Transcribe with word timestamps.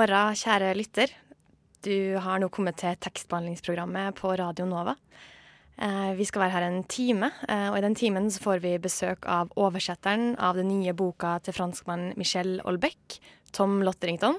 Morgen, 0.00 0.36
kjære 0.38 0.70
lytter. 0.78 1.10
Du 1.84 2.16
har 2.24 2.40
nå 2.40 2.48
kommet 2.48 2.78
til 2.80 2.96
tekstbehandlingsprogrammet 3.04 4.16
på 4.16 4.30
Radio 4.38 4.64
Nova. 4.64 4.94
Eh, 5.76 6.12
vi 6.16 6.24
skal 6.24 6.46
være 6.46 6.54
her 6.54 6.64
en 6.68 6.84
time, 6.88 7.28
eh, 7.48 7.66
og 7.68 7.76
i 7.76 7.82
den 7.84 7.96
timen 7.98 8.30
så 8.32 8.40
får 8.40 8.62
vi 8.64 8.78
besøk 8.80 9.26
av 9.28 9.50
oversetteren 9.60 10.38
av 10.38 10.56
den 10.56 10.68
nye 10.68 10.94
boka 10.96 11.34
til 11.44 11.52
franskmann 11.52 12.14
Michel 12.16 12.62
Olbeck, 12.64 13.18
Tom 13.52 13.82
Lotterington. 13.84 14.38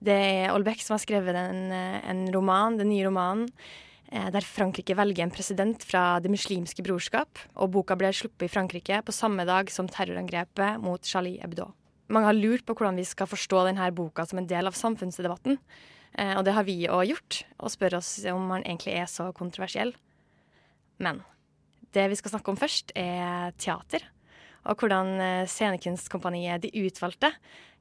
Det 0.00 0.16
er 0.16 0.54
Olbeck 0.54 0.80
som 0.80 0.94
har 0.96 1.04
skrevet 1.04 1.36
en, 1.36 1.70
eh, 1.70 2.00
en 2.08 2.32
roman, 2.32 2.78
den 2.78 2.88
nye 2.88 3.04
romanen, 3.04 3.50
der 4.10 4.40
Frankrike 4.40 4.96
velger 4.96 5.22
en 5.22 5.30
president 5.30 5.84
fra 5.84 6.18
Det 6.18 6.30
muslimske 6.30 6.82
brorskap, 6.82 7.28
og 7.56 7.72
boka 7.72 7.94
ble 7.94 8.08
sluppet 8.08 8.44
i 8.44 8.48
Frankrike 8.48 9.04
på 9.04 9.12
samme 9.12 9.44
dag 9.44 9.68
som 9.68 9.86
terrorangrepet 9.86 10.80
mot 10.80 11.02
Charlie 11.02 11.38
Hebdo. 11.42 11.74
Mange 12.08 12.30
har 12.30 12.36
lurt 12.36 12.64
på 12.64 12.74
hvordan 12.76 12.96
vi 12.96 13.04
skal 13.04 13.28
forstå 13.28 13.66
denne 13.68 13.88
boka 13.92 14.24
som 14.26 14.40
en 14.40 14.48
del 14.48 14.68
av 14.70 14.76
samfunnsdebatten. 14.76 15.58
Eh, 16.16 16.34
og 16.38 16.44
det 16.46 16.54
har 16.56 16.64
vi 16.64 16.80
òg 16.88 17.10
gjort, 17.10 17.42
og 17.60 17.72
spør 17.72 17.98
oss 18.00 18.14
om 18.32 18.48
han 18.54 18.64
egentlig 18.64 18.96
er 18.96 19.10
så 19.10 19.28
kontroversiell. 19.36 19.92
Men 21.04 21.20
det 21.94 22.08
vi 22.08 22.18
skal 22.18 22.34
snakke 22.34 22.52
om 22.52 22.60
først, 22.60 22.94
er 22.96 23.52
teater. 23.60 24.06
Og 24.68 24.80
hvordan 24.80 25.14
eh, 25.20 25.46
Scenekunstkompaniet 25.48 26.64
De 26.64 26.72
Utvalgte 26.80 27.32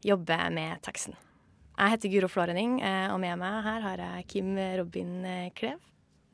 jobber 0.05 0.51
med 0.53 0.83
teksten. 0.85 1.15
Jeg 1.77 1.93
heter 1.93 2.11
Guro 2.11 2.29
Florening, 2.31 2.79
eh, 2.81 3.07
og 3.13 3.21
med 3.23 3.39
meg 3.39 3.61
her 3.63 3.83
har 3.85 4.07
jeg 4.09 4.31
Kim 4.33 4.55
Robin 4.79 5.21
Klev. 5.55 5.79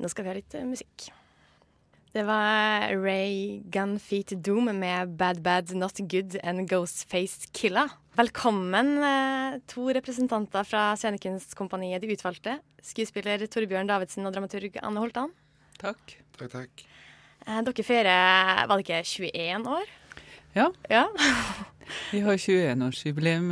Nå 0.02 0.10
skal 0.10 0.26
vi 0.26 0.34
ha 0.34 0.40
litt 0.40 0.64
musikk. 0.66 1.12
Det 2.14 2.22
var 2.28 2.92
Ray 2.94 3.64
Gunfeet 3.74 4.36
Doom 4.46 4.68
med 4.78 5.16
Bad 5.18 5.40
Bad 5.42 5.72
Not 5.74 5.98
Good 5.98 6.36
and 6.44 6.70
Ghostface 6.70 7.48
Killa. 7.52 7.88
Velkommen, 8.14 9.00
to 9.66 9.88
representanter 9.98 10.64
fra 10.64 10.84
Scenekunstkompaniet 10.94 12.04
De 12.04 12.12
Utvalgte. 12.14 12.60
Skuespiller 12.86 13.48
Torbjørn 13.50 13.90
Davidsen 13.90 14.30
og 14.30 14.36
dramaturg 14.36 14.78
Anne 14.84 15.02
Holtan. 15.02 15.34
Takk. 15.82 16.14
Takk, 16.38 16.54
takk. 16.54 16.86
Dere 17.50 17.88
feirer, 17.90 18.62
var 18.70 18.78
det 18.78 18.86
ikke 18.86 19.02
21 19.34 19.74
år? 19.80 19.98
Ja. 20.54 20.70
ja. 20.94 21.08
Vi 22.14 22.22
har 22.22 22.38
21-årsjubileum 22.38 23.50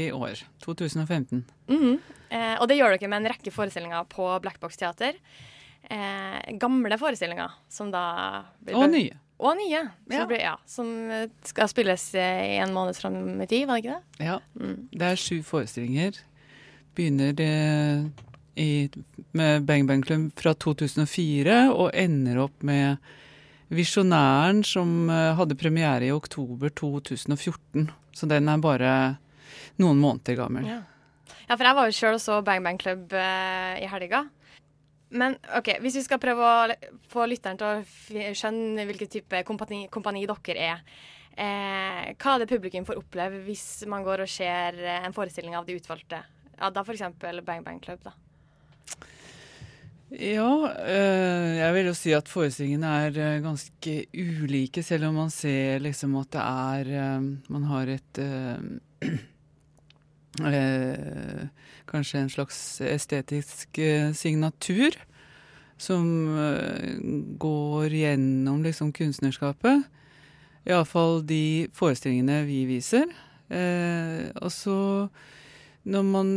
i 0.00 0.08
år. 0.08 0.40
2015. 0.64 1.44
Mm 1.68 1.78
-hmm. 1.84 2.00
eh, 2.30 2.56
og 2.62 2.68
det 2.68 2.80
gjør 2.80 2.96
dere 2.96 3.08
med 3.08 3.26
en 3.26 3.32
rekke 3.34 3.50
forestillinger 3.50 4.08
på 4.08 4.38
Blackbox 4.40 4.76
teater. 4.76 5.20
Eh, 5.90 6.56
gamle 6.62 6.98
forestillinger 7.00 7.50
som 7.68 7.90
da 7.90 8.04
Og 8.70 8.86
nye. 8.92 9.16
Og 9.40 9.56
nye. 9.58 9.80
Ja. 10.12 10.24
Blir, 10.28 10.42
ja, 10.44 10.56
som 10.68 10.90
skal 11.48 11.70
spilles 11.72 12.04
i 12.14 12.58
en 12.60 12.74
måned 12.76 12.94
fram 12.98 13.40
i 13.40 13.46
tid, 13.50 13.66
var 13.66 13.80
det 13.80 13.86
ikke 13.86 13.96
det? 13.96 14.26
Ja. 14.28 14.36
Mm. 14.54 14.76
Det 14.92 15.08
er 15.08 15.18
sju 15.18 15.40
forestillinger. 15.42 16.20
Begynner 16.94 17.32
det 17.34 17.54
i, 18.60 18.90
med 19.32 19.64
Bang 19.64 19.88
Bang 19.88 20.04
Club 20.04 20.28
fra 20.38 20.52
2004 20.54 21.56
og 21.72 21.88
ender 21.96 22.42
opp 22.44 22.62
med 22.66 23.00
Visjonæren, 23.70 24.64
som 24.66 25.08
hadde 25.08 25.56
premiere 25.56 26.10
i 26.10 26.12
oktober 26.12 26.68
2014. 26.68 27.88
Så 28.12 28.28
den 28.28 28.50
er 28.50 28.62
bare 28.62 28.92
noen 29.80 30.00
måneder 30.00 30.38
gammel. 30.38 30.66
Ja, 30.68 30.80
ja 31.48 31.56
for 31.56 31.66
jeg 31.66 31.78
var 31.78 31.88
jo 31.88 31.96
sjøl 31.96 32.18
og 32.18 32.22
så 32.22 32.40
Bang 32.46 32.64
Bang 32.66 32.80
Club 32.80 33.14
eh, 33.16 33.80
i 33.80 33.88
helga. 33.90 34.26
Men 35.10 35.36
ok, 35.58 35.72
hvis 35.82 35.98
vi 35.98 36.04
skal 36.06 36.20
prøve 36.22 36.46
å 36.46 36.90
få 37.10 37.26
lytteren 37.26 37.58
til 37.58 37.66
å 37.66 38.34
skjønne 38.36 38.86
hvilken 38.86 39.10
type 39.10 39.42
kompani, 39.48 39.84
kompani 39.90 40.22
dere 40.28 40.68
er. 40.74 40.84
Eh, 41.30 42.10
hva 42.14 42.34
er 42.34 42.42
det 42.42 42.50
publikum 42.50 42.86
får 42.86 42.98
oppleve 43.00 43.40
hvis 43.46 43.84
man 43.90 44.04
går 44.06 44.24
og 44.24 44.30
ser 44.30 44.78
en 45.00 45.14
forestilling 45.16 45.56
av 45.58 45.66
de 45.66 45.78
utvalgte? 45.78 46.22
Ja, 46.60 46.70
da 46.70 46.84
f.eks. 46.84 47.06
Bang 47.46 47.64
Bang 47.64 47.80
Club, 47.82 48.02
da. 48.04 48.14
Ja, 50.10 50.50
øh, 50.66 51.48
jeg 51.54 51.74
vil 51.76 51.86
jo 51.86 51.94
si 51.94 52.10
at 52.16 52.28
forestillingene 52.28 52.88
er 53.06 53.18
øh, 53.22 53.42
ganske 53.44 53.92
ulike, 54.10 54.82
selv 54.82 55.06
om 55.06 55.20
man 55.22 55.30
ser 55.30 55.78
liksom 55.84 56.16
at 56.18 56.32
det 56.34 56.42
er 56.42 56.90
øh, 56.98 57.28
Man 57.48 57.68
har 57.70 57.92
et 57.94 58.18
Kanskje 61.90 62.20
en 62.20 62.30
slags 62.30 62.58
estetisk 62.86 63.80
signatur 64.14 64.94
som 65.80 66.04
går 67.40 67.96
gjennom 67.96 68.60
liksom 68.62 68.92
kunstnerskapet. 68.94 69.88
Iallfall 70.68 71.24
de 71.26 71.66
forestillingene 71.74 72.44
vi 72.46 72.60
viser. 72.68 73.10
og 74.38 74.52
så 74.54 75.08
når 75.82 76.02
man 76.06 76.30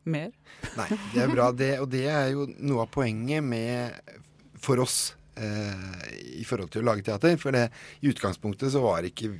mer. 0.04 0.32
Nei, 0.78 0.88
det 1.14 1.24
er 1.24 1.32
bra. 1.32 1.50
Det, 1.56 1.72
og 1.84 1.90
det 1.92 2.06
er 2.10 2.30
jo 2.34 2.48
noe 2.60 2.86
av 2.86 2.94
poenget 2.94 3.44
med 3.46 4.00
for 4.62 4.82
oss 4.84 5.14
eh, 5.36 6.06
i 6.42 6.46
forhold 6.48 6.72
til 6.74 6.84
å 6.84 6.90
lage 6.92 7.06
teater. 7.08 7.38
For 7.42 7.56
det, 7.56 7.68
i 8.02 8.12
utgangspunktet 8.12 8.74
så 8.74 8.84
var 8.84 9.08
ikke 9.08 9.32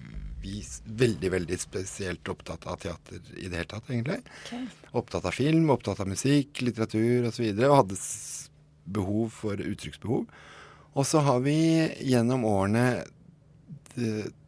vi 0.42 0.60
veldig, 0.86 1.30
veldig 1.36 1.58
spesielt 1.62 2.30
opptatt 2.34 2.66
av 2.70 2.80
teater 2.82 3.20
i 3.38 3.46
det 3.46 3.60
hele 3.60 3.70
tatt, 3.70 3.90
egentlig. 3.92 4.22
Okay. 4.48 4.66
Opptatt 4.98 5.28
av 5.30 5.38
film, 5.38 5.70
opptatt 5.70 6.02
av 6.02 6.10
musikk, 6.10 6.64
litteratur 6.66 7.30
osv. 7.30 7.46
Og, 7.46 7.60
så 7.62 7.70
og 7.70 7.78
hadde 7.84 8.00
behov 8.92 9.34
for 9.36 9.62
uttrykksbehov. 9.62 10.26
Og 10.92 11.08
så 11.08 11.22
har 11.24 11.40
vi 11.46 11.58
gjennom 12.04 12.44
årene 12.50 12.86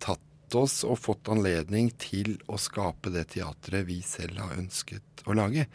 tatt 0.01 0.55
oss 0.57 0.83
og 0.87 0.99
fått 1.01 1.29
anledning 1.33 1.91
til 1.99 2.35
å 2.51 2.59
skape 2.61 3.11
det 3.13 3.29
teatret 3.35 3.85
vi 3.87 4.01
selv 4.05 4.41
har 4.43 4.57
ønsket 4.57 5.25
å 5.29 5.35
lage. 5.37 5.67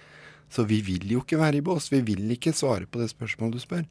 Så 0.49 0.65
vi 0.69 0.81
vil 0.85 1.05
jo 1.13 1.23
ikke 1.25 1.41
være 1.41 1.61
i 1.61 1.65
bås. 1.65 1.91
Vi 1.93 2.01
vil 2.05 2.25
ikke 2.33 2.55
svare 2.57 2.89
på 2.89 3.01
det 3.03 3.11
spørsmålet 3.13 3.59
du 3.59 3.63
spør. 3.63 3.85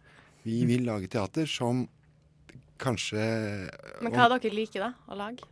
Vi 0.48 0.64
vil 0.70 0.88
lage 0.88 1.10
teater 1.12 1.46
som 1.50 1.86
kanskje 2.82 3.22
Men 4.04 4.14
hva 4.14 4.28
er 4.28 4.38
dere 4.38 4.54
liker, 4.54 4.86
da, 4.86 4.92
å 5.10 5.18
lage? 5.18 5.46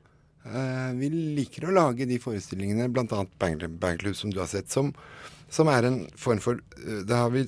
Uh, 0.45 0.93
vi 0.99 1.09
liker 1.09 1.65
å 1.65 1.73
lage 1.73 2.05
de 2.05 2.19
forestillingene, 2.21 2.87
bl.a. 2.93 3.23
Bangclub, 3.41 4.13
som 4.17 4.33
du 4.33 4.37
har 4.43 4.49
sett, 4.49 4.69
som, 4.69 4.91
som, 5.49 5.69
er 5.73 5.87
en 5.87 6.03
form 6.21 6.41
for 6.43 6.61
uh, 6.61 7.01
Da 7.07 7.23
har 7.23 7.33
vi 7.33 7.47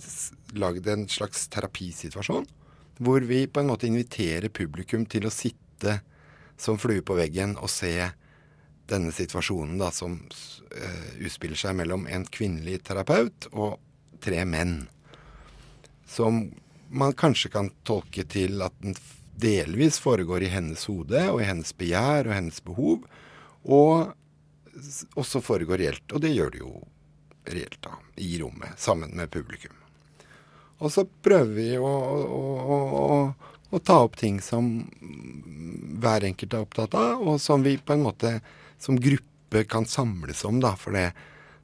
laget 0.58 0.90
en 0.90 1.06
slags 1.12 1.46
terapisituasjon. 1.54 2.48
Hvor 2.98 3.26
vi 3.30 3.44
på 3.46 3.62
en 3.62 3.70
måte 3.70 3.90
inviterer 3.90 4.50
publikum 4.50 5.06
til 5.06 5.30
å 5.30 5.34
sitte 5.34 6.00
som 6.58 6.80
flue 6.82 7.06
på 7.06 7.18
veggen 7.20 7.54
og 7.62 7.70
se 7.70 7.94
denne 8.90 9.12
situasjonen 9.16 9.78
da, 9.82 9.92
som 9.92 10.20
uh, 10.22 11.10
utspiller 11.20 11.60
seg 11.60 11.76
mellom 11.80 12.08
en 12.08 12.26
kvinnelig 12.26 12.82
terapeut 12.88 13.50
og 13.52 13.78
tre 14.24 14.44
menn. 14.48 14.88
Som 16.08 16.48
man 16.90 17.14
kanskje 17.14 17.52
kan 17.52 17.72
tolke 17.88 18.24
til 18.24 18.62
at 18.64 18.76
den 18.84 18.96
delvis 19.38 20.00
foregår 20.00 20.48
i 20.48 20.52
hennes 20.52 20.86
hode 20.90 21.22
og 21.30 21.42
i 21.42 21.48
hennes 21.50 21.74
begjær 21.78 22.30
og 22.30 22.34
hennes 22.34 22.62
behov, 22.64 23.04
og 23.68 24.14
også 25.18 25.42
foregår 25.44 25.84
reelt. 25.84 26.14
Og 26.14 26.24
det 26.24 26.34
gjør 26.34 26.54
det 26.54 26.64
jo 26.64 26.72
reelt, 27.48 27.80
da, 27.84 27.94
i 28.16 28.38
rommet, 28.42 28.80
sammen 28.82 29.14
med 29.18 29.32
publikum. 29.32 29.76
Og 30.78 30.92
så 30.94 31.06
prøver 31.06 31.54
vi 31.58 31.70
å, 31.78 31.90
å, 31.90 32.42
å, 32.78 33.20
å 33.70 33.80
ta 33.80 34.00
opp 34.06 34.18
ting 34.20 34.40
som 34.44 34.70
hver 35.98 36.28
enkelt 36.28 36.54
er 36.54 36.66
opptatt 36.66 36.98
av, 36.98 37.22
og 37.22 37.42
som 37.42 37.66
vi 37.66 37.78
på 37.78 37.96
en 37.96 38.06
måte 38.06 38.38
som 38.80 39.00
gruppe 39.00 39.64
kan 39.70 39.86
samles 39.86 40.44
om, 40.46 40.60
da, 40.64 40.76
for 40.80 40.96
det, 40.98 41.12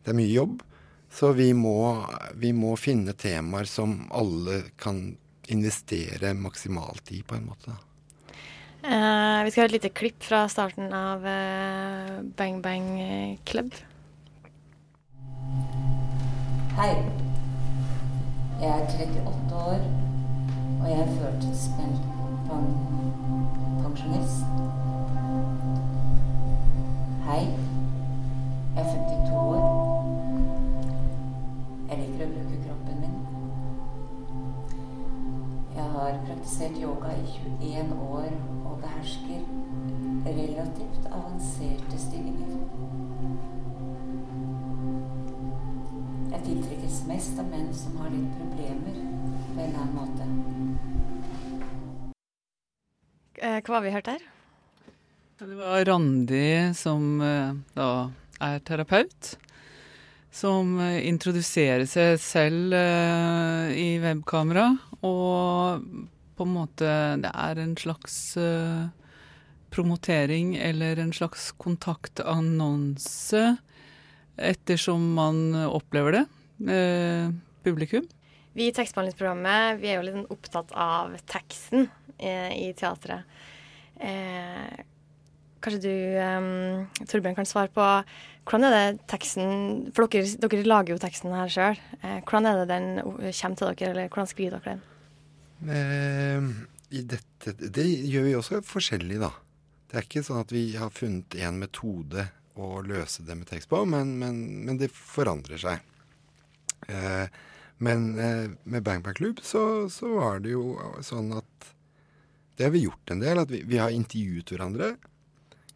det 0.03 0.13
er 0.13 0.17
mye 0.17 0.33
jobb. 0.33 0.61
Så 1.13 1.31
vi 1.37 1.51
må, 1.53 1.77
vi 2.41 2.53
må, 2.57 2.73
finne 2.79 3.13
temaer 3.13 3.69
som 3.69 3.99
alle 4.09 4.63
kan 4.81 5.11
investere 5.53 6.33
maksimalt 6.33 7.11
i, 7.13 7.21
på 7.21 7.37
en 7.37 7.49
måte. 7.51 7.75
Uh, 8.83 9.43
vi 9.45 9.51
skal 9.53 9.63
ha 9.63 9.67
et 9.69 9.75
lite 9.77 9.93
klipp 9.95 10.23
fra 10.25 10.43
starten 10.51 10.89
av 10.95 11.21
uh, 11.23 12.23
Bang 12.39 12.63
Bang 12.65 12.89
Club. 13.45 13.77
Hei. 16.79 16.95
Jeg 18.63 18.69
er 18.69 18.87
38 18.87 19.55
år, 19.59 19.85
og 20.81 20.89
jeg 20.89 20.99
er 21.03 21.13
førtidsspent 21.19 22.13
pensjonist. 23.83 24.82
Hei. 27.23 27.43
Jeg 28.75 28.83
er 28.83 28.87
52 28.91 29.33
år. 29.33 29.61
Jeg 31.89 31.99
liker 31.99 32.23
å 32.25 32.31
bruke 32.33 32.57
kroppen 32.65 32.97
min. 32.99 33.13
Jeg 35.77 35.85
har 35.93 36.17
praktisert 36.25 36.75
yoga 36.81 37.13
i 37.15 37.23
21 37.37 37.93
år 38.09 38.27
og 38.65 38.75
behersker 38.83 39.39
relativt 40.25 41.07
avanserte 41.13 42.01
stillinger. 42.07 42.51
Jeg 46.33 46.45
tiltrekkes 46.49 47.01
mest 47.07 47.39
av 47.39 47.47
menn 47.55 47.71
som 47.85 47.95
har 48.03 48.11
litt 48.17 48.35
problemer 48.41 48.99
på 48.99 49.55
en 49.55 49.65
eller 49.69 49.79
annen 49.79 49.95
måte. 49.95 50.23
Eh, 53.39 53.59
hva 53.63 53.79
har 53.79 53.87
vi 53.87 53.95
hørt 53.95 54.15
her? 54.17 54.32
Det 55.37 55.55
var 55.55 55.85
Randi, 55.85 56.73
som 56.77 57.21
eh, 57.21 57.55
da 57.73 58.11
er 58.37 58.59
terapeut, 58.67 59.31
som 60.29 60.75
eh, 60.77 60.99
introduserer 61.09 61.87
seg 61.89 62.19
selv 62.21 62.75
eh, 62.77 63.71
i 63.73 63.87
webkamera. 64.03 64.67
Og 65.01 65.81
på 66.37 66.45
en 66.45 66.53
måte 66.53 66.91
Det 67.23 67.31
er 67.33 67.61
en 67.63 67.73
slags 67.77 68.15
promotering 69.73 70.53
eller 70.57 71.01
en 71.01 71.11
slags 71.13 71.49
kontaktannonse, 71.57 73.43
ettersom 74.37 75.11
man 75.17 75.55
opplever 75.65 76.19
det. 76.19 76.23
publikum. 77.65 78.05
Vi 78.53 78.69
i 78.69 78.73
tekstbehandlingsprogrammet 78.73 79.81
vi 79.81 79.89
er 79.89 79.97
jo 79.97 80.07
litt 80.07 80.33
opptatt 80.33 80.73
av 80.77 81.13
teksten 81.25 81.89
i 82.21 82.73
teatret. 82.77 83.25
Eh, 83.97 84.92
Kanskje 85.63 85.81
du, 85.85 85.93
um, 86.19 87.05
Torbjørn, 87.07 87.37
kan 87.37 87.47
svare 87.47 87.71
på 87.71 87.85
hvordan 88.49 88.65
er 88.67 88.73
det 88.75 89.05
teksten 89.07 89.91
For 89.95 90.11
dere, 90.11 90.27
dere 90.43 90.65
lager 90.67 90.95
jo 90.95 90.99
teksten 90.99 91.31
her 91.31 91.51
sjøl. 91.51 91.79
Eh, 92.01 92.19
hvordan 92.25 92.49
er 92.49 92.59
det 92.59 92.65
den 92.73 92.89
kommer 92.99 93.55
til 93.55 93.69
dere, 93.69 93.91
eller 93.93 94.09
hvordan 94.11 94.27
skriver 94.27 94.57
dere 94.57 94.73
den? 94.73 94.83
Eh, 95.71 96.49
dette, 97.13 97.55
det 97.63 97.87
gjør 97.87 98.27
vi 98.27 98.35
også 98.35 98.59
forskjellig, 98.67 99.21
da. 99.23 99.31
Det 99.87 99.99
er 99.99 100.07
ikke 100.07 100.25
sånn 100.25 100.43
at 100.43 100.51
vi 100.51 100.65
har 100.75 100.91
funnet 100.91 101.37
en 101.39 101.61
metode 101.61 102.27
å 102.59 102.81
løse 102.85 103.23
det 103.25 103.37
med 103.37 103.49
tekst 103.49 103.71
på, 103.71 103.79
men, 103.89 104.17
men, 104.19 104.43
men 104.67 104.77
det 104.81 104.91
forandrer 104.93 105.61
seg. 105.61 105.79
Eh, 106.91 107.25
men 107.83 108.19
eh, 108.19 108.51
med 108.63 108.83
Bang 108.83 109.03
Bang 109.05 109.15
Club 109.17 109.39
så, 109.43 109.87
så, 109.89 110.11
var 110.19 110.43
det 110.43 110.53
jo 110.53 110.75
sånn 111.03 111.31
at 111.37 111.71
det 112.57 112.67
har 112.67 112.73
vi 112.75 112.83
gjort 112.85 113.13
en 113.13 113.23
del. 113.23 113.41
At 113.41 113.51
vi, 113.51 113.63
vi 113.65 113.79
har 113.81 113.93
intervjuet 113.93 114.53
hverandre. 114.53 114.93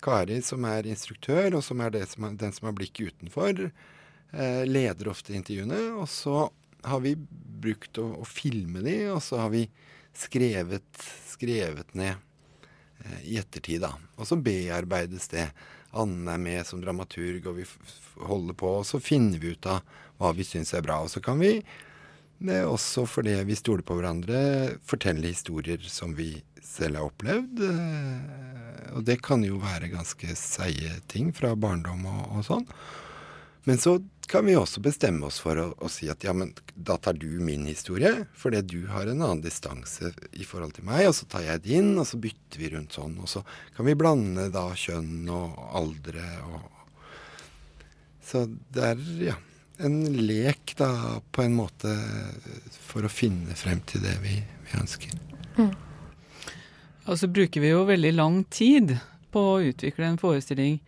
Kari, 0.03 0.41
som 0.45 0.65
er 0.69 0.87
instruktør, 0.89 1.57
og 1.57 1.63
som 1.65 1.81
er, 1.83 1.97
som 2.09 2.27
er 2.27 2.37
den 2.39 2.53
som 2.55 2.69
har 2.69 2.77
blikket 2.77 3.13
utenfor, 3.13 3.67
eh, 4.31 4.63
leder 4.67 5.11
ofte 5.11 5.35
intervjuene. 5.37 5.79
Og 5.97 6.07
så 6.11 6.47
har 6.87 7.01
vi 7.03 7.15
brukt 7.17 7.97
å, 8.01 8.09
å 8.21 8.27
filme 8.27 8.83
de, 8.85 8.99
og 9.13 9.21
så 9.25 9.41
har 9.43 9.53
vi 9.53 9.65
skrevet, 10.17 11.01
skrevet 11.29 11.93
ned 11.97 12.15
eh, 12.15 13.19
i 13.33 13.39
ettertid, 13.41 13.81
da. 13.85 13.95
Og 14.17 14.29
så 14.29 14.39
bearbeides 14.39 15.29
det. 15.33 15.49
Anne 15.97 16.33
er 16.33 16.41
med 16.41 16.67
som 16.67 16.81
dramaturg, 16.83 17.47
og 17.49 17.61
vi 17.61 17.65
holder 18.27 18.57
på. 18.57 18.73
Og 18.81 18.87
så 18.87 19.01
finner 19.01 19.41
vi 19.41 19.55
ut 19.55 19.69
av 19.69 19.81
hva 20.17 20.33
vi 20.35 20.45
syns 20.45 20.73
er 20.77 20.85
bra. 20.85 20.99
Og 21.05 21.11
så 21.13 21.21
kan 21.23 21.39
vi, 21.41 21.61
er 22.45 22.67
også 22.69 23.07
fordi 23.09 23.33
vi 23.47 23.57
stoler 23.57 23.85
på 23.85 23.97
hverandre, 23.97 24.39
forteller 24.85 25.33
historier 25.33 25.81
som 25.89 26.13
vi 26.17 26.35
selv 26.61 26.99
har 26.99 27.09
opplevd. 27.09 27.63
Eh, 27.65 28.93
og 28.97 29.05
det 29.07 29.19
kan 29.25 29.43
jo 29.45 29.59
være 29.61 29.91
ganske 29.93 30.35
seige 30.37 30.99
ting 31.11 31.33
fra 31.35 31.55
barndom 31.57 32.05
og, 32.05 32.21
og, 32.29 32.45
sånn. 32.47 32.67
Men 33.67 33.81
så 33.81 33.97
kan 34.31 34.45
vi 34.47 34.55
også 34.55 34.83
bestemme 34.83 35.27
oss 35.27 35.39
for 35.43 35.59
å, 35.59 35.65
å, 35.83 35.89
si 35.91 36.07
at 36.11 36.23
ja, 36.23 36.33
men 36.35 36.53
da 36.75 36.97
tar 37.01 37.17
du 37.19 37.27
min 37.43 37.65
historie, 37.67 38.27
fordi 38.37 38.61
du 38.63 38.79
har 38.91 39.07
en 39.07 39.23
annen 39.23 39.43
distanse 39.43 40.13
i 40.35 40.47
forhold 40.47 40.77
til 40.77 40.87
meg, 40.87 41.07
og 41.09 41.15
så 41.17 41.27
tar 41.31 41.45
jeg 41.47 41.65
din, 41.65 41.93
og 41.99 42.07
så 42.07 42.19
bytter 42.21 42.63
vi 42.63 42.71
rundt 42.75 42.95
sånn. 42.95 43.17
Og 43.23 43.31
så 43.31 43.43
kan 43.75 43.87
vi 43.87 43.97
blande 43.99 44.49
da 44.53 44.69
kjønn 44.75 45.27
og 45.31 45.61
aldre 45.81 46.25
og 46.47 46.73
Så 48.27 48.41
det 48.75 48.83
er, 48.83 49.03
ja, 49.23 49.35
en 49.77 49.97
lek 50.27 50.73
da 50.79 50.91
på 51.31 51.43
en 51.45 51.57
måte 51.57 51.91
for 52.87 53.05
å 53.05 53.11
finne 53.11 53.55
frem 53.57 53.81
til 53.87 54.03
det 54.05 54.15
vi, 54.23 54.37
vi 54.39 54.79
ønsker. 54.79 55.13
Mm. 55.57 55.73
Og 57.07 57.19
så 57.19 57.29
bruker 57.31 57.63
vi 57.63 57.71
jo 57.71 57.85
veldig 57.87 58.13
lang 58.17 58.41
tid 58.51 58.97
på 59.31 59.43
å 59.53 59.61
utvikle 59.69 60.09
en 60.09 60.19
forestilling. 60.19 60.79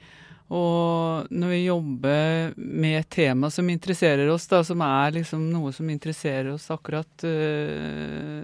Og 0.50 1.30
når 1.30 1.52
vi 1.54 1.60
jobber 1.68 2.56
med 2.58 2.98
et 3.04 3.10
tema 3.14 3.52
som 3.54 3.70
interesserer 3.70 4.32
oss, 4.34 4.48
da, 4.50 4.64
som 4.66 4.82
er 4.82 5.20
liksom 5.20 5.46
noe 5.52 5.72
som 5.76 5.90
interesserer 5.94 6.50
oss 6.56 6.66
akkurat 6.74 7.26
uh, 7.28 8.42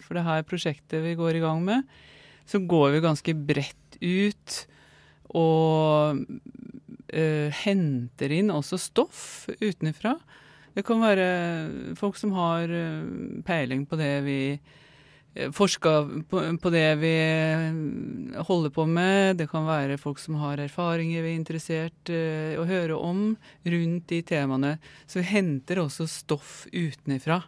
for 0.00 0.16
det 0.16 0.24
her 0.24 0.46
prosjektet 0.48 1.04
vi 1.04 1.12
går 1.18 1.36
i 1.36 1.44
gang 1.44 1.60
med, 1.66 1.84
så 2.48 2.62
går 2.64 2.96
vi 2.96 3.04
ganske 3.04 3.36
bredt 3.36 4.00
ut 4.00 4.62
og 5.36 6.18
uh, 7.12 7.48
henter 7.62 8.32
inn 8.32 8.52
også 8.52 8.80
stoff 8.80 9.24
utenfra. 9.60 10.16
Det 10.72 10.84
kan 10.88 11.02
være 11.04 11.26
folk 12.00 12.16
som 12.20 12.32
har 12.36 12.70
uh, 12.70 13.42
peiling 13.46 13.84
på 13.88 14.00
det 14.00 14.14
vi 14.26 14.40
Eh, 15.34 15.50
forska 15.50 16.08
på, 16.28 16.58
på, 16.58 16.70
det 16.70 16.94
vi 17.00 17.12
eh, 17.16 18.42
holder 18.44 18.70
på 18.70 18.86
med. 18.86 19.36
Det 19.36 19.48
kan 19.50 19.64
være 19.66 19.98
folk 20.00 20.20
som 20.20 20.36
har 20.42 20.60
erfaringer 20.60 21.24
vi 21.24 21.32
er 21.32 21.40
interessert 21.40 22.12
i 22.12 22.58
å 22.60 22.66
høre 22.68 22.98
om 22.98 23.32
rundt 23.64 24.08
de 24.12 24.20
temaene. 24.28 24.76
Så 25.06 25.22
vi 25.22 25.30
henter 25.32 25.80
også 25.82 26.08
stoff 26.10 26.66
utenifra. 26.72 27.42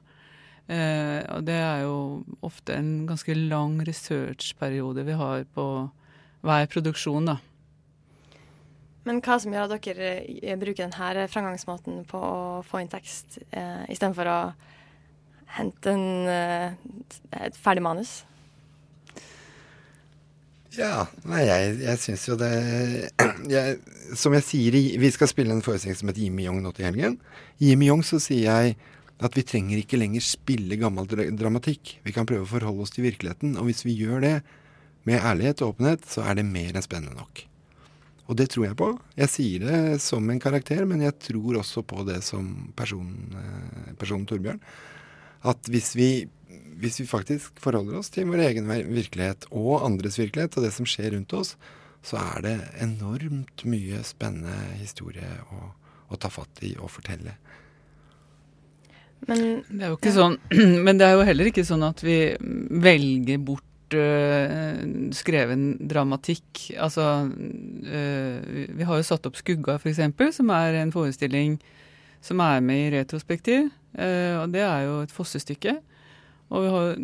Uh, 0.65 1.21
og 1.29 1.43
det 1.45 1.59
er 1.61 1.83
jo 1.85 1.97
ofte 2.41 2.73
en 2.73 3.03
ganske 3.05 3.35
lang 3.37 3.75
researchperiode 3.85 5.03
vi 5.05 5.17
har 5.21 5.43
på 5.53 5.65
hver 6.41 6.71
produksjon, 6.73 7.29
da. 7.29 7.35
Men 9.05 9.21
hva 9.25 9.37
som 9.41 9.53
gjør 9.53 9.69
at 9.69 9.85
dere 9.85 10.57
bruker 10.61 10.87
denne 10.87 11.27
framgangsmåten 11.29 12.05
på 12.09 12.21
å 12.21 12.63
få 12.65 12.81
inn 12.81 12.93
tekst, 12.93 13.39
eh, 13.53 13.85
istedenfor 13.93 14.31
å 14.33 14.39
hente 15.59 15.93
en, 15.93 16.07
eh, 16.29 16.73
et 17.45 17.59
ferdig 17.59 17.85
manus? 17.85 18.23
Ja. 20.75 21.05
Nei, 21.29 21.45
jeg, 21.47 21.77
jeg 21.85 22.01
syns 22.03 22.25
jo 22.27 22.39
det 22.41 22.51
jeg, 23.55 23.77
Som 24.19 24.35
jeg 24.35 24.43
sier, 24.43 24.75
vi 24.99 25.13
skal 25.15 25.31
spille 25.31 25.55
en 25.55 25.63
forestilling 25.63 26.01
som 26.01 26.11
heter 26.11 26.25
Jimmy 26.25 26.49
Young 26.49 26.65
nå 26.65 26.75
til 26.75 26.89
helgen. 26.89 27.21
I 27.61 27.71
Jimmy 27.71 27.93
Young 27.93 28.03
så 28.07 28.19
sier 28.23 28.49
jeg 28.49 28.77
at 29.25 29.37
vi 29.39 29.47
trenger 29.47 29.79
ikke 29.79 30.01
lenger 30.01 30.25
spille 30.27 30.81
gammel 30.81 31.07
dramatikk. 31.07 31.99
Vi 32.03 32.13
kan 32.13 32.27
prøve 32.27 32.49
å 32.49 32.51
forholde 32.51 32.83
oss 32.83 32.93
til 32.95 33.07
virkeligheten. 33.07 33.55
Og 33.61 33.71
hvis 33.71 33.85
vi 33.87 33.95
gjør 34.01 34.25
det 34.25 34.37
med 35.07 35.23
ærlighet 35.23 35.63
og 35.63 35.77
åpenhet, 35.77 36.09
så 36.11 36.27
er 36.27 36.41
det 36.41 36.49
mer 36.49 36.75
enn 36.75 36.85
spennende 36.85 37.21
nok. 37.21 37.45
Og 38.25 38.39
det 38.41 38.49
tror 38.53 38.71
jeg 38.71 38.79
på. 38.81 38.89
Jeg 39.21 39.31
sier 39.33 39.65
det 39.67 40.01
som 40.01 40.25
en 40.33 40.41
karakter, 40.41 40.87
men 40.89 41.03
jeg 41.05 41.19
tror 41.21 41.61
også 41.61 41.85
på 41.85 42.07
det 42.09 42.23
som 42.25 42.51
personen 42.77 43.37
eh, 43.37 43.95
person 44.01 44.25
Torbjørn 44.29 44.63
at 45.45 45.69
hvis 45.69 45.93
vi, 45.99 46.11
hvis 46.81 47.01
vi 47.03 47.07
faktisk 47.09 47.61
forholder 47.63 48.01
oss 48.01 48.11
til 48.13 48.29
vår 48.31 48.47
egen 48.47 48.69
virkelighet 48.69 49.49
og 49.53 49.85
andres 49.85 50.19
virkelighet 50.21 50.57
og 50.57 50.65
det 50.67 50.73
som 50.77 50.89
skjer 50.89 51.13
rundt 51.17 51.35
oss, 51.37 51.55
så 52.05 52.21
er 52.21 52.45
det 52.45 52.55
enormt 52.85 53.65
mye 53.69 54.01
spennende 54.05 54.57
historie 54.79 55.29
å, 55.53 55.71
å 56.13 56.21
ta 56.21 56.31
fatt 56.33 56.65
i 56.65 56.75
og 56.79 56.93
fortelle. 56.93 57.37
Men 59.29 59.45
det 59.69 59.85
er 59.87 59.93
jo 59.93 59.99
ikke 59.99 60.13
ja. 60.13 60.17
sånn 60.19 60.35
Men 60.85 60.99
det 61.01 61.07
er 61.07 61.15
jo 61.17 61.25
heller 61.25 61.49
ikke 61.49 61.65
sånn 61.65 61.85
at 61.87 62.03
vi 62.05 62.19
velger 62.85 63.41
bort 63.41 63.65
uh, 63.99 64.83
skreven 65.15 65.75
dramatikk. 65.89 66.67
Altså 66.81 67.07
uh, 67.29 68.37
Vi 68.75 68.87
har 68.87 69.01
jo 69.01 69.07
satt 69.07 69.27
opp 69.29 69.39
'Skugga', 69.39 69.79
f.eks., 69.79 70.37
som 70.37 70.53
er 70.55 70.81
en 70.83 70.93
forestilling 70.95 71.59
som 72.25 72.41
er 72.41 72.63
med 72.65 72.87
i 72.87 72.93
retrospektiv. 72.99 73.69
Uh, 73.99 74.43
og 74.43 74.55
det 74.55 74.65
er 74.65 74.87
jo 74.87 75.03
et 75.05 75.13
fossestykke. 75.15 75.77
Og 76.55 76.71
har, 76.71 76.95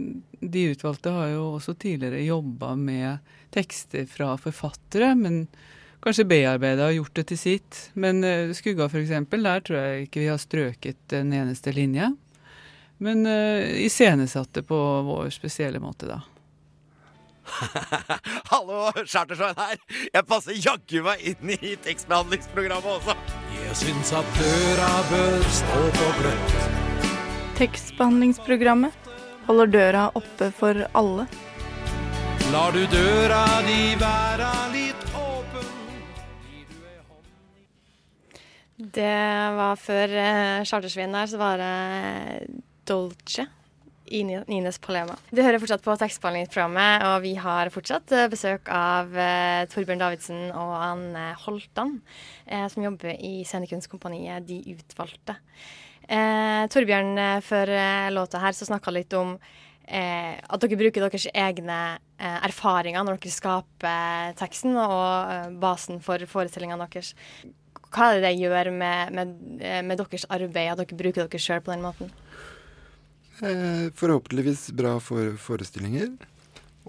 de 0.40 0.64
utvalgte 0.72 1.12
har 1.14 1.34
jo 1.34 1.44
også 1.56 1.74
tidligere 1.80 2.22
jobba 2.26 2.74
med 2.76 3.34
tekster 3.54 4.06
fra 4.06 4.34
forfattere, 4.38 5.14
men 5.18 5.44
kanskje 6.04 6.28
bearbeida 6.28 6.88
og 6.88 6.98
gjort 6.98 7.20
det 7.20 7.26
til 7.32 7.40
sitt. 7.40 7.84
Men 7.94 8.24
uh, 8.24 8.52
Skugga 8.56 8.88
f.eks., 8.88 9.14
der 9.30 9.64
tror 9.66 9.80
jeg 9.80 10.08
ikke 10.08 10.24
vi 10.24 10.32
har 10.32 10.40
strøket 10.40 11.16
en 11.20 11.32
eneste 11.36 11.74
linje. 11.76 12.12
Men 13.00 13.24
uh, 13.28 13.64
iscenesatte 13.80 14.64
på 14.66 14.78
vår 15.08 15.30
spesielle 15.34 15.80
måte, 15.82 16.10
da. 16.10 16.20
Hallo, 18.52 18.90
Chartersveien 19.04 19.58
her. 19.58 19.78
Jeg 20.14 20.26
passer 20.28 20.56
jaggu 20.58 21.02
meg 21.06 21.22
inn 21.32 21.52
i 21.54 21.74
tekstbehandlingsprogrammet 21.84 22.90
også. 22.98 23.16
Jeg 23.56 23.76
syns 23.82 24.12
at 24.16 24.32
døra 24.38 24.90
bør 25.10 25.46
stå 25.60 25.82
på 25.98 26.08
gløtt. 26.20 26.56
Tekstbehandlingsprogrammet 27.60 29.10
holder 29.46 29.72
døra 29.76 30.08
oppe 30.16 30.50
for 30.56 30.84
alle. 30.96 31.28
Lar 32.50 32.74
du 32.74 32.82
døra 32.90 33.44
di 33.62 33.94
være 34.00 34.50
litt 34.72 35.02
åpen 35.14 35.68
Det 38.96 39.20
var 39.60 39.78
før 39.78 40.16
eh, 40.24 40.64
Chartersvin 40.66 41.14
der, 41.14 41.30
så 41.30 41.38
var 41.38 41.60
det 41.62 42.50
Dolce 42.88 43.46
i 44.10 44.22
Nines 44.24 44.78
Palema. 44.82 45.14
Du 45.30 45.42
hører 45.42 45.60
fortsatt 45.62 45.84
på 45.84 45.94
tekstbehandlingsprogrammet, 46.00 47.04
og 47.06 47.22
vi 47.24 47.34
har 47.38 47.70
fortsatt 47.72 48.10
uh, 48.16 48.26
besøk 48.32 48.70
av 48.74 49.12
uh, 49.14 49.62
Torbjørn 49.70 50.02
Davidsen 50.02 50.40
og 50.50 50.72
Anne 50.74 51.28
Holtan, 51.44 52.00
uh, 52.50 52.66
som 52.72 52.84
jobber 52.84 53.14
i 53.14 53.40
Scenekunstkompaniet 53.46 54.48
De 54.48 54.60
Utvalgte. 54.74 55.38
Torbjørn, 56.10 57.12
før 57.46 57.70
låta 58.10 58.40
her 58.42 58.54
så 58.56 58.66
snakka 58.66 58.90
litt 58.90 59.14
om 59.14 59.36
at 59.86 60.64
dere 60.64 60.78
bruker 60.80 61.04
deres 61.04 61.28
egne 61.30 61.76
erfaringer 62.18 63.04
når 63.06 63.20
dere 63.20 63.30
skaper 63.30 64.32
teksten 64.40 64.74
og 64.74 65.54
basen 65.62 66.02
for 66.02 66.18
forestillingene 66.32 66.88
deres. 66.90 67.12
Hva 67.94 68.08
er 68.08 68.18
det 68.18 68.24
det 68.26 68.40
gjør 68.40 68.72
med, 68.74 69.14
med, 69.14 69.36
med 69.86 70.02
deres 70.02 70.26
arbeid 70.34 70.72
at 70.72 70.82
dere 70.82 70.98
bruker 70.98 71.28
dere 71.28 71.42
sjøl 71.46 71.62
på 71.62 71.76
den 71.76 71.86
måten? 71.86 72.10
Eh, 73.42 73.90
forhåpentligvis 73.94 74.70
bra 74.76 74.98
for 75.00 75.32
forestillinger 75.40 76.10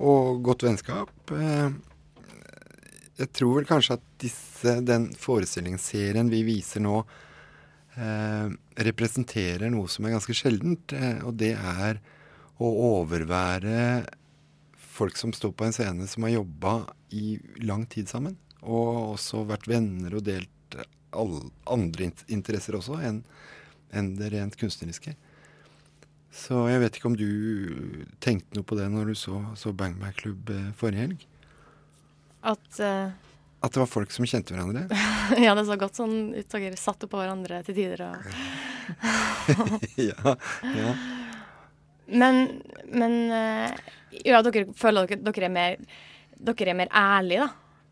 og 0.04 0.42
godt 0.44 0.66
vennskap. 0.66 1.32
Eh, 1.32 1.70
jeg 3.22 3.32
tror 3.38 3.54
vel 3.56 3.68
kanskje 3.70 3.96
at 3.96 4.04
disse, 4.20 4.74
den 4.84 5.14
forestillingsserien 5.16 6.28
vi 6.32 6.42
viser 6.44 6.84
nå, 6.84 7.06
eh, 7.96 8.52
representerer 8.84 9.72
noe 9.72 9.88
som 9.88 10.06
er 10.06 10.18
ganske 10.18 10.36
sjeldent. 10.36 10.92
Og 11.24 11.40
det 11.40 11.54
er 11.56 12.02
å 12.60 12.68
overvære 13.00 14.06
folk 14.76 15.16
som 15.16 15.32
står 15.32 15.56
på 15.56 15.70
en 15.70 15.74
scene 15.74 16.08
som 16.08 16.28
har 16.28 16.36
jobba 16.36 16.76
i 17.16 17.40
lang 17.64 17.86
tid 17.86 18.12
sammen. 18.12 18.36
Og 18.62 19.16
også 19.16 19.48
vært 19.48 19.72
venner 19.72 20.20
og 20.20 20.28
delt 20.28 20.82
alle 21.16 21.48
andre 21.68 22.12
interesser 22.28 22.76
også 22.76 23.00
enn 23.00 23.24
en 23.92 24.16
det 24.20 24.34
rent 24.36 24.56
kunstneriske. 24.60 25.16
Så 26.32 26.62
jeg 26.72 26.80
vet 26.80 26.96
ikke 26.96 27.10
om 27.10 27.18
du 27.20 27.28
tenkte 28.24 28.56
noe 28.56 28.68
på 28.68 28.78
det 28.80 28.88
når 28.92 29.12
du 29.12 29.18
så, 29.20 29.42
så 29.60 29.74
Bang 29.76 29.98
Bang 30.00 30.16
Club 30.16 30.50
eh, 30.54 30.72
forrige 30.80 31.04
helg? 31.04 31.26
At 32.48 32.80
uh... 32.80 33.12
At 33.62 33.76
det 33.76 33.82
var 33.84 33.90
folk 33.92 34.14
som 34.16 34.26
kjente 34.26 34.56
hverandre? 34.56 34.88
ja, 35.46 35.52
det 35.54 35.68
så 35.68 35.76
godt 35.78 36.00
sånn 36.00 36.32
ut. 36.34 36.48
Dere 36.50 36.80
satt 36.80 37.04
oppå 37.06 37.20
hverandre 37.20 37.60
til 37.68 37.78
tider 37.78 38.06
og 38.08 38.30
ja, 40.02 40.34
ja. 40.66 40.94
Men, 42.12 42.40
men 42.90 43.14
uh, 43.30 43.92
Ja, 44.26 44.42
dere 44.44 44.66
føler 44.76 45.08
dere, 45.08 45.22
dere 45.28 45.48
er 45.48 45.54
mer 45.54 45.78
Dere 46.42 46.74
er 46.74 46.80
mer 46.80 46.90
ærlige, 46.96 47.46
da? 47.46 47.52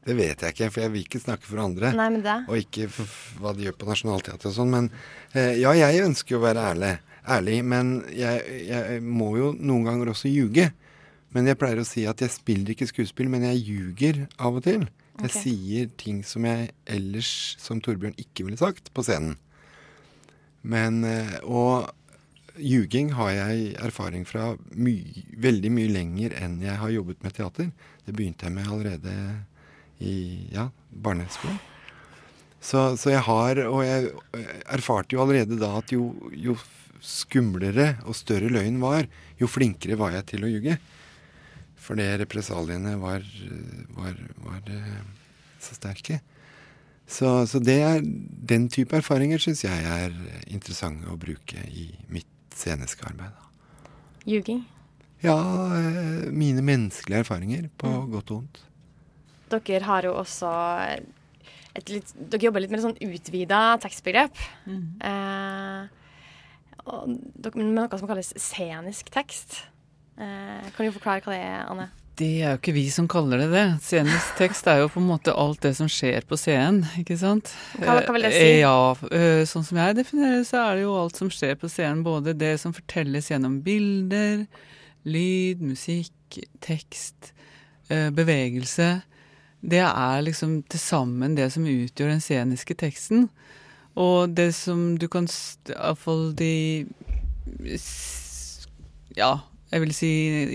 Det 0.10 0.16
vet 0.18 0.42
jeg 0.42 0.56
ikke, 0.56 0.72
for 0.74 0.82
jeg 0.82 0.92
vil 0.96 1.04
ikke 1.06 1.20
snakke 1.22 1.46
for 1.46 1.60
andre. 1.62 1.92
Nei, 1.94 2.08
men 2.16 2.24
det. 2.24 2.38
Og 2.50 2.58
ikke 2.58 2.88
hva 3.38 3.52
de 3.54 3.68
gjør 3.68 3.76
på 3.78 3.90
Nationaltheatret 3.92 4.48
og 4.50 4.56
sånn. 4.56 4.72
Men 4.72 4.88
ja, 5.36 5.74
jeg 5.76 6.00
ønsker 6.08 6.34
jo 6.34 6.40
å 6.40 6.46
være 6.48 6.64
ærlig 6.72 6.94
ærlig, 7.28 7.60
men 7.66 8.00
jeg, 8.16 8.44
jeg, 8.70 9.02
må 9.04 9.34
jo 9.40 9.52
noen 9.58 9.88
ganger 9.88 10.14
også 10.14 10.32
ljuge. 10.32 10.70
Men 11.36 11.46
jeg 11.46 11.60
pleier 11.62 11.82
å 11.82 11.86
si 11.88 12.08
at 12.10 12.22
jeg 12.24 12.34
spiller 12.34 12.74
ikke 12.74 12.90
skuespill, 12.90 13.30
men 13.30 13.46
jeg 13.46 13.62
ljuger 13.68 14.24
av 14.42 14.58
og 14.58 14.66
til. 14.66 14.88
Jeg 15.20 15.30
okay. 15.30 15.44
sier 15.44 15.94
ting 16.00 16.24
som 16.26 16.48
jeg 16.48 16.72
ellers, 16.90 17.32
som 17.62 17.82
Torbjørn, 17.84 18.18
ikke 18.22 18.48
ville 18.48 18.60
sagt 18.60 18.90
på 18.96 19.06
scenen. 19.06 19.36
Men 20.62 21.04
eh, 21.08 21.38
Og 21.44 21.90
ljuging 22.60 23.14
har 23.16 23.32
jeg 23.32 23.74
erfaring 23.80 24.26
fra 24.28 24.54
my, 24.76 24.96
veldig 25.40 25.72
mye 25.72 25.92
lenger 25.94 26.36
enn 26.42 26.58
jeg 26.64 26.76
har 26.82 26.92
jobbet 26.92 27.24
med 27.24 27.36
teater. 27.36 27.70
Det 28.06 28.16
begynte 28.16 28.48
jeg 28.48 28.56
med 28.56 28.68
allerede 28.68 29.14
i 30.04 30.16
ja, 30.54 30.70
barneskolen. 30.90 31.60
Så, 32.60 32.98
så, 33.00 33.14
jeg 33.14 33.24
har 33.24 33.62
Og 33.70 33.86
jeg 33.88 34.10
erfarte 34.68 35.16
jo 35.16 35.22
allerede 35.24 35.56
da 35.62 35.78
at 35.80 35.94
jo, 35.94 36.10
jo 36.36 36.58
skumlere 37.06 37.94
og 38.06 38.18
større 38.18 38.50
løgn 38.52 38.80
var, 38.82 39.08
jo 39.40 39.50
flinkere 39.50 39.98
var 40.00 40.16
jeg 40.18 40.28
til 40.34 40.46
å 40.46 40.52
ljuge. 40.52 40.80
Fordi 41.80 42.06
represaliene 42.22 42.96
var, 43.02 43.24
var, 43.98 44.18
var 44.46 44.74
eh, 44.74 45.00
så 45.64 45.78
sterke. 45.78 46.20
Så, 47.10 47.48
så, 47.50 47.62
det 47.64 47.80
er, 47.82 48.04
den 48.04 48.68
type 48.70 48.94
erfaringer 49.00 49.42
syns 49.42 49.64
jeg 49.66 49.86
er 49.90 50.14
interessante 50.52 51.10
å 51.10 51.18
bruke 51.18 51.64
i 51.74 51.88
mitt 52.14 52.30
sceniske 52.54 53.08
arbeid. 53.10 53.34
Ljuging? 54.30 54.62
Ja, 55.24 55.38
eh, 55.76 56.28
mine 56.32 56.62
menneskelige 56.64 57.26
erfaringer, 57.26 57.70
på 57.82 57.90
mm. 57.90 58.12
godt 58.14 58.36
og 58.36 58.44
vondt. 58.44 58.62
Dere 59.50 59.82
har 59.88 60.06
jo 60.06 60.14
også 60.20 60.52
litt, 61.90 62.14
Dere 62.14 62.46
jobber 62.46 62.64
litt 62.64 62.72
med 62.72 62.80
et 62.80 62.86
sånn 62.86 63.16
utvida 63.16 63.62
tekstbegrep. 63.84 64.38
Mm. 64.70 64.84
Eh, 65.10 65.49
med 67.56 67.74
noe 67.76 68.00
som 68.00 68.10
kalles 68.10 68.34
scenisk 68.40 69.12
tekst. 69.14 69.62
Eh, 70.20 70.68
kan 70.76 70.86
du 70.86 70.94
forklare 70.96 71.24
hva 71.24 71.34
det 71.34 71.42
er, 71.46 71.66
Anne? 71.70 71.90
Det 72.20 72.32
er 72.44 72.52
jo 72.52 72.60
ikke 72.60 72.76
vi 72.76 72.86
som 72.92 73.08
kaller 73.08 73.40
det 73.40 73.48
det. 73.54 73.66
Scenisk 73.86 74.34
tekst 74.36 74.68
er 74.68 74.82
jo 74.82 74.90
på 74.92 75.00
en 75.00 75.08
måte 75.08 75.32
alt 75.32 75.62
det 75.64 75.72
som 75.78 75.88
skjer 75.88 76.26
på 76.28 76.36
scenen, 76.40 76.82
ikke 77.00 77.16
sant. 77.22 77.54
Hva, 77.80 78.02
hva 78.04 78.16
vil 78.18 78.28
det 78.28 78.34
si? 78.36 78.42
Eh, 78.44 78.58
ja, 78.66 78.76
eh, 79.16 79.44
sånn 79.48 79.64
som 79.68 79.80
jeg 79.80 79.96
definerer 80.02 80.42
det, 80.42 80.48
så 80.50 80.60
er 80.66 80.76
det 80.76 80.84
jo 80.84 80.98
alt 81.00 81.22
som 81.22 81.32
skjer 81.32 81.56
på 81.62 81.72
scenen. 81.72 82.04
Både 82.04 82.36
det 82.36 82.58
som 82.60 82.76
fortelles 82.76 83.32
gjennom 83.32 83.62
bilder, 83.64 84.44
lyd, 85.08 85.64
musikk, 85.64 86.42
tekst, 86.62 87.32
bevegelse. 87.90 89.00
Det 89.66 89.80
er 89.82 90.20
liksom 90.22 90.60
til 90.70 90.82
sammen 90.84 91.34
det 91.34 91.48
som 91.56 91.66
utgjør 91.66 92.12
den 92.12 92.22
sceniske 92.22 92.76
teksten. 92.78 93.30
Og 94.00 94.32
det 94.32 94.52
som 94.56 94.94
du 95.00 95.08
kan 95.12 95.28
Iallfall 95.74 96.30
de 96.40 96.54
Ja, 99.18 99.34
jeg 99.70 99.84
vil 99.84 99.92
si 99.94 100.12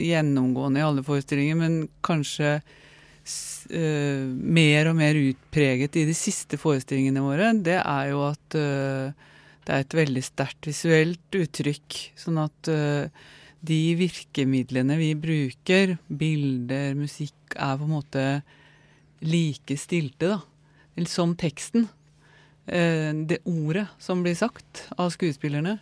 gjennomgående 0.09 0.81
i 0.81 0.87
alle 0.87 1.05
forestillinger, 1.07 1.59
men 1.59 1.77
kanskje 2.07 2.57
uh, 2.59 4.25
mer 4.59 4.91
og 4.91 4.97
mer 4.99 5.19
utpreget 5.21 6.01
i 6.01 6.07
de 6.09 6.17
siste 6.17 6.59
forestillingene 6.59 7.23
våre, 7.23 7.53
det 7.55 7.79
er 7.79 8.11
jo 8.11 8.25
at 8.27 8.59
uh, 8.59 9.13
det 9.65 9.73
er 9.73 9.85
et 9.85 9.97
veldig 9.97 10.25
sterkt 10.25 10.69
visuelt 10.69 11.39
uttrykk. 11.39 11.99
Sånn 12.21 12.41
at 12.43 12.71
uh, 12.73 13.07
de 13.65 13.81
virkemidlene 13.97 14.99
vi 15.01 15.13
bruker, 15.17 15.97
bilder, 16.09 16.97
musikk, 16.99 17.37
er 17.55 17.79
på 17.79 17.87
en 17.87 17.95
måte 17.95 18.25
like 19.25 19.79
stilte, 19.81 20.35
da. 20.35 21.07
Som 21.11 21.33
teksten. 21.39 21.89
Eh, 22.67 23.15
det 23.15 23.39
ordet 23.45 23.87
som 23.99 24.23
blir 24.23 24.35
sagt 24.35 24.89
av 24.97 25.11
skuespillerne. 25.11 25.79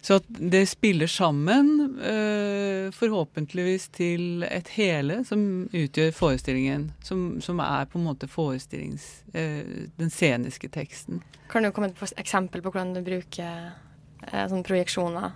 Så 0.00 0.14
at 0.20 0.28
det 0.28 0.66
spiller 0.70 1.06
sammen, 1.06 1.98
eh, 2.00 2.90
forhåpentligvis 2.94 3.88
til 3.88 4.44
et 4.46 4.68
hele 4.78 5.24
som 5.24 5.68
utgjør 5.72 6.14
forestillingen. 6.14 6.92
Som, 7.02 7.40
som 7.40 7.60
er 7.60 7.84
på 7.90 7.98
en 7.98 8.06
måte 8.06 8.28
forestillings... 8.30 9.24
Eh, 9.34 9.90
den 9.98 10.10
sceniske 10.10 10.68
teksten. 10.68 11.20
Kan 11.50 11.62
du 11.62 11.72
komme 11.72 11.90
med 11.90 12.02
et 12.02 12.22
eksempel 12.22 12.62
på 12.62 12.70
hvordan 12.70 12.94
du 12.94 13.02
bruker 13.02 13.74
sånne 14.22 14.64
projeksjoner? 14.66 15.34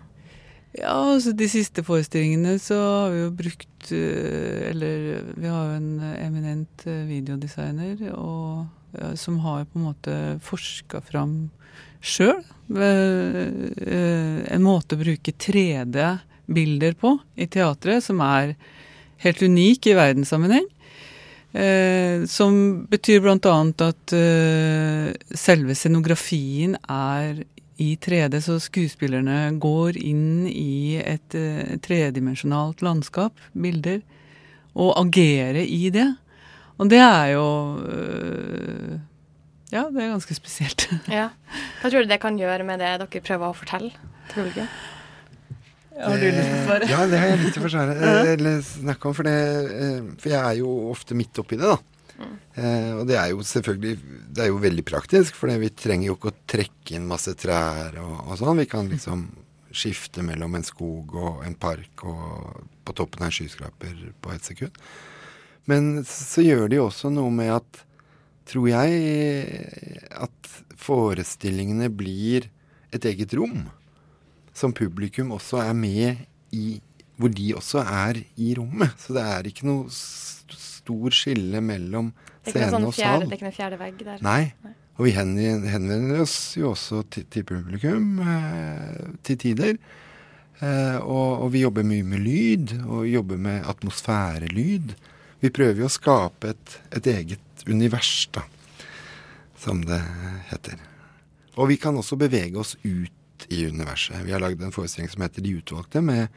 Ja, 0.78 0.94
altså 1.12 1.34
de 1.36 1.48
siste 1.52 1.82
forestillingene 1.84 2.54
så 2.62 2.78
har 2.80 3.10
vi 3.12 3.18
jo 3.20 3.32
brukt 3.36 3.90
Eller 3.92 5.18
vi 5.36 5.50
har 5.50 5.66
jo 5.68 5.74
en 5.76 5.90
eminent 6.16 6.84
videodesigner 6.86 8.06
og 8.14 8.70
som 9.14 9.38
har 9.44 9.64
på 9.64 9.78
en 9.78 9.86
måte 9.88 10.16
forska 10.44 11.00
fram 11.06 11.36
sjøl 12.02 12.42
eh, 12.76 14.42
en 14.52 14.64
måte 14.64 14.96
å 14.96 15.00
bruke 15.00 15.32
3D-bilder 15.32 16.96
på 16.98 17.16
i 17.38 17.46
teatret 17.46 18.04
som 18.04 18.20
er 18.26 18.56
helt 19.22 19.42
unik 19.42 19.86
i 19.86 19.96
verdenssammenheng. 19.96 20.66
Eh, 21.52 22.24
som 22.26 22.54
betyr 22.90 23.22
bl.a. 23.22 23.56
at 23.86 24.14
eh, 24.16 25.12
selve 25.36 25.76
scenografien 25.78 26.78
er 26.90 27.44
i 27.82 27.94
3D, 27.98 28.38
så 28.44 28.58
skuespillerne 28.62 29.54
går 29.62 29.96
inn 29.98 30.46
i 30.46 30.98
et 31.02 31.34
tredimensjonalt 31.82 32.82
landskap, 32.84 33.34
bilder, 33.58 34.02
og 34.78 34.92
agerer 35.00 35.64
i 35.64 35.88
det. 35.92 36.06
Og 36.80 36.88
det 36.90 37.00
er 37.02 37.34
jo 37.34 37.44
uh, 37.82 38.96
Ja, 39.72 39.86
det 39.92 40.04
er 40.04 40.14
ganske 40.14 40.36
spesielt. 40.36 40.88
ja. 41.20 41.28
Hva 41.80 41.92
tror 41.92 42.04
du 42.04 42.10
det 42.10 42.20
kan 42.22 42.38
gjøre 42.40 42.66
med 42.68 42.82
det 42.82 42.94
dere 43.02 43.24
prøver 43.24 43.48
å 43.50 43.56
fortelle 43.56 43.92
til 44.30 44.42
publikum? 44.42 44.72
Har 45.92 46.16
du 46.16 46.24
lyst 46.24 46.48
til 46.48 46.56
å 46.56 46.64
svare? 46.66 46.88
Ja, 46.88 47.04
det 47.06 47.18
har 47.20 47.32
jeg 47.32 47.40
lyst 47.42 47.56
til 47.56 47.62
å 47.62 47.66
forsvare. 47.66 48.12
Eller 48.34 48.62
snakke 48.64 49.08
om. 49.10 49.16
For, 49.16 49.28
det, 49.28 50.14
for 50.22 50.32
jeg 50.32 50.40
er 50.40 50.60
jo 50.62 50.70
ofte 50.90 51.16
midt 51.18 51.40
oppi 51.42 51.58
det, 51.60 51.68
da. 51.68 51.78
Eh, 52.54 52.90
og 53.00 53.06
det 53.08 53.16
er 53.16 53.30
jo 53.32 53.42
selvfølgelig 53.46 53.96
Det 54.36 54.42
er 54.44 54.50
jo 54.50 54.60
veldig 54.62 54.84
praktisk, 54.86 55.36
for 55.38 55.50
vi 55.58 55.70
trenger 55.74 56.10
jo 56.10 56.16
ikke 56.18 56.32
å 56.32 56.40
trekke 56.52 56.96
inn 56.98 57.08
masse 57.08 57.32
trær 57.40 57.96
og, 58.02 58.18
og 58.26 58.36
sånn. 58.40 58.60
Vi 58.60 58.68
kan 58.70 58.90
liksom 58.92 59.24
skifte 59.72 60.24
mellom 60.24 60.58
en 60.58 60.66
skog 60.66 61.14
og 61.16 61.46
en 61.46 61.56
park 61.56 62.04
og 62.04 62.68
på 62.84 62.94
toppen 62.98 63.24
av 63.24 63.30
en 63.30 63.34
skyskraper 63.34 63.96
på 64.20 64.34
ett 64.34 64.50
sekund. 64.50 64.76
Men 65.70 66.02
så 66.08 66.44
gjør 66.44 66.66
det 66.70 66.80
jo 66.80 66.88
også 66.88 67.10
noe 67.14 67.30
med 67.34 67.52
at, 67.54 67.82
tror 68.50 68.68
jeg, 68.72 69.60
at 70.10 70.54
forestillingene 70.82 71.90
blir 71.94 72.48
et 72.92 73.06
eget 73.08 73.34
rom. 73.38 73.68
Som 74.52 74.74
publikum 74.76 75.32
også 75.32 75.62
er 75.62 75.76
med 75.76 76.26
i 76.52 76.80
Hvor 77.16 77.30
de 77.32 77.52
også 77.54 77.82
er 77.84 78.18
i 78.40 78.54
rommet. 78.56 78.92
Så 78.98 79.14
det 79.14 79.22
er 79.22 79.46
ikke 79.46 79.66
noe 79.68 79.86
stor 79.92 81.14
skille 81.14 81.60
mellom 81.62 82.10
scene 82.42 82.70
sånn 82.72 82.86
og 82.88 82.94
sal. 82.96 83.22
Det 83.22 83.36
er 83.36 83.38
ikke 83.38 83.46
noen 83.46 83.58
fjerde 83.58 83.78
vegg 83.78 84.00
der? 84.02 84.22
Nei. 84.24 84.42
Og 84.98 85.06
vi 85.06 85.12
henvender 85.14 86.22
oss 86.24 86.54
jo 86.58 86.72
også 86.72 87.04
til, 87.12 87.28
til 87.32 87.46
publikum 87.48 88.18
eh, 88.24 89.12
til 89.24 89.38
tider. 89.40 89.78
Eh, 90.62 90.98
og, 91.00 91.44
og, 91.44 91.48
vi 91.54 91.62
jobber 91.64 91.86
mye 91.86 92.04
med 92.06 92.22
lyd, 92.22 92.74
og 92.84 93.06
jobber 93.08 93.40
med 93.40 93.64
atmosfærelyd. 93.72 94.92
Vi 95.42 95.50
prøver 95.50 95.80
jo 95.82 95.88
å 95.88 95.92
skape 95.92 96.52
et, 96.54 96.76
et 96.94 97.06
eget 97.10 97.64
univers, 97.66 98.28
da, 98.34 98.42
som 99.58 99.82
det 99.86 100.00
heter. 100.52 100.76
Og 101.58 101.68
vi 101.72 101.76
kan 101.82 101.96
også 101.98 102.16
bevege 102.20 102.58
oss 102.62 102.76
ut 102.84 103.46
i 103.50 103.66
universet. 103.66 104.22
Vi 104.22 104.32
har 104.32 104.40
lagd 104.42 104.62
en 104.62 104.74
forestilling 104.74 105.10
som 105.10 105.22
heter 105.26 105.42
De 105.42 105.56
utvalgte, 105.58 106.00
med 106.00 106.28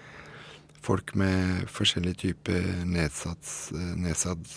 folk 0.86 1.16
med 1.18 1.70
forskjellige 1.72 2.16
typer 2.26 2.62
nedsatt, 2.86 3.72
nedsatt 3.98 4.48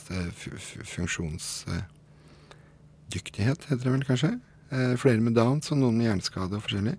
funksjonsdyktighet, 0.97 3.61
heter 3.71 3.85
det 3.85 3.95
vel 3.95 4.09
kanskje. 4.09 4.33
Eh, 4.69 4.95
flere 5.01 5.21
med 5.25 5.35
Downs 5.39 5.73
og 5.73 5.79
noen 5.81 5.97
med 5.97 6.07
hjerneskade 6.11 6.55
og 6.59 6.65
forskjellig. 6.67 6.97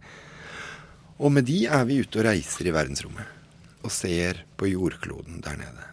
Og 1.20 1.30
med 1.36 1.44
de 1.50 1.60
er 1.68 1.84
vi 1.86 2.02
ute 2.02 2.20
og 2.22 2.28
reiser 2.30 2.64
i 2.70 2.74
verdensrommet. 2.74 3.28
Og 3.84 3.92
ser 3.94 4.34
på 4.58 4.64
jordkloden 4.72 5.42
der 5.46 5.56
nede. 5.60 5.84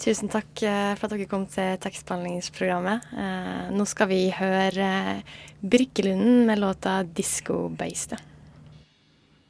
Tusen 0.00 0.30
takk 0.32 0.62
eh, 0.64 0.94
for 0.96 1.10
at 1.10 1.12
dere 1.12 1.28
kom 1.28 1.42
til 1.50 1.74
tekstbehandlingsprogrammet. 1.84 3.10
Eh, 3.20 3.64
nå 3.76 3.84
skal 3.84 4.08
vi 4.08 4.20
høre 4.32 4.88
Birkelunden 5.60 6.46
med 6.48 6.62
låta 6.62 7.02
'Disco 7.04 7.66
Beiste'. 7.68 8.16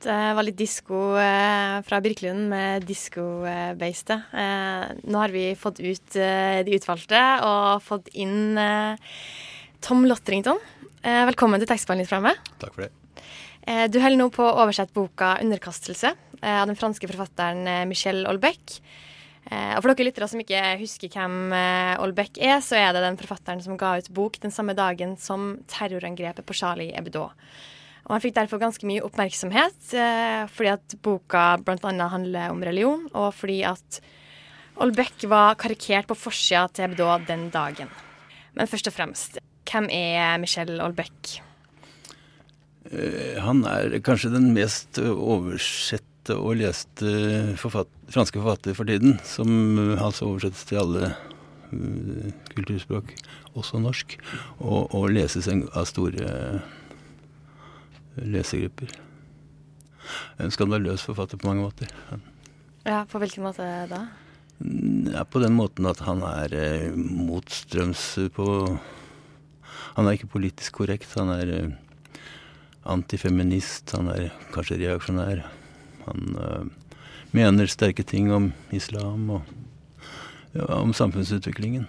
Det 0.00 0.16
var 0.34 0.42
litt 0.42 0.56
disko 0.58 1.14
eh, 1.20 1.76
fra 1.86 2.00
Birkelunden 2.02 2.48
med 2.50 2.82
diskobeistet. 2.88 4.24
Beiste'. 4.32 5.06
nå 5.06 5.20
har 5.22 5.30
vi 5.30 5.54
fått 5.54 5.78
ut 5.78 6.16
eh, 6.16 6.64
de 6.66 6.74
utvalgte 6.74 7.20
og 7.46 7.84
fått 7.86 8.10
inn 8.18 8.58
eh, 8.58 8.98
Tom 9.80 10.02
Lotterington. 10.02 10.58
Eh, 11.04 11.26
velkommen 11.30 11.62
til 11.62 11.70
tekstbehandlingsprogrammet. 11.70 12.50
Takk 12.58 12.74
for 12.74 12.88
det. 12.88 12.90
Eh, 13.68 13.86
du 13.86 14.00
holder 14.02 14.18
nå 14.18 14.26
på 14.34 14.42
å 14.42 14.64
oversette 14.64 14.98
boka 14.98 15.36
'Underkastelse' 15.38 16.10
av 16.42 16.66
den 16.66 16.74
franske 16.80 17.06
forfatteren 17.06 17.86
Michel 17.86 18.26
Olbeck. 18.26 18.80
Og 19.50 19.80
For 19.82 19.90
dere 19.90 20.06
lyttere 20.06 20.28
som 20.30 20.40
ikke 20.42 20.60
husker 20.78 21.10
hvem 21.10 21.50
Olbeck 22.04 22.38
er, 22.38 22.60
så 22.62 22.76
er 22.78 22.92
det 22.94 23.02
den 23.02 23.18
forfatteren 23.18 23.62
som 23.64 23.74
ga 23.80 23.96
ut 23.98 24.10
bok 24.14 24.38
den 24.38 24.54
samme 24.54 24.76
dagen 24.78 25.16
som 25.18 25.56
terrorangrepet 25.66 26.46
på 26.46 26.54
Charlie 26.54 26.94
Hebdo. 26.94 27.24
Og 28.10 28.16
han 28.16 28.22
fikk 28.24 28.34
derfor 28.40 28.58
ganske 28.58 28.86
mye 28.88 29.04
oppmerksomhet, 29.06 29.92
eh, 29.94 30.46
fordi 30.50 30.72
at 30.72 30.96
boka 31.04 31.44
bl.a. 31.62 31.92
handler 32.10 32.50
om 32.50 32.64
religion, 32.66 33.04
og 33.14 33.34
fordi 33.38 33.60
at 33.68 34.00
Olbeck 34.80 35.26
var 35.30 35.58
karikert 35.60 36.08
på 36.08 36.16
forsida 36.16 36.64
til 36.72 36.88
Hebdo 36.88 37.10
den 37.28 37.50
dagen. 37.54 37.90
Men 38.56 38.66
først 38.66 38.88
og 38.90 38.96
fremst, 38.96 39.38
hvem 39.68 39.86
er 39.94 40.40
Michel 40.42 40.80
Olbeck? 40.82 41.36
Uh, 42.90 43.38
han 43.44 43.62
er 43.68 44.00
kanskje 44.02 44.32
den 44.32 44.50
mest 44.56 44.98
oversette 46.20 46.36
og 46.36 46.58
leste 46.58 47.56
forfatt 47.56 47.88
franske 48.10 48.40
forfatter 48.40 48.74
for 48.74 48.84
tiden, 48.84 49.18
som 49.24 49.48
altså 49.98 50.26
oversettes 50.26 50.64
til 50.66 50.78
alle 50.80 51.12
uh, 51.72 52.32
kulturspråk, 52.54 53.14
også 53.54 53.80
norsk, 53.80 54.18
og, 54.60 54.92
og 54.94 55.10
leses 55.10 55.48
av 55.48 55.86
store 55.86 56.60
lesegrupper. 58.20 58.90
En 60.38 60.50
skandaløs 60.50 61.02
forfatter 61.06 61.38
på 61.38 61.46
mange 61.46 61.62
måter. 61.62 61.88
Ja, 62.84 63.04
På 63.06 63.18
hvilken 63.20 63.44
måte 63.44 63.86
da? 63.88 64.08
Ja, 65.12 65.24
på 65.24 65.40
den 65.40 65.54
måten 65.54 65.86
at 65.86 66.00
han 66.04 66.22
er 66.22 66.52
eh, 66.52 66.92
motstrøms 66.92 68.18
på 68.34 68.78
Han 69.96 70.06
er 70.06 70.16
ikke 70.16 70.34
politisk 70.34 70.80
korrekt. 70.80 71.14
Han 71.16 71.30
er 71.32 71.52
eh, 71.54 72.20
antifeminist. 72.84 73.94
Han 73.96 74.10
er 74.12 74.30
kanskje 74.52 74.80
reaksjonær. 74.82 75.44
Han 76.06 76.36
uh, 76.36 76.92
mener 77.36 77.70
sterke 77.70 78.04
ting 78.06 78.30
om 78.34 78.52
islam 78.74 79.30
og 79.38 79.56
ja, 80.52 80.66
om 80.80 80.94
samfunnsutviklingen. 80.96 81.86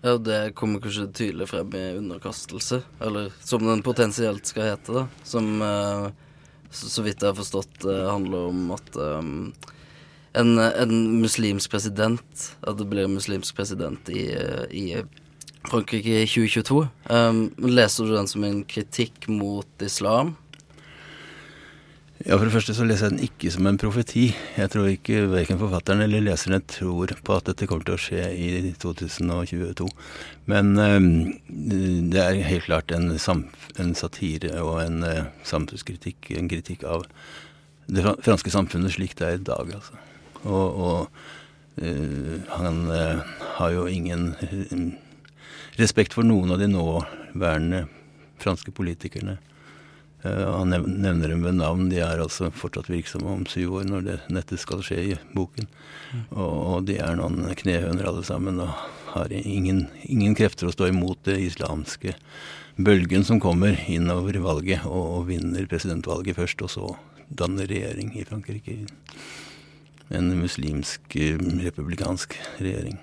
Ja, 0.00 0.14
det 0.18 0.54
kommer 0.54 0.80
kanskje 0.80 1.08
tydelig 1.12 1.48
frem 1.50 1.74
i 1.74 1.96
underkastelse, 1.98 2.80
eller 3.02 3.32
som 3.42 3.64
den 3.66 3.82
potensielt 3.82 4.46
skal 4.46 4.70
hete, 4.70 4.94
da. 4.94 5.02
Som 5.26 5.58
uh, 5.60 6.08
så, 6.70 7.02
vidt 7.02 7.22
jeg 7.22 7.32
har 7.32 7.38
forstått 7.38 7.84
uh, 7.88 8.06
handler 8.12 8.48
om 8.52 8.70
at 8.76 8.96
um, 8.96 9.32
en, 10.38 10.58
en, 10.58 10.94
muslimsk 11.18 11.70
president 11.72 12.42
At 12.60 12.76
det 12.78 12.86
blir 12.90 13.08
en 13.08 13.16
muslimsk 13.16 13.56
president 13.56 14.10
i, 14.12 14.28
i 14.70 14.84
Frankrike 15.66 16.22
i 16.22 16.28
2022. 16.28 16.84
Um, 17.10 17.40
leser 17.58 18.06
du 18.06 18.14
den 18.14 18.30
som 18.30 18.44
en 18.46 18.62
kritikk 18.68 19.26
mot 19.32 19.82
islam? 19.82 20.36
Ja, 22.26 22.34
For 22.34 22.48
det 22.48 22.50
første 22.50 22.74
så 22.74 22.82
leser 22.82 23.06
jeg 23.06 23.14
den 23.14 23.26
ikke 23.28 23.50
som 23.54 23.66
en 23.70 23.76
profeti. 23.78 24.24
Jeg 24.56 24.70
tror 24.72 24.88
ikke 24.90 25.28
verken 25.30 25.60
forfatteren 25.60 26.00
eller 26.02 26.24
leserne 26.26 26.58
tror 26.66 27.12
på 27.22 27.36
at 27.36 27.46
dette 27.46 27.68
kommer 27.70 27.86
til 27.86 27.94
å 27.94 28.00
skje 28.02 28.24
i 28.34 28.72
2022. 28.82 29.86
Men 30.50 30.72
øh, 30.82 31.06
det 32.10 32.18
er 32.18 32.40
helt 32.48 32.66
klart 32.66 32.90
en, 32.90 33.12
en 33.14 33.94
satire 33.94 34.50
og 34.64 34.80
en 34.82 35.06
øh, 35.06 35.22
samfunnskritikk. 35.46 36.32
En 36.34 36.50
kritikk 36.50 36.82
av 36.90 37.06
det 37.86 38.02
franske 38.02 38.50
samfunnet 38.50 38.96
slik 38.98 39.14
det 39.20 39.28
er 39.28 39.38
i 39.38 39.44
dag, 39.46 39.70
altså. 39.78 40.02
Og, 40.42 40.66
og 40.74 41.78
øh, 41.78 42.40
han 42.50 42.82
uh, 42.90 43.22
har 43.60 43.70
jo 43.76 43.86
ingen 43.86 44.32
respekt 45.78 46.18
for 46.18 46.26
noen 46.26 46.50
av 46.50 46.58
de 46.58 46.66
nåværende 46.66 47.86
franske 48.42 48.74
politikerne. 48.74 49.38
Uh, 50.24 50.58
han 50.58 50.74
nevner 50.74 51.28
dem 51.28 51.44
ved 51.46 51.58
navn. 51.60 51.88
De 51.92 52.00
er 52.02 52.18
altså 52.18 52.50
fortsatt 52.50 52.90
virksomme 52.90 53.30
om 53.30 53.44
syv 53.46 53.78
år 53.80 53.88
når 53.88 54.06
det 54.06 54.16
nettet 54.34 54.62
skal 54.62 54.82
skje 54.82 55.00
i 55.12 55.16
boken. 55.34 55.68
Mm. 56.12 56.22
Og, 56.34 56.86
de 56.88 56.98
er 57.02 57.18
noen 57.18 57.46
knehøner 57.58 58.08
alle 58.10 58.24
sammen 58.26 58.58
og 58.64 58.72
har 59.12 59.32
ingen, 59.32 59.86
ingen, 60.04 60.34
krefter 60.38 60.68
å 60.68 60.74
stå 60.74 60.90
imot 60.90 61.22
det 61.28 61.38
islamske 61.46 62.16
bølgen 62.78 63.24
som 63.26 63.40
kommer 63.42 63.78
innover 63.90 64.38
valget 64.42 64.86
og, 64.86 65.28
vinner 65.30 65.66
presidentvalget 65.70 66.38
først, 66.38 66.62
og 66.66 66.72
så 66.74 66.90
danner 67.28 67.70
regjering 67.70 68.14
i 68.18 68.26
Frankrike. 68.26 68.80
En 70.14 70.32
muslimsk, 70.40 71.14
uh, 71.14 71.44
republikansk 71.62 72.38
regjering. 72.58 72.98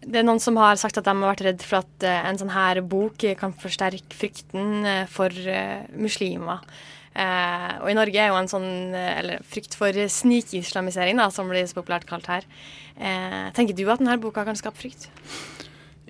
Det 0.00 0.22
er 0.22 0.24
noen 0.24 0.40
som 0.40 0.56
har 0.56 0.78
sagt 0.80 0.96
at 0.96 1.04
de 1.04 1.12
har 1.12 1.32
vært 1.34 1.44
redd 1.44 1.64
for 1.64 1.82
at 1.82 2.06
uh, 2.06 2.22
en 2.30 2.38
sånn 2.40 2.54
her 2.54 2.80
bok 2.88 3.20
kan 3.36 3.52
forsterke 3.60 4.16
frykten 4.16 4.86
uh, 4.86 5.04
for 5.10 5.28
uh, 5.28 5.84
muslimer. 5.92 6.64
og 7.10 7.88
i 7.90 7.94
Norge 7.98 8.20
er 8.22 8.30
jo 8.30 8.36
en 8.38 8.48
sånn 8.48 8.94
eller 8.94 9.42
frykt 9.44 9.74
for 9.74 9.92
snikislamisering, 9.92 11.18
da, 11.18 11.26
som 11.34 11.48
blir 11.50 11.66
så 11.66 11.80
populært 11.80 12.06
kalt 12.06 12.28
her. 12.30 12.44
tenker 13.52 13.74
du 13.74 13.82
at 13.90 13.98
denne 13.98 14.14
boka 14.22 14.44
kan 14.46 14.56
skape 14.56 14.78
frykt? 14.78 15.08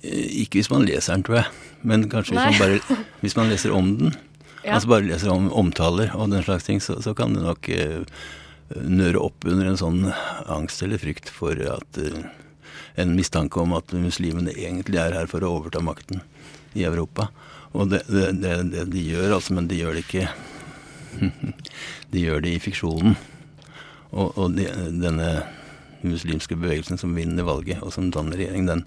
Ikke 0.04 0.60
hvis 0.60 0.68
man 0.70 0.84
leser 0.84 1.16
den, 1.16 1.24
tror 1.24 1.38
jeg. 1.40 1.46
Men 1.82 2.04
kanskje 2.12 2.36
hvis 2.36 2.44
man, 2.44 2.60
bare, 2.60 3.00
hvis 3.24 3.36
man, 3.36 3.48
leser 3.48 3.72
om 3.72 3.96
den. 3.96 4.12
Ja. 4.60 4.74
Altså 4.76 4.90
bare 4.90 5.06
leser 5.08 5.30
om 5.32 5.46
omtaler 5.56 6.10
og 6.12 6.34
den 6.34 6.42
slags 6.44 6.66
ting, 6.66 6.82
så, 6.84 6.98
så 7.00 7.14
kan 7.16 7.32
det 7.32 7.40
nok 7.40 7.70
nøre 8.76 9.22
opp 9.24 9.46
under 9.48 9.70
en 9.70 9.80
sånn 9.80 10.02
angst 10.52 10.84
eller 10.84 11.00
frykt 11.00 11.32
for 11.32 11.56
at 11.64 11.96
en 13.00 13.14
mistanke 13.16 13.60
om 13.62 13.74
at 13.78 13.94
muslimene 13.96 14.54
egentlig 14.56 15.00
er 15.02 15.16
her 15.16 15.30
for 15.30 15.44
å 15.44 15.54
overta 15.58 15.82
makten 15.84 16.22
i 16.78 16.86
Europa. 16.86 17.30
Og 17.72 17.90
det, 17.92 18.02
det, 18.10 18.30
det, 18.42 18.54
det 18.72 18.86
de 18.92 19.04
gjør, 19.12 19.36
altså, 19.36 19.54
men 19.56 19.68
de 19.70 19.78
gjør 19.78 19.98
det 19.98 20.06
ikke 20.06 20.28
De 22.12 22.22
gjør 22.22 22.42
det 22.44 22.54
i 22.54 22.62
fiksjonen. 22.62 23.16
Og, 24.10 24.34
og 24.38 24.54
de, 24.56 24.66
denne 24.90 25.30
muslimske 26.02 26.56
bevegelsen 26.58 26.98
som 26.98 27.14
vinner 27.14 27.46
valget, 27.46 27.82
og 27.84 27.92
som 27.94 28.10
danner 28.14 28.38
regjering, 28.40 28.66
den, 28.66 28.84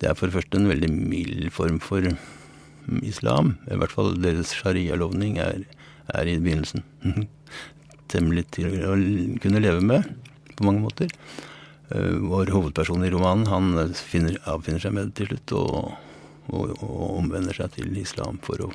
det 0.00 0.08
er 0.08 0.16
for 0.16 0.30
det 0.30 0.38
første 0.38 0.60
en 0.60 0.70
veldig 0.70 0.90
mild 0.92 1.48
form 1.52 1.80
for 1.82 2.06
islam. 3.04 3.56
I 3.68 3.78
hvert 3.80 3.92
fall 3.92 4.14
deres 4.22 4.54
sharia-lovning 4.56 5.38
er, 5.42 5.66
er, 6.14 6.30
i 6.30 6.38
begynnelsen 6.40 6.84
temmelig 8.12 8.46
til 8.56 8.72
å 8.88 8.96
kunne 9.42 9.62
leve 9.64 9.84
med 9.84 10.08
på 10.56 10.66
mange 10.66 10.84
måter. 10.86 11.12
Uh, 11.94 12.18
vår 12.28 12.52
hovedperson 12.52 13.04
i 13.04 13.10
romanen 13.10 13.46
han 13.48 13.94
finner, 13.94 14.36
avfinner 14.44 14.82
seg 14.82 14.94
med 14.96 15.08
det 15.08 15.20
til 15.20 15.30
slutt 15.32 15.54
og, 15.56 15.94
og, 16.52 16.74
og, 16.84 17.04
omvender 17.22 17.56
seg 17.56 17.72
til 17.76 17.96
islam 17.96 18.40
for 18.44 18.66
å 18.66 18.70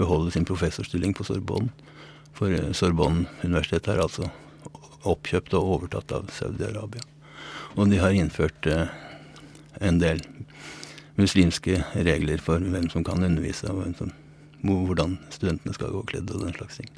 beholde 0.00 0.34
sin 0.34 0.46
professorstilling 0.48 1.14
på 1.14 1.26
Sorbonne. 1.28 1.70
For 2.34 2.50
uh, 2.50 2.72
Sorbonne-universitetet 2.74 3.94
er 3.94 4.04
altså 4.04 4.30
oppkjøpt 5.08 5.54
og 5.56 5.76
overtatt 5.76 6.12
av 6.16 6.28
Saudi-Arabia. 6.34 7.06
Og 7.78 7.86
de 7.88 8.00
har 8.02 8.12
innført 8.18 8.66
en 8.66 10.00
del 10.02 10.18
muslimske 11.20 11.78
regler 11.94 12.42
for 12.42 12.60
hvem 12.60 12.88
som 12.92 13.04
kan 13.06 13.22
undervise, 13.24 13.70
og 13.70 13.94
som, 13.96 14.10
hvordan 14.66 15.16
studentene 15.32 15.76
skal 15.76 15.94
gå 15.94 16.02
kledd 16.10 16.32
og 16.34 16.44
den 16.44 16.56
slags 16.56 16.80
ting. 16.80 16.90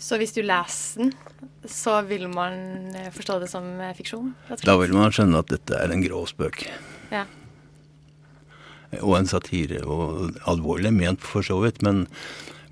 Så 0.00 0.16
hvis 0.16 0.32
du 0.32 0.40
leser 0.40 1.02
den, 1.02 1.10
så 1.68 1.98
vil 2.08 2.24
man 2.32 2.94
eh, 2.96 3.10
forstå 3.12 3.36
det 3.42 3.50
som 3.52 3.66
eh, 3.84 3.92
fiksjon? 3.96 4.32
Da 4.64 4.78
vil 4.80 4.94
man 4.96 5.12
skjønne 5.12 5.42
at 5.42 5.50
dette 5.52 5.76
er 5.76 5.92
en 5.92 6.04
grov 6.04 6.30
spøk. 6.30 6.64
Ja. 7.12 7.26
Og 9.04 9.18
en 9.18 9.28
satire. 9.28 9.82
Og 9.84 10.38
alvorlig 10.48 10.94
ment, 10.96 11.20
for 11.20 11.44
så 11.44 11.58
vidt, 11.60 11.82
men, 11.84 12.06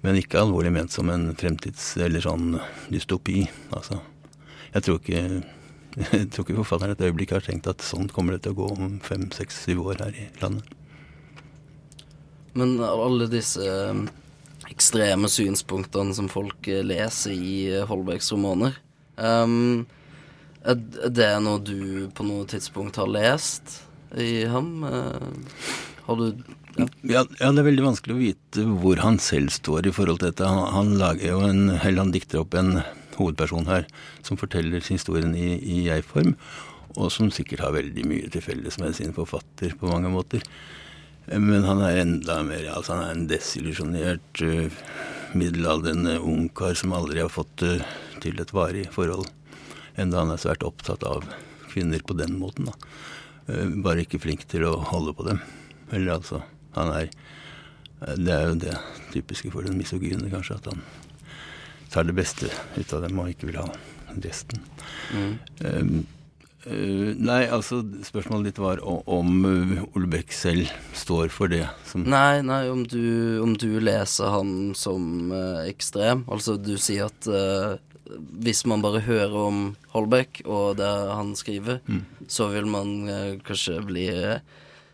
men 0.00 0.16
ikke 0.16 0.40
alvorlig 0.40 0.72
ment 0.78 0.94
som 0.94 1.12
en 1.12 1.28
fremtids- 1.36 1.98
eller 2.00 2.24
sånn 2.24 2.56
dystopi. 2.88 3.44
Altså, 3.76 4.00
jeg 4.72 4.86
tror 4.88 5.02
ikke 5.02 5.22
jeg 6.14 6.30
tror 6.32 6.44
ikke 6.44 6.60
forfatteren 6.62 6.94
et 6.94 7.04
øyeblikk 7.04 7.32
har 7.34 7.44
tenkt 7.44 7.68
at 7.68 7.84
sånn 7.84 8.08
kommer 8.14 8.36
det 8.36 8.44
til 8.46 8.54
å 8.54 8.58
gå 8.60 8.70
om 8.76 8.96
fem, 9.04 9.28
seks, 9.34 9.64
syv 9.66 9.84
år 9.92 10.04
her 10.04 10.16
i 10.16 10.28
landet. 10.40 10.72
Men 12.58 12.78
alle 12.80 13.28
disse 13.30 13.68
eh, 13.68 14.00
ekstreme 14.70 15.30
synspunktene 15.32 16.14
som 16.16 16.30
folk 16.32 16.68
eh, 16.70 16.84
leser 16.86 17.34
i 17.34 17.58
Holbergs 17.88 18.30
romaner 18.34 18.76
um, 19.16 19.86
Er 20.62 20.78
det 21.10 21.32
noe 21.44 21.62
du 21.62 22.08
på 22.14 22.26
noe 22.26 22.46
tidspunkt 22.50 23.00
har 23.00 23.10
lest 23.10 23.80
i 24.16 24.46
ham? 24.48 24.86
Har 26.06 26.16
du 26.16 26.30
ja. 26.78 26.86
Ja, 27.02 27.22
ja, 27.40 27.50
det 27.50 27.60
er 27.60 27.66
veldig 27.66 27.84
vanskelig 27.88 28.14
å 28.14 28.20
vite 28.20 28.64
hvor 28.82 29.00
han 29.02 29.18
selv 29.22 29.50
står 29.54 29.88
i 29.88 29.92
forhold 29.94 30.20
til 30.20 30.30
dette. 30.30 30.46
Han, 30.46 30.68
han 30.74 30.92
lager 31.00 31.32
jo 31.32 31.40
en, 31.42 31.62
eller 31.74 32.04
han 32.04 32.12
dikter 32.14 32.42
opp 32.44 32.54
en 32.58 32.78
hovedperson 33.18 33.66
her, 33.66 33.86
som 34.26 34.38
forteller 34.38 34.84
historien 34.84 35.34
i, 35.34 35.56
i 35.58 35.80
jeg-form, 35.88 36.36
og 36.96 37.10
som 37.14 37.32
sikkert 37.34 37.64
har 37.66 37.74
veldig 37.74 38.04
mye 38.08 38.30
til 38.32 38.44
felles 38.44 38.78
med 38.82 38.94
sin 38.98 39.14
forfatter 39.16 39.74
på 39.78 39.90
mange 39.90 40.12
måter. 40.12 40.44
Men 41.28 41.64
han 41.64 41.82
er 41.84 42.02
enda 42.02 42.40
mer 42.46 42.70
altså 42.72 42.96
Han 42.96 43.04
er 43.04 43.14
en 43.14 43.26
desillusjonert 43.30 44.42
uh, 44.44 44.78
middelaldrende 45.36 46.16
ungkar 46.24 46.76
som 46.78 46.94
aldri 46.96 47.20
har 47.20 47.32
fått 47.32 47.64
uh, 47.66 47.82
til 48.22 48.40
et 48.40 48.54
varig 48.56 48.86
forhold. 48.94 49.28
Enda 50.00 50.22
han 50.22 50.32
er 50.32 50.40
svært 50.40 50.64
opptatt 50.66 51.04
av 51.06 51.26
kvinner 51.68 52.00
på 52.00 52.16
den 52.16 52.38
måten. 52.40 52.70
da. 52.70 52.76
Uh, 53.48 53.68
bare 53.84 54.06
ikke 54.06 54.22
flink 54.22 54.46
til 54.48 54.64
å 54.68 54.78
holde 54.88 55.14
på 55.16 55.28
dem. 55.28 55.42
Eller 55.92 56.16
altså 56.18 56.42
Han 56.76 56.92
er 56.92 57.08
Det 58.16 58.32
er 58.32 58.44
jo 58.46 58.58
det 58.62 58.74
typiske 59.12 59.50
for 59.50 59.66
den 59.66 59.78
misogyne, 59.78 60.30
kanskje, 60.30 60.54
at 60.54 60.66
han 60.70 60.82
tar 61.90 62.04
det 62.04 62.14
beste 62.14 62.46
ut 62.76 62.92
av 62.92 63.02
dem 63.02 63.18
og 63.18 63.32
ikke 63.32 63.48
vil 63.48 63.58
ha 63.58 63.66
resten. 64.22 64.62
Mm. 65.10 65.32
Um, 65.64 66.06
uh, 66.68 67.10
nei, 67.16 67.42
altså 67.48 67.80
spørsmålet 68.06 68.50
ditt 68.50 68.60
var 68.62 68.82
om 68.84 69.32
uh, 69.44 69.74
Ole 69.96 70.10
Beck 70.12 70.32
selv 70.36 70.70
står 70.96 71.32
for 71.34 71.52
det 71.52 71.64
som 71.88 72.06
Nei, 72.08 72.40
nei, 72.46 72.62
om 72.70 72.84
du, 72.88 73.38
om 73.44 73.56
du 73.58 73.80
leser 73.80 74.32
han 74.32 74.72
som 74.78 75.32
uh, 75.32 75.64
ekstrem. 75.66 76.24
Altså 76.28 76.58
du 76.60 76.76
sier 76.80 77.08
at 77.08 77.28
hvis 78.40 78.62
man 78.64 78.80
bare 78.80 79.02
hører 79.04 79.34
om 79.36 79.58
Holbeck 79.92 80.40
og 80.46 80.78
det 80.78 80.88
han 80.88 81.34
skriver, 81.36 81.82
mm. 81.84 82.06
så 82.30 82.46
vil 82.54 82.64
man 82.70 82.94
kanskje 83.44 83.82
bli 83.84 84.06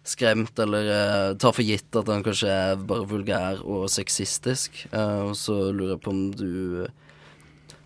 skremt 0.05 0.59
eller 0.59 0.85
uh, 1.31 1.37
tar 1.37 1.55
for 1.57 1.65
gitt 1.65 1.97
at 1.97 2.11
han 2.13 2.25
kanskje 2.25 2.51
er 2.53 2.85
bare 2.89 3.09
vulgær 3.09 3.63
og 3.65 3.89
sexistisk. 3.93 4.85
Uh, 4.93 5.31
og 5.31 5.35
så 5.39 5.57
lurer 5.73 5.95
jeg 5.95 6.03
på 6.05 6.13
om 6.13 6.23
du 6.37 6.87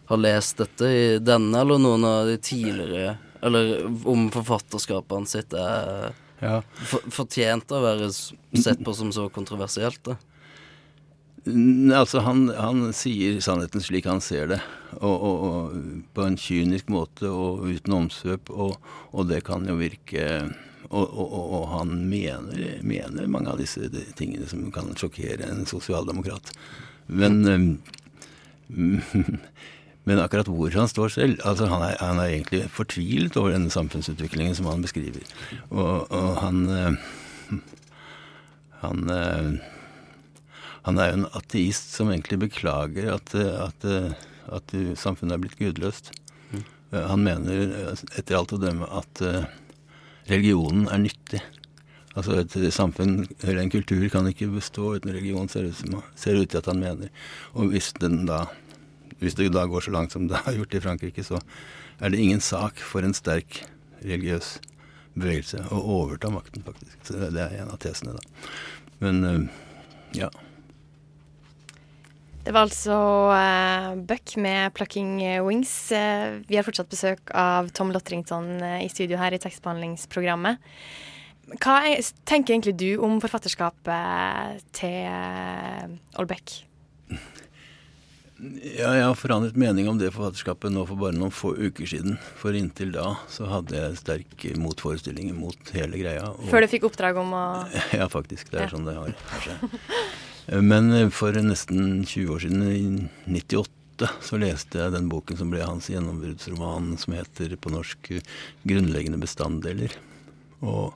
har 0.09 0.21
lest 0.21 0.59
dette 0.59 0.91
i 0.91 1.07
denne 1.23 1.63
eller 1.63 1.81
noen 1.81 2.07
av 2.09 2.31
de 2.31 2.39
tidligere 2.43 3.19
Eller 3.43 3.87
om 4.09 4.31
forfatterskapet 4.35 5.15
hans 5.15 5.35
sitt 5.37 5.55
er 5.55 6.11
ja. 6.41 6.61
for, 6.63 7.05
fortjent 7.13 7.71
å 7.75 7.83
være 7.85 8.11
sett 8.13 8.83
på 8.85 8.95
som 8.97 9.13
så 9.15 9.29
kontroversielt. 9.33 10.01
da. 10.09 10.19
Altså, 11.97 12.21
han, 12.27 12.49
han, 12.53 12.89
sier 12.93 13.39
sannheten 13.41 13.81
slik 13.81 14.09
han 14.11 14.21
ser 14.21 14.51
det, 14.51 14.59
og, 14.99 15.15
og, 15.15 15.45
og 15.49 15.77
på 16.13 16.27
en 16.27 16.37
kynisk 16.37 16.91
måte 16.93 17.31
og 17.31 17.63
uten 17.71 17.95
omsvøp, 18.03 18.51
og, 18.53 18.75
og 19.15 19.31
det 19.31 19.45
kan 19.47 19.65
jo 19.69 19.79
virke 19.79 20.27
og, 20.89 21.69
han 21.69 21.91
mener, 22.09 22.79
mener, 22.81 23.27
mange 23.29 23.51
av 23.53 23.59
disse 23.61 23.91
tingene 24.17 24.47
som 24.49 24.63
kan 24.73 24.89
sjokkere 24.97 25.45
en 25.45 25.67
sosialdemokrat. 25.69 26.53
Men, 27.13 27.43
men 30.09 30.21
akkurat 30.23 30.49
hvor 30.49 30.73
han 30.73 30.89
står 30.91 31.13
selv 31.13 31.43
altså 31.47 31.69
han, 31.69 31.85
er, 31.85 31.97
han 32.01 32.21
er 32.23 32.33
egentlig 32.33 32.63
fortvilet 32.73 33.37
over 33.37 33.53
denne 33.55 33.73
samfunnsutviklingen 33.73 34.57
som 34.57 34.71
han 34.71 34.85
beskriver. 34.85 35.27
Og, 35.69 36.09
og 36.09 36.31
han 36.41 36.63
han, 38.79 39.11
han 40.87 41.01
er 41.03 41.11
jo 41.11 41.19
en 41.19 41.29
ateist 41.37 41.93
som 41.97 42.13
egentlig 42.13 42.39
beklager 42.47 43.11
at, 43.17 43.35
at, 43.35 43.87
at 44.55 44.75
samfunnet 45.01 45.35
er 45.35 45.43
blitt 45.43 45.59
gudløst. 45.59 46.13
Mm. 46.53 46.65
Han 46.95 47.25
mener 47.27 47.65
etter 48.15 48.39
alt 48.39 48.55
å 48.55 48.61
dømme 48.63 48.87
at 49.01 49.25
religionen 50.31 50.87
er 50.93 51.03
nyttig. 51.03 51.43
Altså 52.19 52.41
et 52.41 52.55
samfunn 52.75 53.21
eller 53.45 53.61
en 53.63 53.73
kultur 53.73 54.07
kan 54.11 54.27
ikke 54.31 54.51
bestå 54.51 54.95
uten 54.97 55.13
religion, 55.15 55.51
ser 55.51 55.69
ut, 55.69 55.83
ut 55.85 56.49
til 56.51 56.61
at 56.61 56.71
han 56.71 56.81
mener. 56.81 57.13
Og 57.55 57.75
hvis, 57.75 57.93
den 58.03 58.25
da, 58.29 58.47
hvis 59.21 59.37
det 59.39 59.51
da 59.55 59.67
går 59.69 59.87
så 59.87 59.95
langt 59.95 60.15
som 60.15 60.27
det 60.31 60.43
har 60.45 60.57
gjort 60.57 60.75
i 60.75 60.83
Frankrike, 60.85 61.25
så 61.27 61.41
er 61.99 62.13
det 62.13 62.23
ingen 62.23 62.43
sak 62.45 62.83
for 62.85 63.07
en 63.07 63.17
sterk 63.17 63.63
religiøs 64.03 64.59
bevegelse 65.19 65.65
å 65.75 65.81
overta 65.99 66.31
makten, 66.31 66.63
faktisk. 66.67 66.99
Så 67.07 67.19
det 67.33 67.43
er 67.43 67.63
en 67.63 67.73
av 67.73 67.81
tesene, 67.83 68.15
da. 68.15 68.53
Men 69.03 69.49
ja. 70.15 70.29
Det 72.49 72.55
var 72.57 72.65
altså 72.65 72.95
uh, 73.29 73.95
Buck 74.09 74.33
med 74.41 74.73
'Plucking 74.73 75.19
Wings'. 75.45 75.91
Uh, 75.93 76.41
vi 76.49 76.57
har 76.57 76.65
fortsatt 76.65 76.89
besøk 76.89 77.29
av 77.37 77.69
Tom 77.77 77.91
Lotterington 77.93 78.63
uh, 78.63 78.79
i 78.81 78.89
studio 78.89 79.19
her 79.21 79.37
i 79.37 79.41
tekstbehandlingsprogrammet. 79.43 80.57
Hva 81.61 81.75
er, 81.91 82.01
tenker 82.25 82.55
egentlig 82.55 82.79
du 82.81 83.03
om 83.05 83.21
forfatterskapet 83.21 84.65
til 84.81 85.13
Olbeck? 86.17 86.63
Ja, 88.39 88.93
jeg 88.95 89.03
har 89.03 89.17
forandret 89.19 89.57
mening 89.59 89.89
om 89.91 89.97
det 89.99 90.13
forfatterskapet 90.15 90.71
nå 90.71 90.85
for 90.87 91.01
bare 91.01 91.17
noen 91.17 91.35
få 91.35 91.57
uker 91.59 91.89
siden. 91.91 92.19
For 92.39 92.55
inntil 92.55 92.93
da 92.95 93.17
så 93.33 93.49
hadde 93.51 93.75
jeg 93.75 93.99
sterk 93.99 94.45
motforestilling 94.63 95.33
mot 95.35 95.73
hele 95.75 95.99
greia. 95.99 96.29
Før 96.51 96.63
du 96.63 96.69
fikk 96.71 96.87
oppdrag 96.87 97.19
om 97.19 97.35
å 97.35 97.45
Ja, 97.99 98.07
faktisk. 98.13 98.53
Det 98.53 98.61
er 98.61 98.69
ja. 98.69 98.73
sånn 98.77 98.87
det 98.87 98.95
har 98.95 99.17
seg. 99.43 99.67
Men 100.63 100.93
eh, 100.95 101.11
for 101.13 101.35
nesten 101.43 102.07
20 102.07 102.31
år 102.37 102.45
siden, 102.47 102.63
i 102.71 103.41
98, 103.41 104.09
så 104.23 104.39
leste 104.39 104.85
jeg 104.85 104.95
den 104.95 105.11
boken 105.11 105.41
som 105.41 105.51
ble 105.53 105.67
hans 105.67 105.91
gjennombruddsroman, 105.91 106.95
som 107.03 107.19
heter 107.19 107.57
på 107.59 107.75
norsk 107.75 108.13
'Grunnleggende 108.63 109.19
bestanddeler'. 109.21 109.99
Og, 110.63 110.95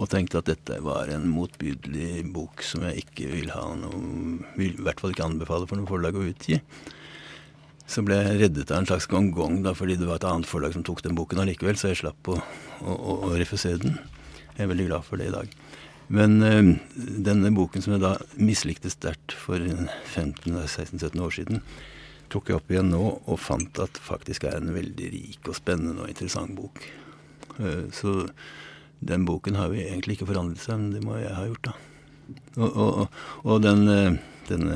og, 0.00 0.08
tenkte 0.08 0.40
at 0.40 0.48
dette 0.48 0.78
var 0.80 1.10
en 1.12 1.26
motbydelig 1.28 2.24
bok 2.32 2.64
som 2.64 2.86
jeg 2.88 3.04
ikke 3.04 3.28
vil 3.34 3.52
ha 3.52 3.66
noe 3.76 4.00
vil 4.56 4.72
i 4.72 4.86
hvert 4.86 5.02
fall 5.02 5.12
ikke 5.12 5.26
anbefale 5.28 5.68
for 5.68 5.76
noe 5.76 5.90
forlag 5.90 6.16
å 6.16 6.24
utgi. 6.30 6.56
Så 7.90 8.04
ble 8.06 8.16
jeg 8.16 8.38
reddet 8.40 8.70
av 8.70 8.80
en 8.80 8.88
slags 8.88 9.08
gong-gong, 9.10 9.60
da, 9.66 9.74
fordi 9.74 9.98
det 9.98 10.08
var 10.08 10.20
et 10.20 10.28
annet 10.30 10.48
forlag 10.48 10.72
som 10.76 10.84
tok 10.86 11.02
den 11.04 11.16
boken 11.18 11.42
allikevel, 11.42 11.76
så 11.76 11.90
jeg 11.90 12.00
slapp 12.04 12.30
å, 12.30 12.38
å, 12.80 12.94
å, 12.94 13.16
å 13.28 13.30
refusere 13.36 13.82
den. 13.82 13.98
Jeg 14.54 14.64
er 14.64 14.70
veldig 14.70 14.86
glad 14.92 15.06
for 15.06 15.20
det 15.20 15.28
i 15.28 15.34
dag. 15.34 15.56
Men 16.10 16.42
øh, 16.42 16.70
denne 17.26 17.52
boken 17.54 17.84
som 17.84 17.94
jeg 17.94 18.02
da 18.02 18.16
mislikte 18.38 18.90
sterkt 18.90 19.34
for 19.36 19.62
15-16-17 19.62 21.22
år 21.22 21.34
siden, 21.34 21.60
tok 22.30 22.50
jeg 22.50 22.58
opp 22.60 22.70
igjen 22.70 22.90
nå 22.94 23.02
og 23.02 23.38
fant 23.42 23.78
at 23.82 23.98
faktisk 24.02 24.46
er 24.46 24.58
en 24.58 24.72
veldig 24.74 25.10
rik 25.12 25.50
og 25.50 25.58
spennende 25.58 26.04
og 26.04 26.10
interessant 26.10 26.54
bok. 26.56 26.82
Uh, 27.58 27.90
så 27.94 28.14
den 29.00 29.24
boken 29.28 29.56
har 29.56 29.72
jo 29.72 29.80
egentlig 29.80 30.18
ikke 30.18 30.28
forandret 30.28 30.62
seg, 30.62 30.80
men 30.80 30.94
det 30.94 31.02
må 31.04 31.16
jeg 31.20 31.34
ha 31.36 31.46
gjort, 31.48 31.70
da. 31.70 31.76
Og, 32.60 32.76
og, 32.76 33.20
og 33.42 33.62
den, 33.64 33.88
den, 34.46 34.68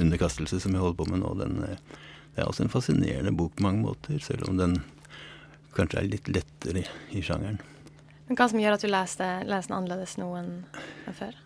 underkastelse 0.00 0.58
som 0.62 0.74
jeg 0.74 0.82
holder 0.82 0.98
på 0.98 1.08
med 1.12 1.22
nå, 1.22 1.32
den, 1.38 1.60
eh, 1.68 2.02
det 2.34 2.42
er 2.42 2.50
også 2.50 2.66
en 2.66 2.72
fascinerende 2.72 3.34
bok 3.36 3.54
på 3.56 3.66
mange 3.66 3.84
måter, 3.84 4.18
selv 4.24 4.48
om 4.50 4.58
den 4.58 4.80
kanskje 5.76 6.00
er 6.00 6.10
litt 6.10 6.30
lettere 6.32 6.82
i, 6.82 6.86
i 7.18 7.24
sjangeren. 7.24 7.60
Men 8.26 8.38
Hva 8.38 8.48
som 8.50 8.60
gjør 8.62 8.78
at 8.78 8.82
du 8.82 8.90
leser, 8.90 9.44
leser 9.46 9.70
den 9.70 9.76
annerledes 9.76 10.16
nå 10.18 10.30
enn 10.40 10.54
før? 11.14 11.36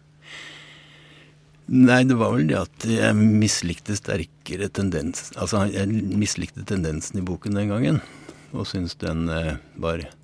Nei, 1.71 2.01
det 2.09 2.17
var 2.19 2.33
vel 2.35 2.49
det 2.51 2.57
at 2.59 2.87
jeg 2.89 3.15
mislikte 3.15 3.95
sterkere 3.95 4.67
tendens 4.75 5.29
Altså, 5.39 5.69
jeg 5.71 5.87
mislikte 6.19 6.65
tendensen 6.67 7.21
i 7.21 7.27
boken 7.27 7.55
den 7.55 7.71
gangen, 7.71 8.01
og 8.51 8.67
syntes 8.67 8.97
den 8.99 9.29
eh, 9.31 9.61
var 9.79 10.03
eh, 10.03 10.17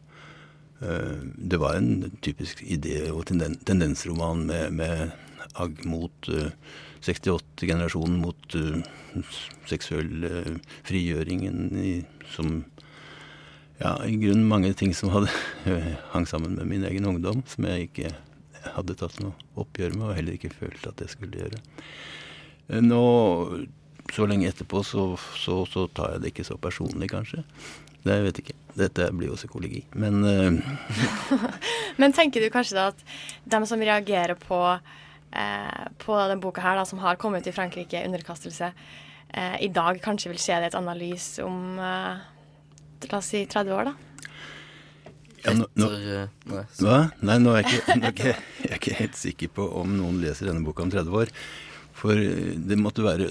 Det 0.81 1.57
var 1.57 1.79
en 1.79 2.11
typisk 2.21 2.61
idé- 2.61 3.09
og 3.09 3.25
tendensroman 3.31 4.43
med, 4.47 4.75
med 4.77 5.15
agg 5.57 5.85
mot 5.89 6.29
eh, 6.29 6.53
68-generasjonen, 7.07 8.19
mot 8.21 8.57
eh, 8.59 9.25
seksuell 9.69 10.27
eh, 10.29 10.57
frigjøringen 10.87 12.07
som 12.35 12.65
Ja, 13.77 13.91
i 14.09 14.15
grunnen 14.17 14.47
mange 14.49 14.71
ting 14.73 14.95
som 14.97 15.11
hadde 15.13 15.29
hang 16.15 16.25
sammen 16.29 16.55
med 16.57 16.65
min 16.71 16.85
egen 16.89 17.05
ungdom, 17.05 17.43
som 17.45 17.67
jeg 17.69 17.91
ikke 17.91 18.13
hadde 18.73 18.95
tatt 18.97 19.19
noe 19.21 19.37
oppgjør 19.61 19.93
med, 19.99 20.07
og 20.07 20.15
heller 20.17 20.39
ikke 20.39 20.55
følte 20.55 20.95
at 20.95 21.03
jeg 21.05 21.13
skulle 21.13 21.43
gjøre. 21.43 21.61
Eh, 22.71 22.81
Nå, 22.81 23.03
så 24.17 24.25
lenge 24.25 24.49
etterpå, 24.49 24.81
så, 24.81 25.11
så, 25.37 25.59
så 25.69 25.85
tar 25.93 26.15
jeg 26.15 26.25
det 26.25 26.33
ikke 26.33 26.47
så 26.49 26.57
personlig, 26.57 27.11
kanskje. 27.13 27.45
Jeg 28.07 28.27
vet 28.27 28.41
ikke. 28.43 28.57
Dette 28.77 29.09
blir 29.17 29.31
jo 29.33 29.39
psykologi. 29.39 29.83
Men 29.97 30.21
uh... 30.25 30.61
Men 32.01 32.15
tenker 32.17 32.45
du 32.45 32.51
kanskje 32.53 32.79
da 32.79 32.87
at 32.93 33.03
dem 33.49 33.67
som 33.69 33.81
reagerer 33.81 34.37
på, 34.39 34.61
eh, 35.33 35.85
på 36.03 36.19
denne 36.21 36.41
boka 36.43 36.65
her, 36.65 36.79
da, 36.79 36.87
som 36.89 37.01
har 37.03 37.19
kommet 37.21 37.45
ut 37.45 37.51
i 37.51 37.57
Frankrike, 37.57 38.05
underkastelse, 38.05 38.73
eh, 39.33 39.57
i 39.65 39.71
dag 39.73 40.01
kanskje 40.05 40.33
vil 40.35 40.43
se 40.43 40.59
det 40.61 40.73
et 40.73 40.79
analys 40.79 41.37
om 41.45 41.81
eh, 41.81 42.27
la 43.11 43.21
oss 43.21 43.33
si 43.33 43.47
30 43.49 43.79
år, 43.79 43.91
da? 43.91 44.07
ja, 45.47 45.55
nå, 45.55 45.67
nå, 45.79 45.91
eh, 45.95 46.27
nei, 46.51 46.65
Hva? 46.83 46.99
Nei, 47.25 47.39
nå 47.43 47.55
er 47.55 47.63
jeg, 47.63 47.81
ikke, 47.81 47.97
nå 48.01 48.09
er 48.09 48.15
ikke, 48.15 48.33
jeg 48.63 48.71
er 48.71 48.81
ikke 48.81 48.99
helt 49.01 49.19
sikker 49.21 49.53
på 49.59 49.67
om 49.81 49.95
noen 49.99 50.19
leser 50.23 50.51
denne 50.51 50.65
boka 50.67 50.85
om 50.85 50.93
30 50.93 51.21
år. 51.23 51.33
For 51.97 52.13
eh, 52.17 52.55
det 52.57 52.79
måtte 52.81 53.05
være 53.07 53.31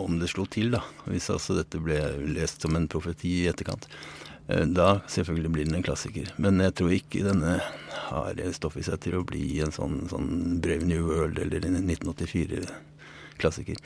om 0.00 0.18
det 0.20 0.30
slo 0.32 0.46
til, 0.50 0.70
da. 0.74 0.82
Hvis 1.08 1.30
altså 1.34 1.56
dette 1.58 1.80
ble 1.82 1.98
lest 2.36 2.62
som 2.64 2.76
en 2.78 2.88
profeti 2.90 3.40
i 3.42 3.48
etterkant. 3.50 3.88
Eh, 4.48 4.64
Da 4.70 5.00
selvfølgelig 5.10 5.52
blir 5.56 5.68
den 5.68 5.80
en 5.80 5.86
klassiker. 5.86 6.30
Men 6.38 6.62
jeg 6.62 6.76
tror 6.78 6.94
ikke 6.94 7.26
denne 7.26 7.58
har 8.10 8.40
stoff 8.56 8.76
i 8.78 8.86
seg 8.86 9.00
til 9.04 9.18
å 9.18 9.26
bli 9.26 9.60
en 9.64 9.74
sånn, 9.74 10.04
sånn 10.10 10.60
Brave 10.62 10.86
New 10.86 11.06
World 11.08 11.38
eller 11.42 11.66
en 11.66 11.80
1984-klassiker. 11.82 13.78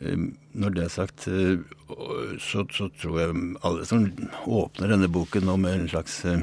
Når 0.00 0.70
det 0.72 0.84
er 0.86 0.92
sagt, 0.94 1.26
eh, 1.28 1.58
så, 2.40 2.64
så 2.72 2.88
tror 3.02 3.20
jeg 3.20 3.36
alle 3.66 3.84
som 3.84 4.06
åpner 4.48 4.94
denne 4.94 5.10
boken 5.12 5.44
nå 5.44 5.58
med 5.60 5.74
en 5.76 5.90
slags 5.92 6.22
eh, 6.30 6.40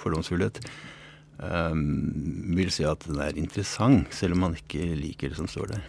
fordomsfullhet, 0.00 0.62
eh, 0.62 0.93
vil 1.34 2.70
si 2.70 2.84
at 2.86 3.04
den 3.08 3.18
er 3.20 3.38
interessant, 3.38 4.12
selv 4.14 4.36
om 4.36 4.46
man 4.46 4.54
ikke 4.58 4.86
liker 4.94 5.32
det 5.32 5.40
som 5.40 5.50
står 5.50 5.72
der. 5.74 5.88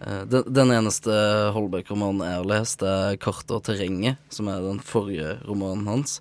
Eh, 0.00 0.24
Den, 0.28 0.42
den 0.52 0.72
eneste 0.74 1.12
Holberg-romanen 1.54 2.24
jeg 2.26 2.40
har 2.40 2.50
lest, 2.50 2.82
er 2.82 3.16
'Kartet 3.16 3.54
og 3.56 3.62
terrenget', 3.64 4.18
som 4.28 4.48
er 4.48 4.60
den 4.60 4.80
forrige 4.80 5.38
romanen 5.46 5.86
hans. 5.86 6.20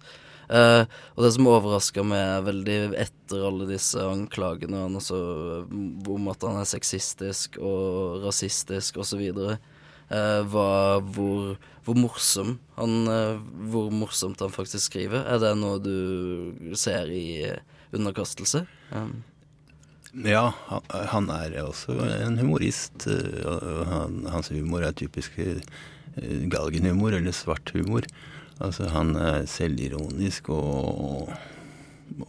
Eh, 0.49 0.85
og 1.17 1.23
det 1.25 1.33
som 1.33 1.47
overraska 1.49 2.03
meg 2.05 2.45
veldig 2.45 2.93
etter 3.01 3.47
alle 3.47 3.65
disse 3.65 3.97
anklagene 3.97 4.83
han 4.85 4.97
også, 4.99 5.17
om 6.05 6.27
at 6.29 6.45
han 6.45 6.59
er 6.61 6.69
sexistisk 6.69 7.57
og 7.57 8.21
rasistisk 8.27 9.01
osv., 9.01 9.23
uh, 10.05 10.41
var 10.45 11.01
hvor, 11.01 11.55
hvor 11.81 11.97
morsom 11.97 12.59
han 12.75 13.07
eh, 13.09 13.39
Hvor 13.71 13.89
morsomt 13.89 14.39
han 14.39 14.53
faktisk 14.53 14.91
skriver. 14.91 15.25
Er 15.25 15.39
det 15.41 15.55
noe 15.57 15.79
du 15.81 16.75
ser 16.77 17.09
i 17.09 17.41
eh, 17.41 17.57
underkastelse? 17.93 18.65
Um, 18.91 19.23
Ja, 20.15 20.53
han, 21.11 21.27
er 21.29 21.57
også 21.65 21.97
en 22.23 22.37
humorist. 22.39 23.07
eh, 23.07 23.43
og 23.43 23.85
Han, 23.89 24.25
hans 24.31 24.47
humor 24.47 24.79
er 24.79 24.95
typisk 24.95 25.35
eh, 25.39 25.59
galgenhumor, 26.49 27.11
eller 27.11 27.31
svart 27.35 27.73
humor. 27.75 28.07
Altså 28.63 28.87
han 28.87 29.15
er 29.19 29.45
selvironisk 29.45 30.49
og, 30.49 31.33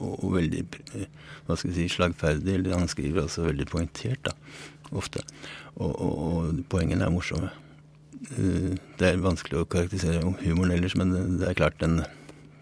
og, 0.00 0.24
og 0.24 0.34
veldig 0.34 0.64
eh, 0.98 1.06
hva 1.46 1.54
skal 1.54 1.70
jeg 1.70 1.76
si, 1.76 1.94
slagferdig. 1.94 2.54
Eller 2.54 2.74
han 2.74 2.90
skriver 2.90 3.22
også 3.22 3.46
veldig 3.46 3.68
poengtert, 3.70 4.18
da, 4.26 4.34
ofte. 4.90 5.22
Og, 5.76 5.94
og, 5.94 6.18
og 6.26 6.60
poengene 6.68 7.06
er 7.06 7.14
morsomme. 7.14 7.52
Det 8.26 9.06
er 9.06 9.22
vanskelig 9.22 9.60
å 9.60 9.68
karakterisere 9.70 10.24
humoren 10.42 10.72
ellers, 10.74 10.96
men 10.98 11.38
det 11.38 11.46
er 11.46 11.58
klart 11.58 11.78
den, 11.78 12.00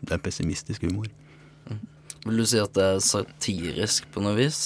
det 0.03 0.19
er 0.19 0.21
pessimistisk 0.21 0.85
humor. 0.85 1.09
Vil 2.25 2.43
du 2.43 2.49
si 2.49 2.61
at 2.61 2.75
det 2.77 2.89
er 2.95 3.05
satirisk 3.05 4.09
på 4.15 4.25
noe 4.25 4.37
vis? 4.39 4.61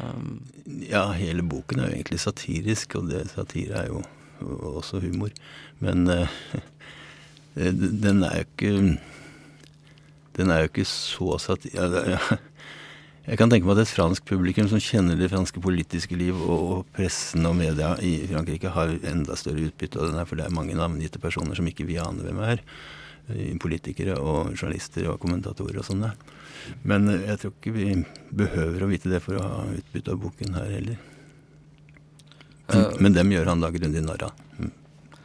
Um, 0.00 0.40
Ja, 0.66 1.12
hele 1.14 1.44
boken 1.46 1.78
er 1.78 1.90
jo 1.90 1.98
egentlig 2.00 2.18
satirisk, 2.18 2.96
og 2.98 3.10
det, 3.10 3.28
satire 3.30 3.84
er 3.84 3.92
jo 3.92 4.02
også 4.76 4.98
humor. 5.00 5.30
Men 5.78 6.08
uh, 6.10 6.26
den 7.54 8.24
er 8.26 8.42
jo 8.42 8.46
ikke 8.48 8.72
Den 10.36 10.50
er 10.50 10.58
jo 10.64 10.70
ikke 10.72 10.84
så 10.84 11.38
satir... 11.40 11.72
Jeg 13.26 13.40
kan 13.40 13.50
tenke 13.50 13.66
meg 13.66 13.80
at 13.80 13.88
et 13.88 13.90
fransk 13.90 14.22
publikum 14.28 14.68
som 14.70 14.78
kjenner 14.78 15.16
det 15.18 15.32
franske 15.32 15.58
politiske 15.58 16.14
liv 16.14 16.36
og 16.38 16.84
pressen 16.94 17.48
og 17.48 17.56
media 17.58 17.96
i 17.98 18.20
Frankrike, 18.30 18.70
har 18.70 18.92
enda 19.02 19.34
større 19.34 19.64
utbytte 19.66 19.98
av 19.98 20.12
den 20.12 20.20
her, 20.20 20.28
for 20.28 20.38
det 20.38 20.44
er 20.46 20.54
mange 20.54 20.76
navngitte 20.78 21.18
personer 21.18 21.58
som 21.58 21.66
ikke 21.66 21.88
vi 21.88 21.96
aner 21.98 22.22
hvem 22.28 22.38
er. 22.46 22.62
Eh, 23.28 23.56
Politikere 23.58 24.18
og 24.22 24.52
journalister 24.54 25.08
og 25.10 25.18
kommentatorer 25.22 25.80
og 25.80 25.88
sånn. 25.88 26.04
Men 26.86 27.10
eh, 27.10 27.26
jeg 27.32 27.42
tror 27.42 27.54
ikke 27.56 27.74
vi 27.74 27.88
behøver 28.42 28.84
å 28.84 28.90
vite 28.90 29.10
det 29.10 29.22
for 29.24 29.38
å 29.38 29.46
ha 29.46 29.64
utbytte 29.74 30.14
av 30.14 30.22
boken 30.22 30.58
her 30.60 30.72
heller. 30.78 31.00
Men, 32.66 32.86
men 33.02 33.14
dem 33.14 33.32
gjør 33.34 33.52
han 33.52 33.62
da 33.62 33.70
grundig 33.74 34.02
narr 34.02 34.28
av. 34.28 34.38
Mm. 34.58 34.70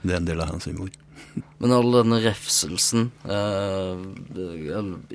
Det 0.01 0.13
er 0.13 0.19
en 0.19 0.29
del 0.29 0.41
av 0.41 0.53
hans 0.53 0.67
humor. 0.69 0.89
Men 1.61 1.73
all 1.73 1.93
denne 1.93 2.17
refselsen 2.23 3.09
eh, 3.29 4.01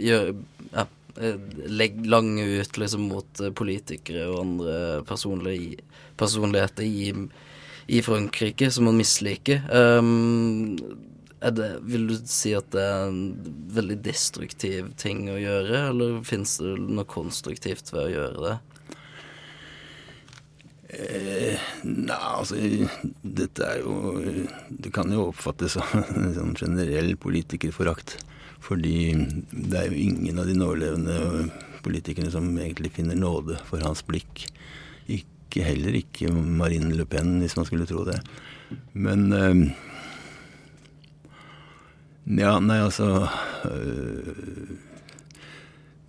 gjør 0.01 0.31
ja, 0.73 0.85
eh, 1.19 1.41
legg 1.67 1.99
lange 2.07 2.47
ut 2.61 2.79
liksom 2.79 3.09
mot 3.11 3.43
eh, 3.43 3.53
politikere 3.55 4.29
og 4.31 4.41
andre 4.45 4.77
personlig, 5.07 5.83
personligheter 6.19 6.87
i, 6.87 7.11
i 7.91 8.03
Frankrike 8.07 8.71
som 8.75 8.89
man 8.91 8.99
misliker. 8.99 9.67
Um, 9.71 10.79
det, 11.41 11.69
vil 11.85 12.07
du 12.09 12.15
si 12.25 12.55
at 12.57 12.71
det 12.73 12.83
er 12.83 13.11
en 13.11 13.21
veldig 13.77 13.99
destruktiv 14.05 14.89
ting 15.01 15.27
å 15.29 15.37
gjøre, 15.37 15.83
eller 15.91 16.23
fins 16.25 16.57
det 16.63 16.77
noe 16.81 17.05
konstruktivt 17.09 17.93
ved 17.93 18.03
å 18.07 18.15
gjøre 18.15 18.47
det? 18.47 18.57
Eh, 20.97 21.63
Nei, 21.83 22.17
altså 22.17 22.57
Dette 23.21 23.67
er 23.67 23.81
jo 23.83 24.21
Det 24.71 24.93
kan 24.95 25.11
jo 25.11 25.27
oppfattes 25.33 25.75
som 25.75 26.05
en 26.15 26.35
sånn 26.37 26.55
generell 26.57 27.17
politikerforakt. 27.21 28.17
Fordi 28.63 29.13
det 29.51 29.81
er 29.81 29.91
jo 29.91 30.05
ingen 30.09 30.41
av 30.41 30.49
de 30.49 30.57
nålevende 30.57 31.51
politikerne 31.85 32.33
som 32.33 32.49
egentlig 32.59 32.95
finner 32.97 33.19
nåde 33.19 33.59
for 33.69 33.83
hans 33.85 34.03
blikk. 34.07 34.47
Ikke 35.13 35.67
heller 35.67 35.95
ikke 36.01 36.33
Marine 36.33 36.95
Le 36.97 37.07
Pen, 37.07 37.37
hvis 37.43 37.55
man 37.59 37.69
skulle 37.69 37.87
tro 37.87 38.03
det. 38.09 38.17
Men 38.97 39.29
eh, 39.37 39.53
Ja, 42.27 42.57
nei, 42.59 42.81
altså 42.83 43.29
øh, 43.71 44.73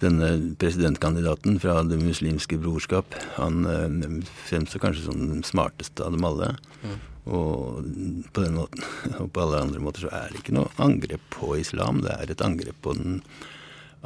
denne 0.02 0.56
presidentkandidaten 0.58 1.60
fra 1.62 1.84
Det 1.86 2.00
muslimske 2.02 2.58
brorskap, 2.62 3.14
han 3.36 3.68
eh, 3.70 4.24
fremstår 4.50 4.82
kanskje 4.82 5.06
som 5.06 5.20
den 5.22 5.44
smarteste 5.46 6.06
av 6.06 6.16
dem 6.18 6.26
alle. 6.26 6.56
Mm. 6.82 6.96
Og 7.38 7.86
på 8.34 8.42
den 8.42 8.58
måten, 8.58 8.82
og 9.22 9.30
på 9.34 9.44
alle 9.44 9.62
andre 9.68 9.84
måter, 9.84 10.08
så 10.08 10.14
er 10.14 10.32
det 10.32 10.42
ikke 10.42 10.58
noe 10.58 10.74
angrep 10.82 11.22
på 11.38 11.54
islam. 11.62 12.02
Det 12.02 12.16
er 12.16 12.34
et 12.34 12.42
angrep 12.46 12.82
på 12.82 12.96
den 12.98 13.22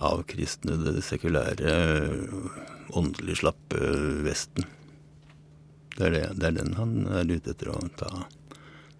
avkristnede, 0.01 0.97
sekulære, 1.05 1.77
åndelig 2.97 3.39
slappe 3.39 3.79
Vesten. 4.25 4.67
Det 5.95 6.07
er, 6.07 6.15
det, 6.17 6.27
det 6.39 6.51
er 6.51 6.59
den 6.59 6.75
han 6.75 7.01
er 7.07 7.31
ute 7.31 7.55
etter 7.55 7.71
å 7.71 7.79
ta, 7.99 8.25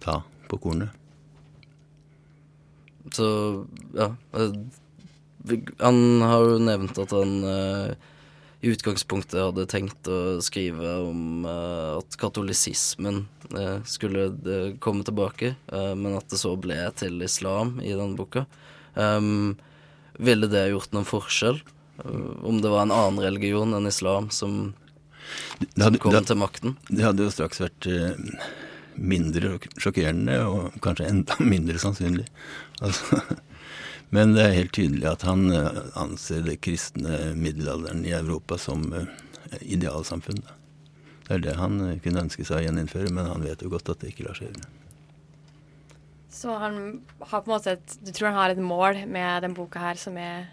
ta 0.00 0.18
på 0.48 0.60
kornet. 0.64 1.01
Så 3.10 3.26
ja 3.96 4.14
eh, 4.32 4.54
Han 5.78 6.22
har 6.22 6.44
jo 6.46 6.58
nevnt 6.62 6.98
at 7.02 7.10
han 7.16 7.32
eh, 7.44 7.94
i 8.62 8.70
utgangspunktet 8.70 9.40
hadde 9.40 9.64
tenkt 9.66 10.06
å 10.06 10.38
skrive 10.38 10.92
om 11.02 11.42
uh, 11.42 11.98
at 11.98 12.14
katolisismen 12.14 13.24
uh, 13.56 13.80
skulle 13.82 14.28
uh, 14.46 14.68
komme 14.78 15.02
tilbake, 15.02 15.56
men 15.98 16.14
at 16.14 16.28
det 16.30 16.38
så 16.38 16.52
ble 16.54 16.76
til 16.94 17.18
islam 17.26 17.80
i 17.82 17.90
den 17.98 18.14
boka. 18.14 18.44
Um, 18.94 19.56
ville 20.14 20.46
det 20.46 20.68
gjort 20.70 20.94
noen 20.94 21.08
forskjell? 21.08 21.58
Om 22.06 22.62
det 22.62 22.70
var 22.70 22.86
en 22.86 22.94
annen 22.94 23.18
religion 23.24 23.74
enn 23.74 23.90
islam 23.90 24.30
som 24.30 24.76
hadde, 25.74 25.98
kom 25.98 26.14
det, 26.14 26.28
til 26.30 26.38
makten? 26.38 26.78
Det 26.86 27.02
hadde 27.02 27.26
jo 27.26 27.34
straks 27.34 27.64
vært 27.64 27.90
mindre 28.94 29.56
sjokkerende, 29.80 30.38
og 30.46 30.78
kanskje 30.84 31.10
enda 31.10 31.38
mindre 31.54 31.82
sannsynlig. 31.82 32.28
Altså, 32.82 33.20
men 34.14 34.34
det 34.36 34.44
er 34.44 34.58
helt 34.58 34.74
tydelig 34.76 35.08
at 35.12 35.26
han 35.28 35.46
eh, 35.54 35.82
anser 35.98 36.44
det 36.46 36.60
kristne 36.64 37.32
middelalderen 37.38 38.04
i 38.08 38.14
Europa 38.16 38.58
som 38.60 38.84
eh, 38.96 39.08
idealsamfunn. 39.62 40.42
Det 41.26 41.36
er 41.36 41.44
det 41.46 41.58
han 41.60 41.80
eh, 41.86 41.98
kunne 42.02 42.26
ønske 42.26 42.46
seg 42.46 42.60
å 42.60 42.64
gjeninnføre, 42.66 43.12
men 43.14 43.30
han 43.30 43.44
vet 43.46 43.62
jo 43.62 43.70
godt 43.72 43.92
at 43.94 44.02
det 44.02 44.12
ikke 44.12 44.26
lar 44.28 44.38
seg 44.38 44.50
gjøre. 44.50 44.70
Så 46.32 46.56
han 46.58 46.76
har 47.20 47.42
på 47.44 47.50
en 47.50 47.52
måte 47.52 47.74
et 47.76 47.96
Du 48.00 48.08
tror 48.10 48.30
han 48.30 48.38
har 48.40 48.54
et 48.54 48.60
mål 48.60 49.02
med 49.06 49.44
den 49.44 49.54
boka 49.54 49.82
her 49.82 50.00
som 50.00 50.16
er 50.18 50.48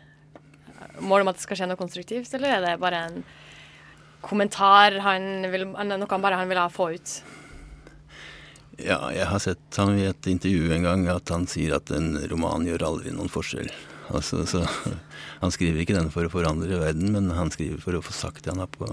mål 1.00 1.24
om 1.24 1.32
at 1.32 1.39
det 1.39 1.44
skal 1.46 1.60
skje 1.60 1.68
noe 1.72 1.80
konstruktivt, 1.80 2.32
eller 2.36 2.56
er 2.56 2.65
det 2.65 2.80
bare 2.82 3.04
en 3.08 3.22
kommentar 4.24 4.98
han 5.04 5.48
vil, 5.52 5.70
noe 5.72 6.10
han 6.12 6.24
bare 6.24 6.39
han 6.39 6.52
vil 6.52 6.60
ha 6.60 6.68
få 6.72 6.92
ut? 6.96 7.13
Ja, 8.80 9.00
jeg 9.12 9.28
har 9.28 9.42
sett 9.44 9.78
ham 9.80 9.96
i 9.98 10.06
et 10.08 10.28
intervju 10.30 10.72
en 10.72 10.86
gang 10.88 11.08
at 11.12 11.32
han 11.34 11.48
sier 11.52 11.76
at 11.80 11.92
en 11.96 12.13
roman 12.32 12.68
gjør 12.68 12.86
aldri 12.88 13.12
noen 13.15 13.32
forskjell. 13.32 13.72
Altså, 14.10 14.46
så 14.50 14.63
Han 15.44 15.54
skriver 15.56 15.84
ikke 15.84 15.96
den 15.96 16.10
for 16.12 16.28
å 16.28 16.32
forandre 16.32 16.80
verden, 16.82 17.13
men 17.13 17.30
han 17.32 17.52
skriver 17.54 17.80
for 17.84 17.96
å 17.96 18.02
få 18.04 18.12
sagt 18.15 18.44
det 18.44 18.52
han 18.52 18.63
har 18.63 18.72
på 18.74 18.88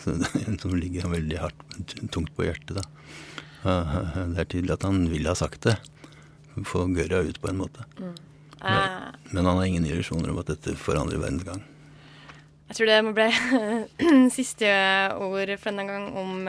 så 0.00 0.14
det, 0.20 0.44
Som 0.62 0.76
ligger 0.78 1.10
veldig 1.12 1.40
hardt, 1.42 1.96
tungt 2.12 2.32
på 2.36 2.46
hjertet, 2.46 2.78
da. 2.78 2.84
Det 4.32 4.44
er 4.44 4.48
tydelig 4.48 4.76
at 4.76 4.86
han 4.86 5.04
vil 5.12 5.28
ha 5.28 5.34
sagt 5.36 5.66
det. 5.68 5.76
Få 6.68 6.84
gørra 6.92 7.24
ut, 7.24 7.40
på 7.40 7.50
en 7.50 7.60
måte. 7.60 7.84
Mm. 7.98 8.14
Men, 8.64 8.80
eh. 8.80 9.20
men, 9.30 9.44
han 9.44 9.56
har 9.58 9.64
ingen 9.68 9.86
illusjoner 9.88 10.30
om 10.32 10.40
at 10.40 10.52
dette 10.52 10.76
forandrer 10.80 11.20
verdens 11.20 11.44
gang. 11.48 11.64
Jeg 12.68 12.78
tror 12.78 12.88
det 12.88 13.00
må 13.04 13.12
bli 13.16 13.28
siste 14.38 14.70
ord 15.20 15.52
for 15.58 15.68
denne 15.72 15.88
gang 15.88 16.06
om 16.16 16.48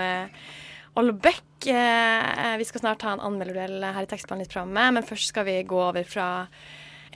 Ollebekk. 0.95 1.43
Uh, 1.43 1.54
vi 1.65 2.67
skal 2.67 2.83
snart 2.83 3.05
ha 3.07 3.15
en 3.15 3.23
anmelderduell 3.25 3.83
her 3.83 4.05
i 4.05 4.09
tekstbehandlingsprogrammet, 4.11 4.95
men 4.97 5.07
først 5.07 5.31
skal 5.31 5.47
vi 5.47 5.59
gå 5.67 5.79
over 5.87 6.05
fra 6.07 6.29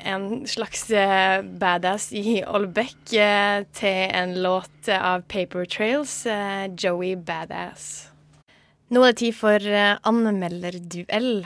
en 0.09 0.45
slags 0.47 0.85
uh, 0.95 1.43
badass 1.43 2.09
i 2.15 2.39
Olbæk 2.47 3.13
til 3.75 4.03
en 4.15 4.37
låt 4.41 4.89
av 4.95 5.25
Paper 5.27 5.67
Trails, 5.69 6.21
Joey 6.79 7.15
Badass. 7.15 8.09
Nå 8.89 9.03
er 9.03 9.11
det 9.11 9.21
tid 9.21 9.35
for 9.37 9.65
anmelderduell 10.09 11.43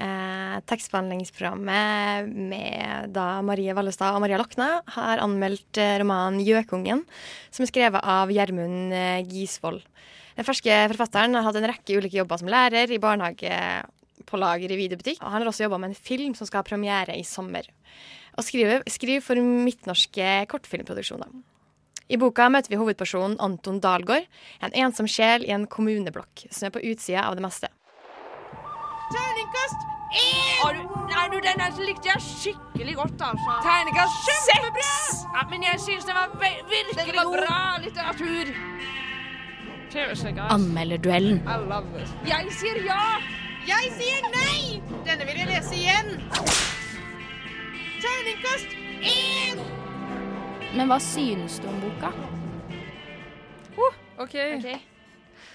eh, 0.00 0.56
tekstbehandlingsprogrammet 0.68 2.28
med 2.28 3.14
da 3.14 3.40
Marie 3.46 3.74
Vallestad 3.76 4.16
og 4.16 4.24
Maria 4.24 4.38
Lokna 4.40 4.68
har 4.96 5.22
anmeldt 5.22 5.78
eh, 5.80 5.98
romanen 6.02 6.42
'Gjøkungen', 6.42 7.04
som 7.50 7.64
er 7.64 7.70
skrevet 7.70 8.02
av 8.02 8.32
Gjermund 8.34 8.94
eh, 8.94 9.22
Gisvold. 9.28 9.82
Den 10.34 10.46
ferske 10.46 10.78
forfatteren 10.90 11.36
har 11.38 11.46
hatt 11.46 11.58
en 11.60 11.68
rekke 11.70 11.98
ulike 11.98 12.18
jobber 12.18 12.40
som 12.40 12.50
lærer 12.50 12.90
i 12.90 13.00
barnehage, 13.02 13.54
på 14.24 14.38
lager 14.40 14.72
i 14.72 14.78
videobutikk. 14.78 15.20
Og 15.22 15.30
han 15.30 15.42
har 15.42 15.50
også 15.50 15.66
jobba 15.66 15.78
med 15.82 15.92
en 15.92 15.98
film 16.10 16.34
som 16.38 16.48
skal 16.48 16.62
ha 16.62 16.66
premiere 16.66 17.16
i 17.18 17.24
sommer. 17.26 17.66
Og 18.34 18.46
skriver, 18.46 18.82
skriver 18.90 19.22
for 19.22 19.38
midtnorske 19.38 20.30
kortfilmproduksjoner. 20.50 21.30
I 22.12 22.18
boka 22.20 22.50
møter 22.52 22.72
vi 22.72 22.78
hovedpersonen 22.80 23.38
Anton 23.40 23.78
Dahlgaard, 23.80 24.26
en 24.60 24.74
ensom 24.84 25.08
sjel 25.08 25.46
i 25.46 25.54
en 25.54 25.64
kommuneblokk 25.70 26.46
som 26.50 26.68
er 26.68 26.74
på 26.74 26.82
utsida 26.90 27.24
av 27.24 27.38
det 27.38 27.44
meste. 27.46 27.70
Terningkast 29.14 29.86
én! 30.20 30.82
Nei, 31.14 31.24
du, 31.32 31.38
den 31.44 31.62
likte 31.86 32.10
jeg 32.10 32.24
skikkelig 32.26 32.98
godt, 32.98 33.24
altså. 33.30 33.56
Terningkast 33.64 34.28
seks! 34.50 34.92
Ja, 35.34 35.46
men 35.50 35.64
jeg 35.64 35.80
syns 35.80 36.04
det 36.08 36.16
var 36.16 36.34
virkelig 36.40 37.16
var 37.16 37.32
bra 37.32 37.62
litteratur. 37.82 38.52
Anmelderduellen. 39.94 41.36
Jeg 42.26 42.50
sier 42.50 42.80
ja! 42.82 43.02
Jeg 43.64 43.92
sier 43.94 44.24
nei! 44.32 44.80
Denne 45.06 45.26
vil 45.28 45.36
jeg 45.38 45.46
lese 45.46 45.76
igjen. 45.78 46.08
Terningkast 48.02 48.74
én! 49.06 49.60
Men 50.74 50.90
hva 50.90 50.98
synes 50.98 51.60
du 51.62 51.68
om 51.70 51.78
boka? 51.84 52.10
Oh, 53.78 53.94
OK. 54.18 54.34
okay. 54.34 54.80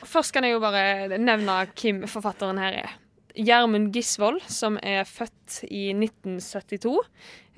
Først 0.08 0.32
kan 0.32 0.48
jeg 0.48 0.56
jo 0.56 0.62
bare 0.64 1.20
nevne 1.20 1.58
hvem 1.74 2.06
forfatteren 2.08 2.62
her 2.64 2.78
er. 2.86 2.96
Gjermund 3.36 3.92
Gisvold, 3.96 4.40
som 4.48 4.80
er 4.80 5.04
født 5.08 5.66
i 5.68 5.90
1972. 5.92 6.96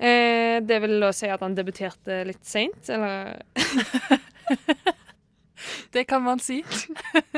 Eh, 0.02 0.58
det 0.66 0.82
vil 0.82 0.98
da 1.02 1.12
si 1.14 1.30
at 1.30 1.46
han 1.46 1.54
debuterte 1.54 2.24
litt 2.26 2.42
seint, 2.42 2.90
eller 2.90 3.38
Det 5.94 6.04
kan 6.10 6.22
man 6.24 6.40
si. 6.42 6.62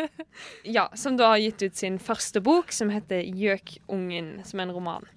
ja, 0.76 0.88
som 0.94 1.18
da 1.20 1.34
har 1.34 1.42
gitt 1.42 1.62
ut 1.62 1.76
sin 1.76 1.98
første 1.98 2.40
bok, 2.44 2.72
som 2.72 2.90
heter 2.90 3.22
'Gjøkungen', 3.22 4.44
som 4.44 4.60
er 4.60 4.68
en 4.68 4.76
roman. 4.76 5.08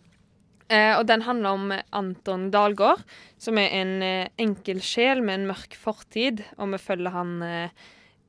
Eh, 0.68 0.94
og 0.98 1.06
den 1.08 1.24
handler 1.24 1.56
om 1.56 1.70
Anton 1.96 2.50
Dahlgaard, 2.52 3.04
som 3.40 3.60
er 3.60 3.72
en 3.80 3.94
eh, 4.04 4.32
enkel 4.42 4.82
sjel 4.84 5.24
med 5.24 5.40
en 5.40 5.48
mørk 5.54 5.78
fortid, 5.80 6.44
og 6.58 6.74
vi 6.74 6.82
følger 6.84 7.16
han 7.16 7.38
eh, 7.46 7.86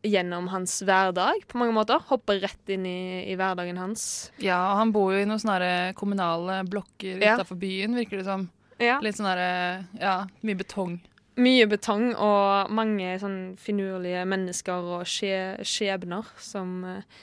gjennom 0.06 0.46
hans 0.52 0.76
hverdag 0.86 1.42
på 1.50 1.58
mange 1.58 1.74
måter. 1.74 2.02
Hopper 2.10 2.38
rett 2.44 2.70
inn 2.70 2.86
i, 2.86 3.26
i 3.26 3.34
hverdagen 3.38 3.80
hans. 3.80 4.30
Ja, 4.38 4.60
og 4.70 4.82
han 4.84 4.94
bor 4.94 5.10
jo 5.14 5.24
i 5.24 5.26
noen 5.26 5.42
sånne 5.42 5.72
kommunale 5.98 6.62
blokker 6.70 7.18
ja. 7.18 7.34
utafor 7.34 7.58
byen, 7.58 7.98
virker 7.98 8.22
det 8.22 8.28
som. 8.28 8.46
Ja. 8.78 9.00
Litt 9.02 9.18
sånn 9.18 9.26
derre 9.26 9.86
Ja, 9.98 10.20
mye 10.46 10.58
betong. 10.60 11.00
Mye 11.38 11.68
betong 11.70 12.12
og 12.18 12.72
mange 12.74 13.14
sånn 13.22 13.40
finurlige 13.62 14.24
mennesker 14.26 14.92
og 14.98 15.06
skje, 15.06 15.58
skjebner 15.62 16.26
som 16.42 16.80
uh, 16.82 17.18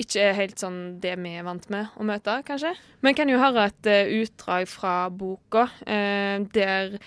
ikke 0.00 0.24
er 0.24 0.36
helt 0.38 0.62
sånn 0.62 0.80
det 1.02 1.14
vi 1.20 1.36
er 1.38 1.46
vant 1.46 1.66
med 1.70 1.92
å 1.94 2.06
møte, 2.08 2.40
kanskje. 2.46 2.74
Men 3.04 3.16
kan 3.18 3.30
jo 3.30 3.38
høre 3.40 3.68
et 3.70 3.90
uh, 3.90 4.14
utdrag 4.22 4.66
fra 4.70 4.94
boka 5.14 5.68
uh, 5.86 6.42
der 6.54 6.98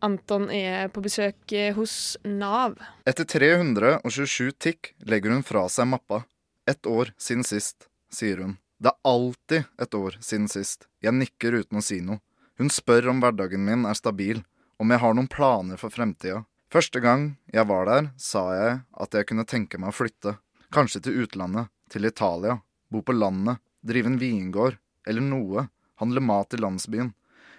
Anton 0.00 0.48
er 0.48 0.88
på 0.88 1.02
besøk 1.04 1.52
eh, 1.52 1.74
hos 1.76 2.16
Nav. 2.24 2.78
Etter 3.08 3.26
327 3.28 4.54
tikk 4.56 4.94
legger 5.04 5.34
hun 5.34 5.44
fra 5.44 5.66
seg 5.68 5.90
mappa. 5.92 6.22
Ett 6.68 6.88
år 6.88 7.12
siden 7.20 7.44
sist, 7.44 7.88
sier 8.08 8.40
hun. 8.40 8.56
Det 8.80 8.88
er 8.94 9.10
alltid 9.10 9.68
et 9.76 9.96
år 9.98 10.16
siden 10.24 10.48
sist. 10.48 10.88
Jeg 11.04 11.12
nikker 11.18 11.58
uten 11.60 11.80
å 11.80 11.84
si 11.84 12.00
noe. 12.04 12.22
Hun 12.56 12.72
spør 12.72 13.10
om 13.12 13.20
hverdagen 13.20 13.60
min 13.64 13.84
er 13.88 13.96
stabil, 13.96 14.40
om 14.80 14.90
jeg 14.90 15.02
har 15.02 15.14
noen 15.16 15.28
planer 15.28 15.76
for 15.80 15.92
fremtida. 15.92 16.44
Første 16.72 17.02
gang 17.04 17.34
jeg 17.52 17.66
var 17.68 17.88
der, 17.88 18.10
sa 18.16 18.44
jeg 18.56 18.76
at 19.04 19.16
jeg 19.16 19.26
kunne 19.28 19.44
tenke 19.44 19.78
meg 19.80 19.92
å 19.92 19.96
flytte. 19.98 20.38
Kanskje 20.72 21.02
til 21.04 21.24
utlandet, 21.24 21.68
til 21.92 22.06
Italia, 22.08 22.60
bo 22.88 23.02
på 23.04 23.12
landet, 23.12 23.60
drive 23.84 24.08
en 24.08 24.20
vingård, 24.20 24.78
eller 25.04 25.24
noe, 25.24 25.66
handle 26.00 26.22
mat 26.24 26.54
i 26.56 26.60
landsbyen. 26.60 27.10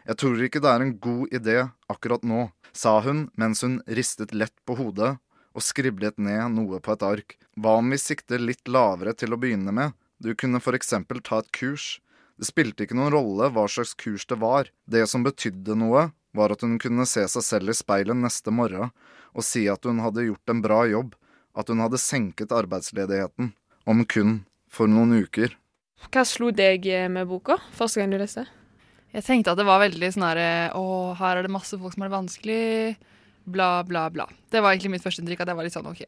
Jeg 0.07 0.17
tror 0.17 0.41
ikke 0.41 0.61
det 0.63 0.71
er 0.71 0.85
en 0.85 0.95
god 1.03 1.35
idé 1.35 1.57
akkurat 1.91 2.23
nå, 2.25 2.47
sa 2.73 2.97
hun 3.05 3.27
mens 3.37 3.61
hun 3.61 3.81
ristet 3.85 4.33
lett 4.33 4.55
på 4.65 4.79
hodet 4.79 5.17
og 5.51 5.65
skriblet 5.65 6.17
ned 6.17 6.55
noe 6.55 6.79
på 6.81 6.95
et 6.95 7.05
ark. 7.05 7.35
Hva 7.59 7.75
om 7.81 7.91
vi 7.91 7.99
sikter 8.01 8.41
litt 8.41 8.71
lavere 8.71 9.13
til 9.13 9.35
å 9.35 9.39
begynne 9.41 9.75
med, 9.75 9.93
du 10.17 10.33
kunne 10.33 10.61
for 10.63 10.77
eksempel 10.77 11.21
ta 11.21 11.41
et 11.43 11.51
kurs. 11.53 11.99
Det 12.39 12.47
spilte 12.49 12.87
ikke 12.87 12.97
noen 12.97 13.13
rolle 13.13 13.51
hva 13.53 13.67
slags 13.69 13.93
kurs 13.99 14.25
det 14.25 14.39
var, 14.41 14.71
det 14.89 15.03
som 15.11 15.27
betydde 15.27 15.77
noe, 15.77 16.07
var 16.35 16.53
at 16.53 16.63
hun 16.65 16.77
kunne 16.81 17.07
se 17.09 17.23
seg 17.29 17.45
selv 17.45 17.73
i 17.73 17.77
speilet 17.77 18.17
neste 18.17 18.53
morgen 18.53 18.91
og 19.31 19.45
si 19.47 19.65
at 19.71 19.85
hun 19.87 20.01
hadde 20.03 20.27
gjort 20.27 20.51
en 20.51 20.61
bra 20.63 20.81
jobb, 20.89 21.13
at 21.55 21.69
hun 21.71 21.79
hadde 21.83 21.99
senket 22.01 22.51
arbeidsledigheten, 22.55 23.53
om 23.87 24.03
kun 24.05 24.41
for 24.71 24.91
noen 24.91 25.23
uker. 25.23 25.55
Hva 26.11 26.23
slo 26.27 26.49
deg 26.55 26.87
med 27.11 27.29
boka 27.29 27.59
første 27.75 28.01
gang 28.01 28.11
du 28.11 28.19
leste? 28.19 28.45
Jeg 29.11 29.25
tenkte 29.27 29.53
at 29.53 29.59
det 29.59 29.67
var 29.67 29.81
veldig 29.83 30.09
sånn 30.15 30.23
herre 30.23 30.49
Å, 30.77 30.83
her 31.19 31.37
er 31.37 31.45
det 31.45 31.51
masse 31.51 31.77
folk 31.77 31.93
som 31.93 32.03
har 32.03 32.11
det 32.11 32.15
vanskelig. 32.15 32.61
Bla, 33.51 33.83
bla, 33.83 34.05
bla. 34.13 34.27
Det 34.51 34.61
var 34.63 34.71
egentlig 34.71 34.93
mitt 34.95 35.03
første 35.03 35.23
inntrykk. 35.23 35.43
At 35.43 35.51
jeg 35.51 35.59
var 35.59 35.67
litt 35.67 35.75
sånn 35.75 35.89
OK. 35.89 36.03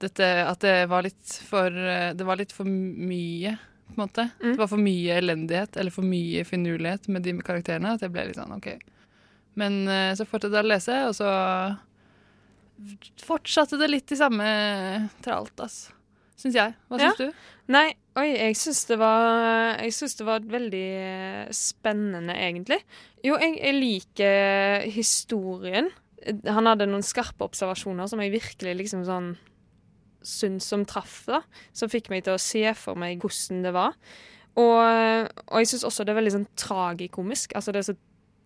Dette, 0.00 0.28
at 0.42 0.64
det 0.64 0.88
var 0.90 1.04
litt 1.06 1.34
for 1.46 1.70
Det 1.70 2.26
var 2.26 2.40
litt 2.40 2.54
for 2.56 2.66
mye, 2.66 3.54
på 3.86 3.94
en 3.94 4.02
måte. 4.02 4.26
Mm. 4.40 4.48
Det 4.48 4.62
var 4.62 4.72
for 4.72 4.82
mye 4.82 5.18
elendighet 5.22 5.78
eller 5.78 5.94
for 5.94 6.06
mye 6.06 6.42
finurlighet 6.48 7.06
med 7.14 7.28
de 7.28 7.36
karakterene. 7.46 7.94
At 7.94 8.02
jeg 8.02 8.14
ble 8.14 8.26
litt 8.26 8.40
sånn 8.40 8.58
OK. 8.58 8.72
Men 9.60 9.80
uh, 9.86 10.10
så 10.18 10.26
fortsatte 10.28 10.56
jeg 10.56 10.66
å 10.66 10.72
lese, 10.72 10.98
og 11.10 11.16
så 11.18 11.30
fortsatte 13.26 13.76
det 13.80 13.90
litt 13.90 14.12
i 14.14 14.18
samme 14.18 14.50
tralt, 15.20 15.56
altså 15.60 15.98
syns 16.40 16.56
jeg. 16.56 16.76
Hva 16.88 17.00
syns 17.00 17.20
ja. 17.20 17.28
du? 17.28 17.50
Nei, 17.70 17.86
oi, 18.18 18.28
jeg 18.32 18.56
syns 18.58 18.82
det 18.88 18.96
var 19.00 19.80
Jeg 19.84 19.94
syns 19.94 20.16
det 20.18 20.26
var 20.26 20.46
veldig 20.56 20.86
eh, 21.02 21.52
spennende, 21.54 22.36
egentlig. 22.36 22.80
Jo, 23.24 23.36
jeg, 23.40 23.58
jeg, 23.60 23.76
liker 23.76 24.88
historien. 24.96 25.90
Han 26.48 26.68
hadde 26.68 26.88
noen 26.90 27.06
skarpe 27.06 27.46
observasjoner 27.46 28.10
som 28.10 28.20
jeg 28.24 28.34
virkelig 28.34 28.76
liksom 28.82 29.06
sånn 29.08 29.32
syns 30.26 30.66
som 30.68 30.84
traff, 30.88 31.22
da. 31.28 31.42
Som 31.76 31.92
fikk 31.92 32.10
meg 32.12 32.26
til 32.26 32.36
å 32.36 32.42
se 32.42 32.66
for 32.76 32.98
meg 33.00 33.22
hvordan 33.22 33.64
det 33.64 33.74
var. 33.76 33.96
Og, 34.58 34.80
og 34.82 35.62
jeg 35.62 35.70
syns 35.70 35.86
også 35.88 36.04
det 36.04 36.12
er 36.12 36.20
veldig 36.20 36.36
sånn 36.38 36.50
tragikomisk. 36.58 37.54
Altså 37.56 37.72
det 37.72 37.84
er, 37.84 37.92
så, 37.92 37.96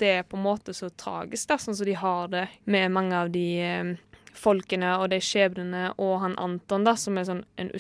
det 0.02 0.10
er 0.18 0.26
på 0.26 0.38
en 0.38 0.46
måte 0.46 0.74
så 0.76 0.90
tragisk, 0.90 1.48
da, 1.50 1.58
sånn 1.60 1.76
som 1.76 1.88
de 1.88 1.96
har 1.98 2.28
det 2.32 2.48
med 2.70 2.92
mange 2.94 3.18
av 3.18 3.30
de 3.34 3.46
eh, 3.62 3.92
folkene 4.34 4.96
og 4.98 5.08
de 5.12 5.20
skjebnene 5.22 5.92
og 6.02 6.18
han 6.24 6.36
Anton, 6.42 6.86
da, 6.86 6.96
som 6.98 7.18
sånn 7.22 7.44
en 7.56 7.70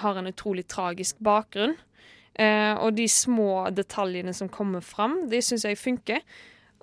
har 0.00 0.20
en 0.20 0.30
utrolig 0.30 0.66
tragisk 0.70 1.18
bakgrunn. 1.18 1.76
Eh, 2.34 2.74
og 2.74 2.96
de 2.96 3.06
små 3.10 3.68
detaljene 3.70 4.34
som 4.34 4.50
kommer 4.50 4.82
fram, 4.82 5.28
de 5.30 5.42
syns 5.42 5.66
jeg 5.66 5.78
funker. 5.78 6.22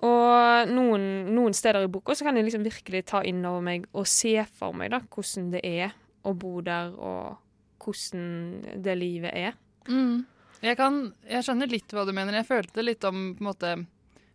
Og 0.02 0.70
noen, 0.72 1.04
noen 1.30 1.54
steder 1.54 1.84
i 1.86 1.90
boka 1.92 2.16
så 2.18 2.26
kan 2.26 2.36
jeg 2.36 2.48
liksom 2.48 2.64
virkelig 2.66 3.04
ta 3.12 3.20
inn 3.22 3.44
over 3.46 3.62
meg 3.62 3.84
og 3.94 4.08
se 4.10 4.34
for 4.58 4.74
meg 4.74 4.90
da, 4.94 5.02
hvordan 5.06 5.52
det 5.52 5.62
er 5.62 5.92
å 6.26 6.32
bo 6.34 6.60
der, 6.64 6.90
og 6.98 7.38
hvordan 7.82 8.82
det 8.82 8.96
livet 8.98 9.30
er. 9.34 9.54
Mm. 9.86 10.24
Jeg, 10.62 10.78
kan, 10.78 11.08
jeg 11.26 11.44
skjønner 11.44 11.70
litt 11.70 11.92
hva 11.92 12.04
du 12.06 12.12
mener. 12.14 12.38
Jeg 12.38 12.48
følte 12.48 12.84
litt 12.84 13.04
om 13.08 13.32
måte, 13.42 13.74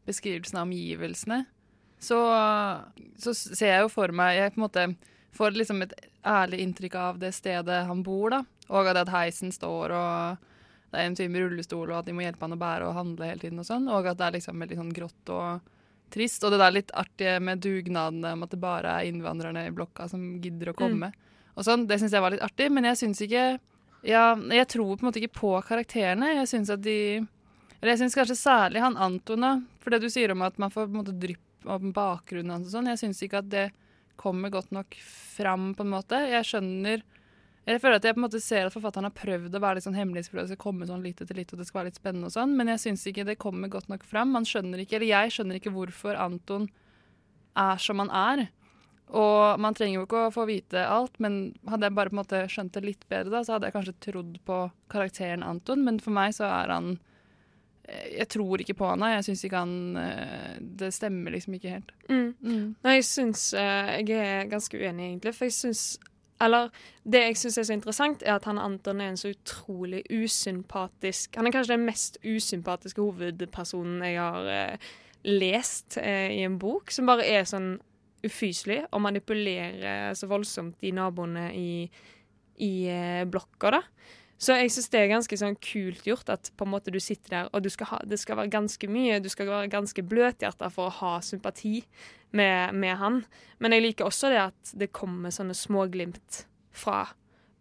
beskrivelsen 0.07 0.59
av 0.59 0.67
omgivelsene. 0.67 1.45
Så, 2.03 2.17
så 3.17 3.33
ser 3.33 3.71
jeg 3.71 3.81
jo 3.81 3.89
for 3.89 4.13
meg 4.13 4.35
Jeg 4.37 4.51
måte 4.61 4.83
får 5.33 5.55
liksom 5.57 5.81
et 5.81 5.95
ærlig 6.27 6.59
inntrykk 6.61 6.97
av 6.99 7.17
det 7.21 7.31
stedet 7.35 7.85
han 7.87 8.03
bor, 8.05 8.33
da. 8.33 8.43
Og 8.73 8.89
at 8.91 9.09
heisen 9.13 9.53
står, 9.53 9.93
og 9.95 10.91
det 10.91 10.99
er 10.99 11.07
en 11.07 11.15
fyr 11.17 11.31
med 11.31 11.45
rullestol, 11.45 11.87
og 11.89 12.01
at 12.01 12.09
de 12.09 12.15
må 12.15 12.25
hjelpe 12.25 12.43
han 12.43 12.55
å 12.55 12.59
bære 12.59 12.89
og 12.89 12.97
handle 12.97 13.29
hele 13.29 13.43
tiden 13.43 13.61
og 13.61 13.67
sånn. 13.67 13.87
Og 13.91 14.07
at 14.09 14.19
det 14.19 14.27
er 14.27 14.37
liksom 14.37 14.63
veldig 14.63 14.79
sånn 14.81 14.93
grått 14.95 15.31
og 15.35 15.71
trist. 16.13 16.43
Og 16.43 16.53
det 16.53 16.61
der 16.61 16.75
litt 16.75 16.93
artige 16.95 17.37
med 17.43 17.63
dugnadene 17.63 18.33
om 18.35 18.45
at 18.45 18.53
det 18.53 18.61
bare 18.61 18.97
er 18.99 19.09
innvandrerne 19.09 19.67
i 19.67 19.73
blokka 19.75 20.09
som 20.11 20.25
gidder 20.43 20.73
å 20.73 20.77
komme. 20.77 21.11
Og 21.57 21.65
sånn, 21.65 21.87
Det 21.87 21.99
syns 21.99 22.13
jeg 22.13 22.23
var 22.23 22.35
litt 22.35 22.45
artig, 22.45 22.69
men 22.71 22.85
jeg 22.91 22.99
syns 23.01 23.23
ikke 23.23 23.45
ja, 24.05 24.35
jeg 24.35 24.67
tror 24.69 24.93
på 24.95 25.03
en 25.03 25.09
måte 25.09 25.21
ikke 25.21 25.39
på 25.39 25.55
karakterene. 25.65 26.35
Jeg 26.37 26.51
syns 26.51 26.71
at 26.73 26.83
de 26.85 27.25
Eller 27.77 27.93
jeg 27.93 28.01
syns 28.01 28.17
kanskje 28.17 28.37
særlig 28.39 28.81
han 28.81 28.97
Anton, 28.97 29.43
da. 29.43 29.51
For 29.81 29.93
det 29.93 30.01
du 30.01 30.09
sier 30.09 30.31
om 30.33 30.41
at 30.41 30.57
man 30.57 30.73
får 30.73 30.87
på 30.87 30.95
en 30.95 31.01
måte 31.01 31.17
drypp 31.17 31.43
om 31.67 31.91
bakgrunnen 31.93 32.55
hans 32.55 32.69
og 32.69 32.77
sånn, 32.77 32.89
jeg 32.89 33.01
syns 33.01 33.21
ikke 33.25 33.41
at 33.43 33.51
det 33.51 33.67
kommer 34.17 34.49
godt 34.49 34.71
nok 34.73 34.95
fram, 35.37 35.73
på 35.77 35.85
en 35.85 35.93
måte. 35.93 36.19
Jeg 36.31 36.45
skjønner 36.47 37.03
Jeg 37.67 37.81
føler 37.83 37.99
at 37.99 38.05
jeg 38.07 38.15
på 38.15 38.21
en 38.21 38.23
måte 38.23 38.39
ser 38.39 38.69
at 38.69 38.73
forfatteren 38.73 39.09
har 39.09 39.11
prøvd 39.11 39.55
å 39.57 39.59
være 39.59 39.77
litt 39.77 39.83
sånn 39.83 39.97
hemmelighetsfull, 39.97 40.45
skal 40.47 40.59
komme 40.61 40.87
sånn 40.87 41.03
litt 41.03 41.19
etter 41.19 41.35
litt, 41.35 41.51
og 41.51 41.59
det 41.59 41.65
skal 41.67 41.81
være 41.81 41.89
litt 41.89 41.99
spennende 41.99 42.29
og 42.29 42.31
sånn, 42.31 42.53
men 42.55 42.71
jeg 42.71 42.79
syns 42.79 43.03
ikke 43.11 43.25
det 43.27 43.35
kommer 43.43 43.67
godt 43.67 43.89
nok 43.91 44.05
fram. 44.07 44.31
Man 44.31 44.47
skjønner 44.47 44.79
ikke, 44.79 44.95
eller 44.95 45.11
jeg 45.11 45.33
skjønner 45.35 45.59
ikke 45.59 45.73
hvorfor 45.75 46.15
Anton 46.15 46.69
er 47.59 47.81
som 47.83 47.99
han 47.99 48.13
er. 48.15 48.45
Og 49.15 49.59
man 49.63 49.75
trenger 49.75 50.01
jo 50.01 50.05
ikke 50.05 50.25
å 50.25 50.31
få 50.35 50.43
vite 50.49 50.81
alt, 50.83 51.15
men 51.23 51.53
hadde 51.69 51.87
jeg 51.87 51.95
bare 51.95 52.11
på 52.11 52.17
en 52.17 52.21
måte 52.21 52.41
skjønt 52.51 52.73
det 52.75 52.83
litt 52.83 53.05
bedre, 53.07 53.31
da, 53.37 53.43
så 53.45 53.55
hadde 53.55 53.69
jeg 53.69 53.77
kanskje 53.77 53.99
trodd 54.03 54.33
på 54.47 54.57
karakteren 54.91 55.45
Anton. 55.47 55.85
Men 55.85 56.01
for 56.03 56.15
meg 56.17 56.35
så 56.35 56.49
er 56.49 56.73
han 56.75 56.89
eh, 57.87 58.17
Jeg 58.17 58.27
tror 58.35 58.63
ikke 58.63 58.75
på 58.81 58.89
han, 58.91 59.05
da. 59.05 59.13
Jeg 59.15 59.29
syns 59.29 59.45
ikke 59.47 59.63
han 59.63 60.01
eh, 60.01 60.59
Det 60.59 60.91
stemmer 60.95 61.37
liksom 61.37 61.55
ikke 61.55 61.77
helt. 61.77 61.95
Mm. 62.09 62.27
Mm. 62.43 62.67
Nei, 62.83 62.99
jeg 62.99 63.07
syns 63.07 63.47
eh, 63.55 63.95
Jeg 64.01 64.19
er 64.27 64.51
ganske 64.51 64.75
uenig, 64.75 65.13
egentlig. 65.13 65.35
For 65.39 65.47
jeg 65.47 65.55
syns 65.55 65.87
Eller 66.43 66.67
det 67.07 67.23
jeg 67.29 67.39
syns 67.39 67.61
er 67.63 67.71
så 67.71 67.79
interessant, 67.79 68.27
er 68.27 68.35
at 68.35 68.51
han 68.51 68.59
Anton 68.59 68.99
er 68.99 69.13
en 69.13 69.23
så 69.23 69.31
utrolig 69.31 70.03
usympatisk 70.11 71.39
Han 71.39 71.47
er 71.47 71.55
kanskje 71.55 71.77
den 71.77 71.87
mest 71.87 72.19
usympatiske 72.27 73.01
hovedpersonen 73.01 74.03
jeg 74.03 74.19
har 74.19 74.51
eh, 74.51 74.95
lest 75.27 75.95
eh, 75.97 76.33
i 76.35 76.43
en 76.43 76.59
bok, 76.59 76.91
som 76.91 77.07
bare 77.07 77.25
er 77.25 77.47
sånn 77.47 77.77
ufyselig 78.25 78.81
og 78.91 79.03
manipulerer 79.05 80.15
så 80.17 80.29
voldsomt 80.29 80.79
de 80.81 80.93
naboene 80.95 81.49
i, 81.55 81.69
i 82.63 82.71
eh, 82.89 83.25
blokka, 83.29 83.77
da. 83.77 83.83
Så 84.37 84.53
jeg 84.53 84.69
syns 84.69 84.91
det 84.93 84.99
er 85.01 85.09
ganske 85.09 85.37
sånn 85.39 85.55
kult 85.57 86.03
gjort 86.05 86.29
at 86.29 86.51
på 86.53 86.65
en 86.67 86.71
måte 86.75 86.93
du 86.93 86.99
sitter 87.01 87.33
der, 87.33 87.47
og 87.57 87.65
skal 87.73 87.89
ha, 87.89 88.01
det 88.05 88.19
skal 88.21 88.37
være 88.37 88.53
ganske 88.53 88.89
mye, 88.89 89.17
du 89.21 89.31
skal 89.33 89.49
være 89.49 89.71
ganske 89.73 90.03
bløthjerta 90.05 90.69
for 90.73 90.91
å 90.91 90.97
ha 90.99 91.13
sympati 91.25 91.79
med, 92.37 92.75
med 92.77 92.99
han. 93.01 93.23
Men 93.57 93.73
jeg 93.73 93.87
liker 93.87 94.05
også 94.05 94.29
det 94.33 94.43
at 94.43 94.75
det 94.77 94.91
kommer 94.93 95.33
sånne 95.33 95.57
småglimt 95.57 96.43
fra 96.77 97.07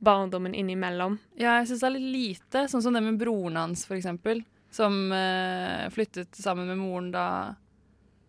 barndommen 0.05 0.53
innimellom. 0.55 1.17
Ja, 1.41 1.57
jeg 1.63 1.71
syns 1.71 1.81
det 1.81 1.89
er 1.89 1.97
litt 1.97 2.13
lite, 2.13 2.67
sånn 2.69 2.85
som 2.85 2.97
det 2.97 3.05
med 3.07 3.17
broren 3.21 3.57
hans, 3.57 3.87
for 3.89 3.97
eksempel. 3.97 4.45
Som 4.77 5.07
øh, 5.15 5.87
flyttet 5.95 6.37
sammen 6.37 6.69
med 6.69 6.83
moren 6.83 7.09
da, 7.15 7.27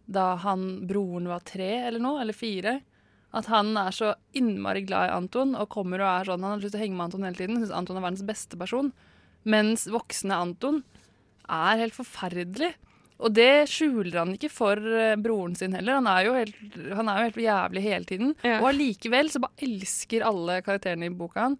da 0.07 0.33
han, 0.43 0.87
broren 0.87 1.27
var 1.29 1.43
tre 1.47 1.71
eller 1.89 2.01
noe, 2.03 2.21
eller 2.23 2.35
fire. 2.35 2.79
At 3.35 3.49
han 3.51 3.73
er 3.77 3.91
så 3.93 4.13
innmari 4.37 4.85
glad 4.87 5.09
i 5.09 5.15
Anton 5.17 5.53
og 5.59 5.69
kommer 5.73 6.01
og 6.01 6.07
er 6.09 6.29
sånn 6.29 6.45
Han 6.45 6.55
har 6.55 6.61
lyst 6.63 6.73
til 6.73 6.79
å 6.79 6.85
henge 6.85 6.95
med 6.95 7.09
Anton 7.09 7.27
hele 7.27 7.39
tiden. 7.39 7.59
Syns 7.59 7.75
Anton 7.75 7.99
er 7.99 8.05
verdens 8.05 8.25
beste 8.27 8.59
person. 8.59 8.93
Mens 9.47 9.85
voksne 9.91 10.37
Anton 10.47 10.81
er 11.43 11.83
helt 11.83 11.95
forferdelig. 11.95 12.71
Og 13.17 13.33
det 13.33 13.67
skjuler 13.71 14.19
han 14.19 14.35
ikke 14.35 14.51
for 14.53 14.77
eh, 14.77 15.15
broren 15.19 15.55
sin 15.57 15.73
heller. 15.73 15.97
Han 15.99 16.09
er 16.11 16.27
jo 16.27 16.35
helt, 16.37 16.59
han 16.99 17.09
er 17.09 17.19
jo 17.19 17.29
helt 17.29 17.41
jævlig 17.47 17.83
hele 17.83 18.09
tiden. 18.09 18.35
Og 18.59 18.69
allikevel 18.71 19.31
så 19.33 19.41
bare 19.43 19.67
elsker 19.67 20.25
alle 20.27 20.61
karakterene 20.65 21.09
i 21.09 21.15
boka 21.17 21.47
han 21.47 21.57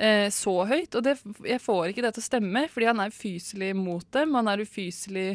eh, 0.00 0.28
så 0.32 0.54
høyt. 0.70 0.94
Og 0.94 1.04
det, 1.04 1.16
jeg 1.46 1.62
får 1.62 1.90
ikke 1.90 2.04
det 2.06 2.14
til 2.16 2.24
å 2.24 2.28
stemme, 2.28 2.66
fordi 2.72 2.90
han 2.90 3.02
er 3.02 3.14
ufyselig 3.14 3.72
mot 3.78 4.06
dem. 4.14 4.36
Han 4.38 4.50
er 4.52 4.62
ufyselig 4.64 5.28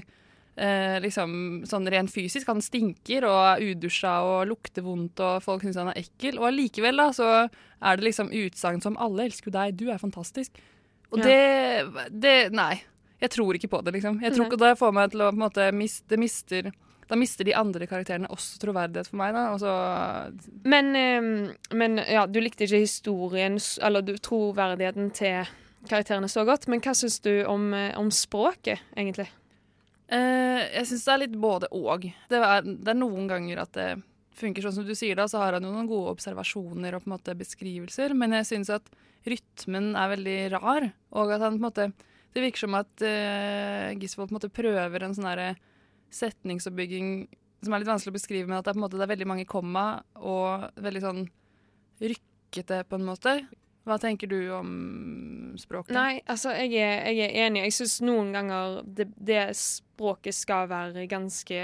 eh, 0.57 0.97
liksom 1.03 1.65
sånn 1.67 1.89
rent 1.91 2.11
fysisk. 2.11 2.47
Han 2.47 2.63
stinker 2.63 3.27
og 3.27 3.39
er 3.55 3.65
udusja 3.73 4.15
og 4.25 4.47
lukter 4.49 4.85
vondt, 4.85 5.19
og 5.23 5.43
folk 5.43 5.65
syns 5.65 5.79
han 5.81 5.91
er 5.91 6.01
ekkel. 6.03 6.39
Og 6.39 6.49
allikevel 6.49 7.01
da, 7.01 7.09
så 7.15 7.29
er 7.45 7.97
det 7.99 8.07
liksom 8.09 8.31
utsagn 8.31 8.81
som 8.81 8.97
'alle 8.97 9.27
elsker 9.27 9.51
jo 9.51 9.57
deg, 9.59 9.77
du 9.77 9.89
er 9.91 10.01
fantastisk'. 10.01 10.63
Og 11.11 11.19
Ja. 11.19 11.23
det, 11.23 12.11
det 12.21 12.51
Nei. 12.51 12.83
Jeg 13.21 13.29
tror 13.31 13.53
ikke 13.55 13.69
på 13.69 13.83
det, 13.83 13.93
liksom. 13.93 14.21
Jeg 14.21 14.33
tror 14.33 14.45
ikke 14.45 14.57
Det 14.59 14.77
får 14.77 14.93
meg 14.93 15.11
til 15.11 15.21
å 15.21 15.31
på 15.31 15.37
en 15.37 15.49
måte 15.49 15.71
miste, 15.73 16.17
mister 16.17 16.71
Da 17.07 17.15
mister 17.15 17.45
de 17.45 17.53
andre 17.53 17.85
karakterene 17.85 18.27
også 18.27 18.57
troverdighet 18.59 19.07
for 19.07 19.17
meg, 19.17 19.33
da. 19.33 19.53
Og 19.53 19.59
så 19.59 20.33
Men, 20.63 20.95
eh, 20.95 21.53
men 21.71 21.97
ja, 21.97 22.25
du 22.25 22.39
likte 22.41 22.65
ikke 22.65 22.81
historien, 22.81 23.59
eller 23.81 24.01
du, 24.01 24.17
troverdigheten 24.17 25.13
til 25.13 25.45
karakterene 25.87 26.27
så 26.27 26.43
godt. 26.45 26.67
Men 26.67 26.81
hva 26.81 26.95
syns 26.95 27.19
du 27.21 27.45
om, 27.45 27.73
eh, 27.73 27.93
om 27.97 28.09
språket, 28.09 28.79
egentlig? 28.97 29.27
Eh, 30.05 30.61
jeg 30.75 30.89
syns 30.89 31.05
det 31.05 31.13
er 31.13 31.21
litt 31.23 31.37
både 31.41 31.69
og. 31.73 32.05
Det 32.29 32.41
er, 32.41 32.65
det 32.65 32.91
er 32.91 32.99
noen 32.99 33.29
ganger 33.29 33.63
at 33.63 33.73
det 33.77 33.89
funker 34.35 34.65
sånn 34.65 34.75
som 34.77 34.87
du 34.87 34.93
sier, 34.97 35.15
da, 35.17 35.27
så 35.31 35.39
har 35.41 35.55
han 35.55 35.65
jo 35.65 35.71
noen 35.71 35.87
gode 35.89 36.11
observasjoner 36.15 36.95
og 36.95 37.05
på 37.05 37.09
en 37.09 37.15
måte 37.15 37.37
beskrivelser, 37.39 38.13
men 38.17 38.35
jeg 38.35 38.49
syns 38.49 38.73
at 38.75 38.89
rytmen 39.25 39.93
er 39.97 40.11
veldig 40.11 40.39
rar, 40.57 40.89
og 41.15 41.31
at 41.33 41.45
han 41.45 41.55
på 41.55 41.61
en 41.61 41.69
måte 41.69 41.87
Det 42.35 42.43
virker 42.43 42.65
som 42.65 42.75
at 42.75 42.91
uh, 42.99 43.95
Gisvold 43.95 44.27
på 44.27 44.33
en 44.33 44.35
måte 44.35 44.51
prøver 44.51 45.05
en 45.05 45.13
sånn 45.15 45.29
derre 45.29 45.53
setningsoppbygging 46.11 47.29
som 47.63 47.73
er 47.73 47.81
litt 47.81 47.87
vanskelig 47.87 48.11
å 48.11 48.17
beskrive, 48.17 48.49
men 48.49 48.57
at 48.57 48.65
det 48.67 48.73
er, 48.73 48.75
på 48.75 48.81
en 48.81 48.83
måte, 48.83 48.99
det 48.99 49.05
er 49.05 49.13
veldig 49.13 49.27
mange 49.31 49.47
komma 49.47 49.85
og 50.19 50.65
veldig 50.83 51.01
sånn 51.01 51.21
rykkete, 52.03 52.81
på 52.89 52.99
en 52.99 53.07
måte. 53.07 53.37
Hva 53.85 53.99
tenker 54.01 54.29
du 54.31 54.39
om 54.57 54.69
språket? 55.61 55.93
Nei, 55.93 56.19
altså, 56.25 56.55
jeg 56.57 56.73
er, 56.81 57.05
jeg 57.13 57.29
er 57.29 57.47
enig. 57.47 57.63
Jeg 57.67 57.75
syns 57.77 57.99
noen 58.05 58.31
ganger 58.33 58.79
det, 58.85 59.11
det 59.15 59.43
språket 59.59 60.35
skal 60.35 60.69
være 60.71 61.05
ganske 61.11 61.59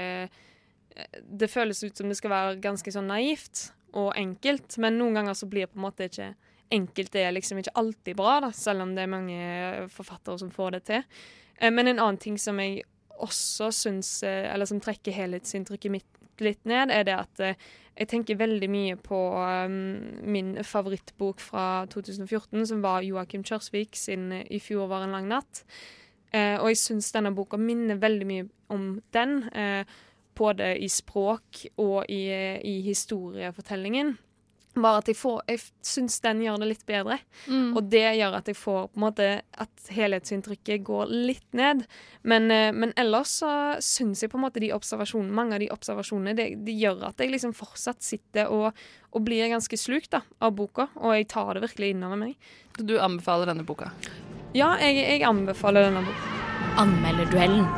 Det 1.26 1.48
føles 1.50 1.82
ut 1.82 1.96
som 1.98 2.10
det 2.10 2.18
skal 2.20 2.30
være 2.30 2.56
ganske 2.62 2.94
sånn 2.94 3.10
naivt 3.10 3.70
og 3.98 4.14
enkelt, 4.16 4.78
men 4.80 4.96
noen 5.00 5.18
ganger 5.18 5.36
så 5.36 5.48
blir 5.50 5.66
det 5.66 5.74
på 5.74 5.80
en 5.80 5.86
måte 5.86 6.08
ikke 6.08 6.30
enkelt 6.72 7.16
er 7.20 7.34
liksom 7.36 7.60
ikke 7.60 7.74
alltid 7.76 8.16
bra, 8.16 8.38
da, 8.46 8.48
selv 8.56 8.86
om 8.86 8.94
det 8.96 9.04
er 9.04 9.10
mange 9.12 9.88
forfattere 9.92 10.40
som 10.40 10.52
får 10.52 10.78
det 10.78 10.82
til. 10.88 11.02
Eh, 11.58 11.70
Men 11.70 11.88
en 11.88 12.00
annen 12.00 12.20
ting 12.20 12.38
som 12.40 12.60
jeg 12.60 12.84
også 13.22 13.68
syns 13.76 14.22
eh, 14.24 14.48
Eller 14.52 14.66
som 14.66 14.80
trekker 14.80 15.12
helhetsinntrykket 15.12 15.92
mitt 15.92 16.08
litt 16.42 16.64
ned, 16.64 16.90
er 16.90 17.04
det 17.04 17.14
at 17.14 17.40
eh, 17.44 17.66
jeg 17.98 18.08
tenker 18.08 18.38
veldig 18.40 18.68
mye 18.72 18.96
på 18.96 19.18
um, 19.36 19.74
min 20.24 20.54
favorittbok 20.64 21.42
fra 21.44 21.84
2014, 21.92 22.66
som 22.70 22.80
var 22.84 23.04
Joakim 23.04 23.44
Kjørsvik 23.44 23.96
sin 23.96 24.32
'I 24.32 24.60
fjor 24.60 24.88
var 24.88 25.04
en 25.04 25.12
lang 25.12 25.28
natt'. 25.28 25.64
Eh, 26.32 26.56
og 26.56 26.70
jeg 26.72 26.80
syns 26.80 27.12
denne 27.12 27.34
boka 27.36 27.58
minner 27.60 28.00
veldig 28.00 28.26
mye 28.26 28.48
om 28.72 29.02
den, 29.12 29.42
eh, 29.52 29.84
både 30.34 30.78
i 30.80 30.88
språk 30.88 31.66
og 31.76 32.06
i, 32.08 32.32
i 32.64 32.80
historiefortellingen. 32.80 34.16
Bare 34.72 35.02
at 35.02 35.08
jeg, 35.10 35.18
får, 35.20 35.42
jeg 35.50 35.60
syns 35.84 36.14
den 36.24 36.40
gjør 36.40 36.62
det 36.62 36.68
litt 36.70 36.84
bedre. 36.88 37.18
Mm. 37.44 37.74
Og 37.76 37.90
det 37.92 38.06
gjør 38.16 38.38
at 38.38 38.48
jeg 38.48 38.56
får 38.56 38.86
på 38.88 39.00
en 39.00 39.04
måte 39.04 39.28
at 39.60 39.90
helhetsinntrykket 39.92 40.84
går 40.86 41.12
litt 41.12 41.48
ned. 41.58 41.84
Men, 42.24 42.48
eh, 42.54 42.70
men 42.72 42.94
ellers 42.96 43.34
så 43.42 43.52
syns 43.84 44.24
jeg 44.24 44.32
på 44.32 44.40
en 44.40 44.46
måte 44.46 44.62
de 44.64 44.72
observasjonene, 44.72 45.36
mange 45.36 45.58
av 45.58 45.64
de 45.64 45.68
observasjonene 45.74 46.36
det, 46.38 46.48
det 46.64 46.76
gjør 46.80 47.04
at 47.10 47.20
jeg 47.20 47.34
liksom 47.34 47.52
fortsatt 47.56 48.00
sitter 48.06 48.48
og, 48.52 48.72
og 49.12 49.26
blir 49.26 49.52
ganske 49.52 49.76
slukt 49.76 50.14
da, 50.16 50.22
av 50.40 50.56
boka. 50.56 50.88
Og 51.02 51.18
jeg 51.18 51.28
tar 51.34 51.52
det 51.58 51.66
virkelig 51.68 51.92
innover 51.92 52.24
meg. 52.24 52.52
Du 52.80 52.96
anbefaler 52.96 53.52
denne 53.52 53.68
boka? 53.68 53.92
Ja, 54.56 54.72
jeg, 54.80 55.02
jeg 55.04 55.26
anbefaler 55.28 55.90
denne 55.90 56.06
boka. 56.08 56.38
Anmelderduellen. 56.80 57.68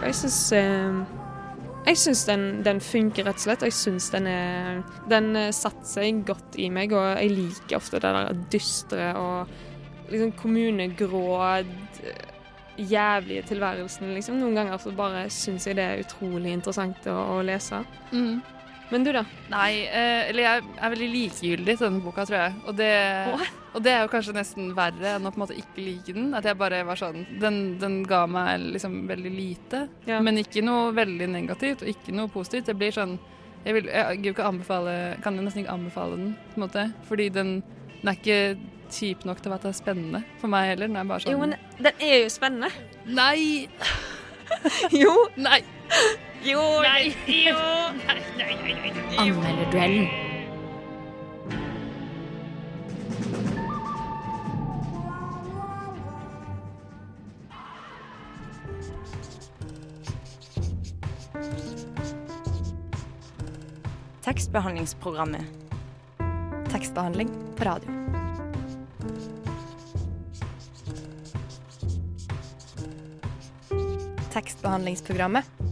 Jeg 0.00 0.14
syns 0.16 0.38
eh, 0.56 1.02
Jeg 1.86 1.96
syns 1.96 2.26
den, 2.28 2.44
den 2.66 2.80
funker, 2.84 3.24
rett 3.24 3.40
og 3.40 3.46
slett. 3.46 3.64
Jeg 3.64 3.76
syns 3.76 4.10
den 4.12 4.28
er 4.28 4.82
Den 5.10 5.32
eh, 5.38 5.52
satte 5.56 5.86
seg 5.88 6.22
godt 6.28 6.58
i 6.60 6.68
meg, 6.72 6.92
og 6.92 7.16
jeg 7.16 7.32
liker 7.32 7.78
ofte 7.80 8.00
det 8.02 8.12
der 8.16 8.44
dystre 8.52 9.12
og 9.18 10.10
liksom 10.10 10.34
kommunegrå 10.38 11.24
jævlige 12.80 13.42
tilværelsen, 13.50 14.14
liksom. 14.14 14.38
Noen 14.40 14.56
ganger 14.56 14.80
så 14.80 14.92
bare 14.96 15.26
syns 15.32 15.66
jeg 15.68 15.78
det 15.78 15.84
er 15.84 16.02
utrolig 16.04 16.54
interessant 16.56 17.06
å, 17.10 17.16
å 17.36 17.42
lese. 17.44 17.82
Mm. 18.12 18.40
Men 18.90 19.04
du, 19.06 19.12
da? 19.14 19.22
Nei, 19.52 19.84
eh, 19.86 20.28
eller 20.30 20.44
jeg 20.44 20.62
er 20.82 20.92
veldig 20.94 21.08
likegyldig 21.12 21.74
til 21.76 21.86
denne 21.86 22.02
boka, 22.02 22.24
tror 22.26 22.38
jeg. 22.40 22.54
Og 22.66 22.76
det, 22.78 22.90
og 23.74 23.84
det 23.84 23.92
er 23.94 24.00
jo 24.02 24.10
kanskje 24.12 24.34
nesten 24.34 24.72
verre 24.76 25.12
enn 25.16 25.28
å 25.28 25.30
på 25.30 25.38
en 25.38 25.44
måte 25.44 25.58
ikke 25.58 25.84
like 25.84 26.14
den. 26.16 26.32
At 26.34 26.48
jeg 26.48 26.58
bare 26.58 26.82
var 26.88 26.98
sånn 26.98 27.22
Den, 27.40 27.60
den 27.80 28.00
ga 28.08 28.24
meg 28.30 28.64
liksom 28.76 29.04
veldig 29.10 29.32
lite, 29.34 29.84
men 30.10 30.42
ikke 30.42 30.64
noe 30.66 30.90
veldig 30.96 31.30
negativt, 31.30 31.84
og 31.84 31.92
ikke 31.92 32.14
noe 32.16 32.32
positivt. 32.32 32.66
Det 32.70 32.78
blir 32.78 32.94
sånn 32.94 33.18
Jeg, 33.60 33.74
vil, 33.76 33.90
jeg 33.92 34.20
jeg 34.24 34.32
ikke 34.32 34.46
anbefale 34.48 34.92
Kan 35.20 35.36
jeg 35.36 35.44
nesten 35.44 35.62
ikke 35.62 35.74
anbefale 35.74 36.16
den, 36.16 36.30
på 36.50 36.58
en 36.58 36.64
måte. 36.64 36.86
Fordi 37.08 37.28
den, 37.34 37.58
den 38.00 38.12
er 38.12 38.18
ikke 38.18 38.40
kjip 38.90 39.26
nok 39.28 39.42
til 39.42 39.52
at 39.54 39.62
det 39.62 39.70
er 39.70 39.78
spennende 39.78 40.22
for 40.40 40.50
meg 40.50 40.72
heller. 40.72 40.90
Den 40.90 40.98
er 40.98 41.06
bare 41.06 41.22
sånn 41.22 41.36
Jo, 41.36 41.42
men 41.44 41.54
den 41.78 42.02
er 42.02 42.24
jo 42.24 42.32
spennende. 42.32 42.72
Nei! 43.06 43.68
jo. 45.02 45.14
Nei. 45.38 45.60
Jo. 46.42 46.80
Nei. 46.80 47.14
Jo. 47.26 47.56
Anmelder 49.18 49.70
duellen. 49.72 50.08
Tekstbehandlingsprogrammet. 64.24 65.42
Tekstbehandling 66.70 67.30
på 67.56 67.64
radio. 67.64 67.90
Tekstbehandlingsprogrammet. 74.32 75.69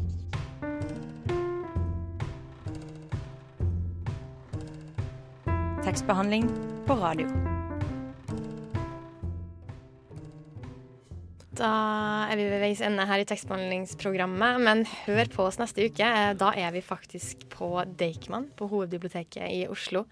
Tekstbehandling 5.89 6.45
på 6.85 6.95
radio. 7.01 7.25
Da 11.59 11.71
er 12.29 12.37
vi 12.39 12.45
ved 12.47 12.61
veis 12.63 12.83
ende 12.85 13.07
her 13.09 13.23
i 13.23 13.27
tekstbehandlingsprogrammet, 13.27 14.61
men 14.63 14.83
hør 15.07 15.31
på 15.33 15.47
oss 15.49 15.57
neste 15.59 15.89
uke. 15.89 16.05
Eh, 16.05 16.35
Da 16.39 16.53
er 16.55 16.71
vi 16.77 16.83
faktisk 16.85 17.49
på 17.51 17.71
Deichman 17.99 18.51
på 18.55 18.69
Hovedbiblioteket 18.71 19.49
i 19.49 19.65
Oslo. 19.73 20.05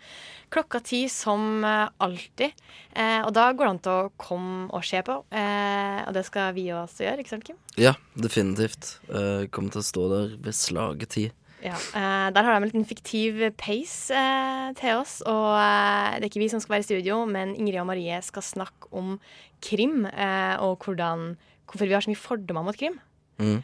Klokka 0.50 0.80
ti 0.82 1.04
som 1.12 1.60
eh, 1.62 1.88
alltid. 2.02 2.56
Eh, 2.96 3.20
Og 3.28 3.34
da 3.36 3.52
går 3.52 3.68
det 3.68 3.74
an 3.76 3.84
til 3.84 3.92
å 3.92 4.10
komme 4.16 4.70
og 4.72 4.82
se 4.82 5.04
på. 5.06 5.20
Eh, 5.30 6.00
Og 6.08 6.14
det 6.16 6.24
skal 6.26 6.54
vi 6.56 6.70
også 6.72 7.04
gjøre, 7.04 7.20
ikke 7.20 7.34
sant, 7.36 7.44
Kim? 7.44 7.60
Ja, 7.76 7.92
definitivt. 8.16 8.96
Jeg 9.12 9.50
kommer 9.52 9.70
til 9.76 9.84
å 9.84 9.90
stå 9.92 10.08
der 10.16 10.36
ved 10.40 10.54
slaget 10.56 11.08
ti. 11.20 11.28
Ja, 11.64 11.74
eh, 11.74 12.28
Der 12.34 12.42
har 12.42 12.52
de 12.52 12.56
en 12.56 12.68
liten 12.68 12.84
fiktiv 12.88 13.40
pace 13.56 14.12
eh, 14.14 14.72
til 14.76 15.00
oss. 15.00 15.20
Og 15.26 15.56
eh, 15.56 16.18
det 16.18 16.26
er 16.26 16.30
ikke 16.30 16.42
vi 16.44 16.50
som 16.52 16.60
skal 16.60 16.76
være 16.76 16.84
i 16.84 16.88
studio, 16.90 17.24
men 17.24 17.54
Ingrid 17.56 17.80
og 17.80 17.88
Marie 17.88 18.20
skal 18.22 18.42
snakke 18.42 18.90
om 18.92 19.16
krim. 19.64 20.04
Og 20.04 20.76
hvordan, 20.84 21.36
hvorfor 21.66 21.86
vi 21.86 21.94
har 21.96 22.04
så 22.04 22.12
mye 22.12 22.20
fordommer 22.20 22.66
mot 22.66 22.76
krim. 22.76 23.00
Mm. 23.38 23.62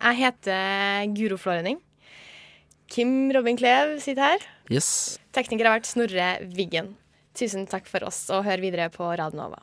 Jeg 0.00 0.16
heter 0.16 1.06
Guro 1.12 1.36
Florening 1.36 1.80
Kim 2.90 3.30
Robin 3.30 3.56
Klev 3.56 4.00
sitter 4.00 4.32
her. 4.32 4.46
Yes. 4.70 5.18
Tekniker 5.34 5.68
har 5.68 5.78
vært 5.78 5.90
Snorre 5.90 6.30
Wiggen. 6.56 6.96
Tusen 7.38 7.68
takk 7.70 7.86
for 7.86 8.02
oss, 8.08 8.24
og 8.34 8.42
hør 8.48 8.62
videre 8.64 8.90
på 8.90 9.06
Radio 9.06 9.38
Nova. 9.38 9.62